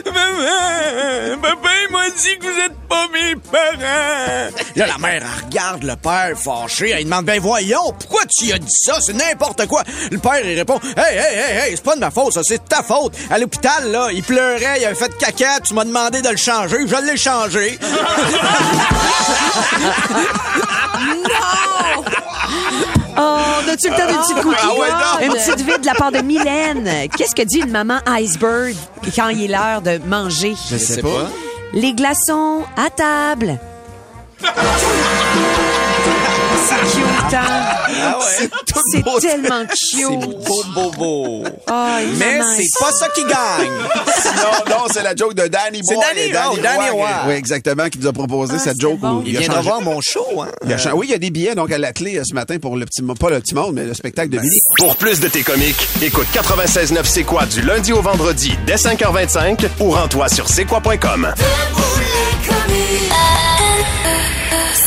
Maman! 0.06 1.40
Papa, 1.42 1.68
il 1.86 1.92
m'a 1.92 2.08
dit 2.10 2.38
que 2.38 2.44
vous 2.46 2.58
êtes 2.60 2.78
pas 2.88 3.06
mes 3.12 3.34
parents! 3.36 4.50
Là, 4.76 4.86
la 4.86 4.98
mère, 4.98 5.22
elle 5.22 5.44
regarde 5.46 5.82
le 5.82 5.96
père 5.96 6.32
fâché. 6.38 6.90
Elle 6.90 7.04
demande 7.04 7.24
Ben 7.24 7.40
voyons, 7.40 7.92
pourquoi 7.98 8.22
tu 8.28 8.52
as 8.52 8.58
dit 8.58 8.66
ça? 8.84 8.98
C'est 9.00 9.12
n'importe 9.14 9.65
quoi. 9.66 9.82
Le 10.10 10.18
père, 10.18 10.44
il 10.44 10.56
répond 10.58 10.80
Hey, 10.96 11.16
hey, 11.16 11.38
hey, 11.38 11.58
hey, 11.58 11.76
c'est 11.76 11.84
pas 11.84 11.94
de 11.94 12.00
ma 12.00 12.10
faute, 12.10 12.32
ça, 12.32 12.42
c'est 12.42 12.58
de 12.58 12.68
ta 12.68 12.82
faute. 12.82 13.14
À 13.30 13.38
l'hôpital, 13.38 13.90
là, 13.90 14.08
il 14.12 14.22
pleurait, 14.22 14.80
il 14.80 14.84
avait 14.84 14.94
fait 14.94 15.16
caca, 15.18 15.60
tu 15.62 15.74
m'as 15.74 15.84
demandé 15.84 16.22
de 16.22 16.28
le 16.28 16.36
changer, 16.36 16.78
je 16.86 17.06
l'ai 17.06 17.16
changé. 17.16 17.78
Oh, 23.18 23.38
on 23.64 23.68
a-tu 23.72 23.88
le 23.88 23.96
temps 23.96 24.06
d'une 24.06 24.18
petite 24.18 24.42
cookie? 24.42 24.56
Ah 24.62 24.74
ouais, 24.74 24.88
non. 24.90 25.26
Une 25.26 25.32
petite 25.32 25.66
vide 25.66 25.80
de 25.80 25.86
la 25.86 25.94
part 25.94 26.12
de 26.12 26.18
Mylène. 26.18 27.08
Qu'est-ce 27.16 27.34
que 27.34 27.42
dit 27.42 27.60
une 27.60 27.70
maman 27.70 27.98
iceberg 28.06 28.74
quand 29.14 29.28
il 29.28 29.44
est 29.44 29.48
l'heure 29.48 29.80
de 29.80 29.98
manger? 30.06 30.54
Je 30.70 30.76
sais 30.76 31.00
pas. 31.00 31.30
Les 31.72 31.94
glaçons 31.94 32.64
à 32.76 32.90
table. 32.90 33.58
C'est 37.28 37.36
hein? 37.36 37.42
Ah 37.48 38.18
ouais. 38.18 38.48
C'est 38.92 39.20
tellement 39.20 39.64
C'est 39.74 39.96
cute. 39.96 40.44
beau, 40.46 40.62
beau, 40.74 40.90
beau. 40.92 41.44
Oh, 41.70 41.72
une 42.02 42.16
Mais 42.18 42.40
c'est 42.56 42.78
pas 42.84 42.92
ça 42.92 43.08
qui 43.08 43.22
gagne. 43.22 43.70
non, 43.70 44.76
non, 44.76 44.84
c'est 44.92 45.02
la 45.02 45.14
joke 45.14 45.34
de 45.34 45.46
Danny 45.48 45.80
C'est 45.84 45.94
Boy. 45.94 46.04
Danny, 46.08 46.20
et 46.28 46.32
Danny 46.32 46.48
oh, 46.52 46.58
Danny 46.62 46.90
Roy. 46.90 47.06
Roy. 47.06 47.08
Oui, 47.28 47.34
exactement, 47.34 47.88
qui 47.88 47.98
nous 47.98 48.06
a 48.06 48.12
proposé 48.12 48.58
cette 48.58 48.80
joke. 48.80 48.98
bon. 49.00 49.16
où 49.18 49.22
Il 49.26 49.36
a 49.36 49.40
viendra 49.40 49.58
changé- 49.58 49.68
voir 49.68 49.80
mon 49.82 50.00
show, 50.00 50.42
hein? 50.42 50.48
il 50.64 50.72
a 50.72 50.78
changé- 50.78 50.94
Oui, 50.94 51.06
il 51.08 51.12
y 51.12 51.14
a 51.14 51.18
des 51.18 51.30
billets 51.30 51.54
donc 51.54 51.72
à 51.72 51.78
la 51.78 51.92
clé 51.92 52.18
euh, 52.18 52.22
ce 52.28 52.34
matin 52.34 52.58
pour 52.58 52.76
le 52.76 52.84
petit 52.86 53.02
pas 53.02 53.30
le 53.30 53.40
petit 53.40 53.54
monde, 53.54 53.72
mais 53.74 53.84
le 53.84 53.94
spectacle 53.94 54.28
de 54.30 54.38
Billy. 54.38 54.58
Pour 54.78 54.96
plus 54.96 55.20
de 55.20 55.28
tes 55.28 55.42
comiques, 55.42 55.88
écoute 56.02 56.26
96.9 56.34 57.00
C'est 57.04 57.24
quoi 57.24 57.46
du 57.46 57.62
lundi 57.62 57.92
au 57.92 58.02
vendredi 58.02 58.56
dès 58.66 58.76
5h25 58.76 59.66
ou 59.80 59.90
rends-toi 59.90 60.28
sur 60.28 60.48
c'est 60.48 60.64
quoi.com. 60.64 61.32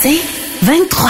C'est 0.02 0.22
23. 0.62 1.10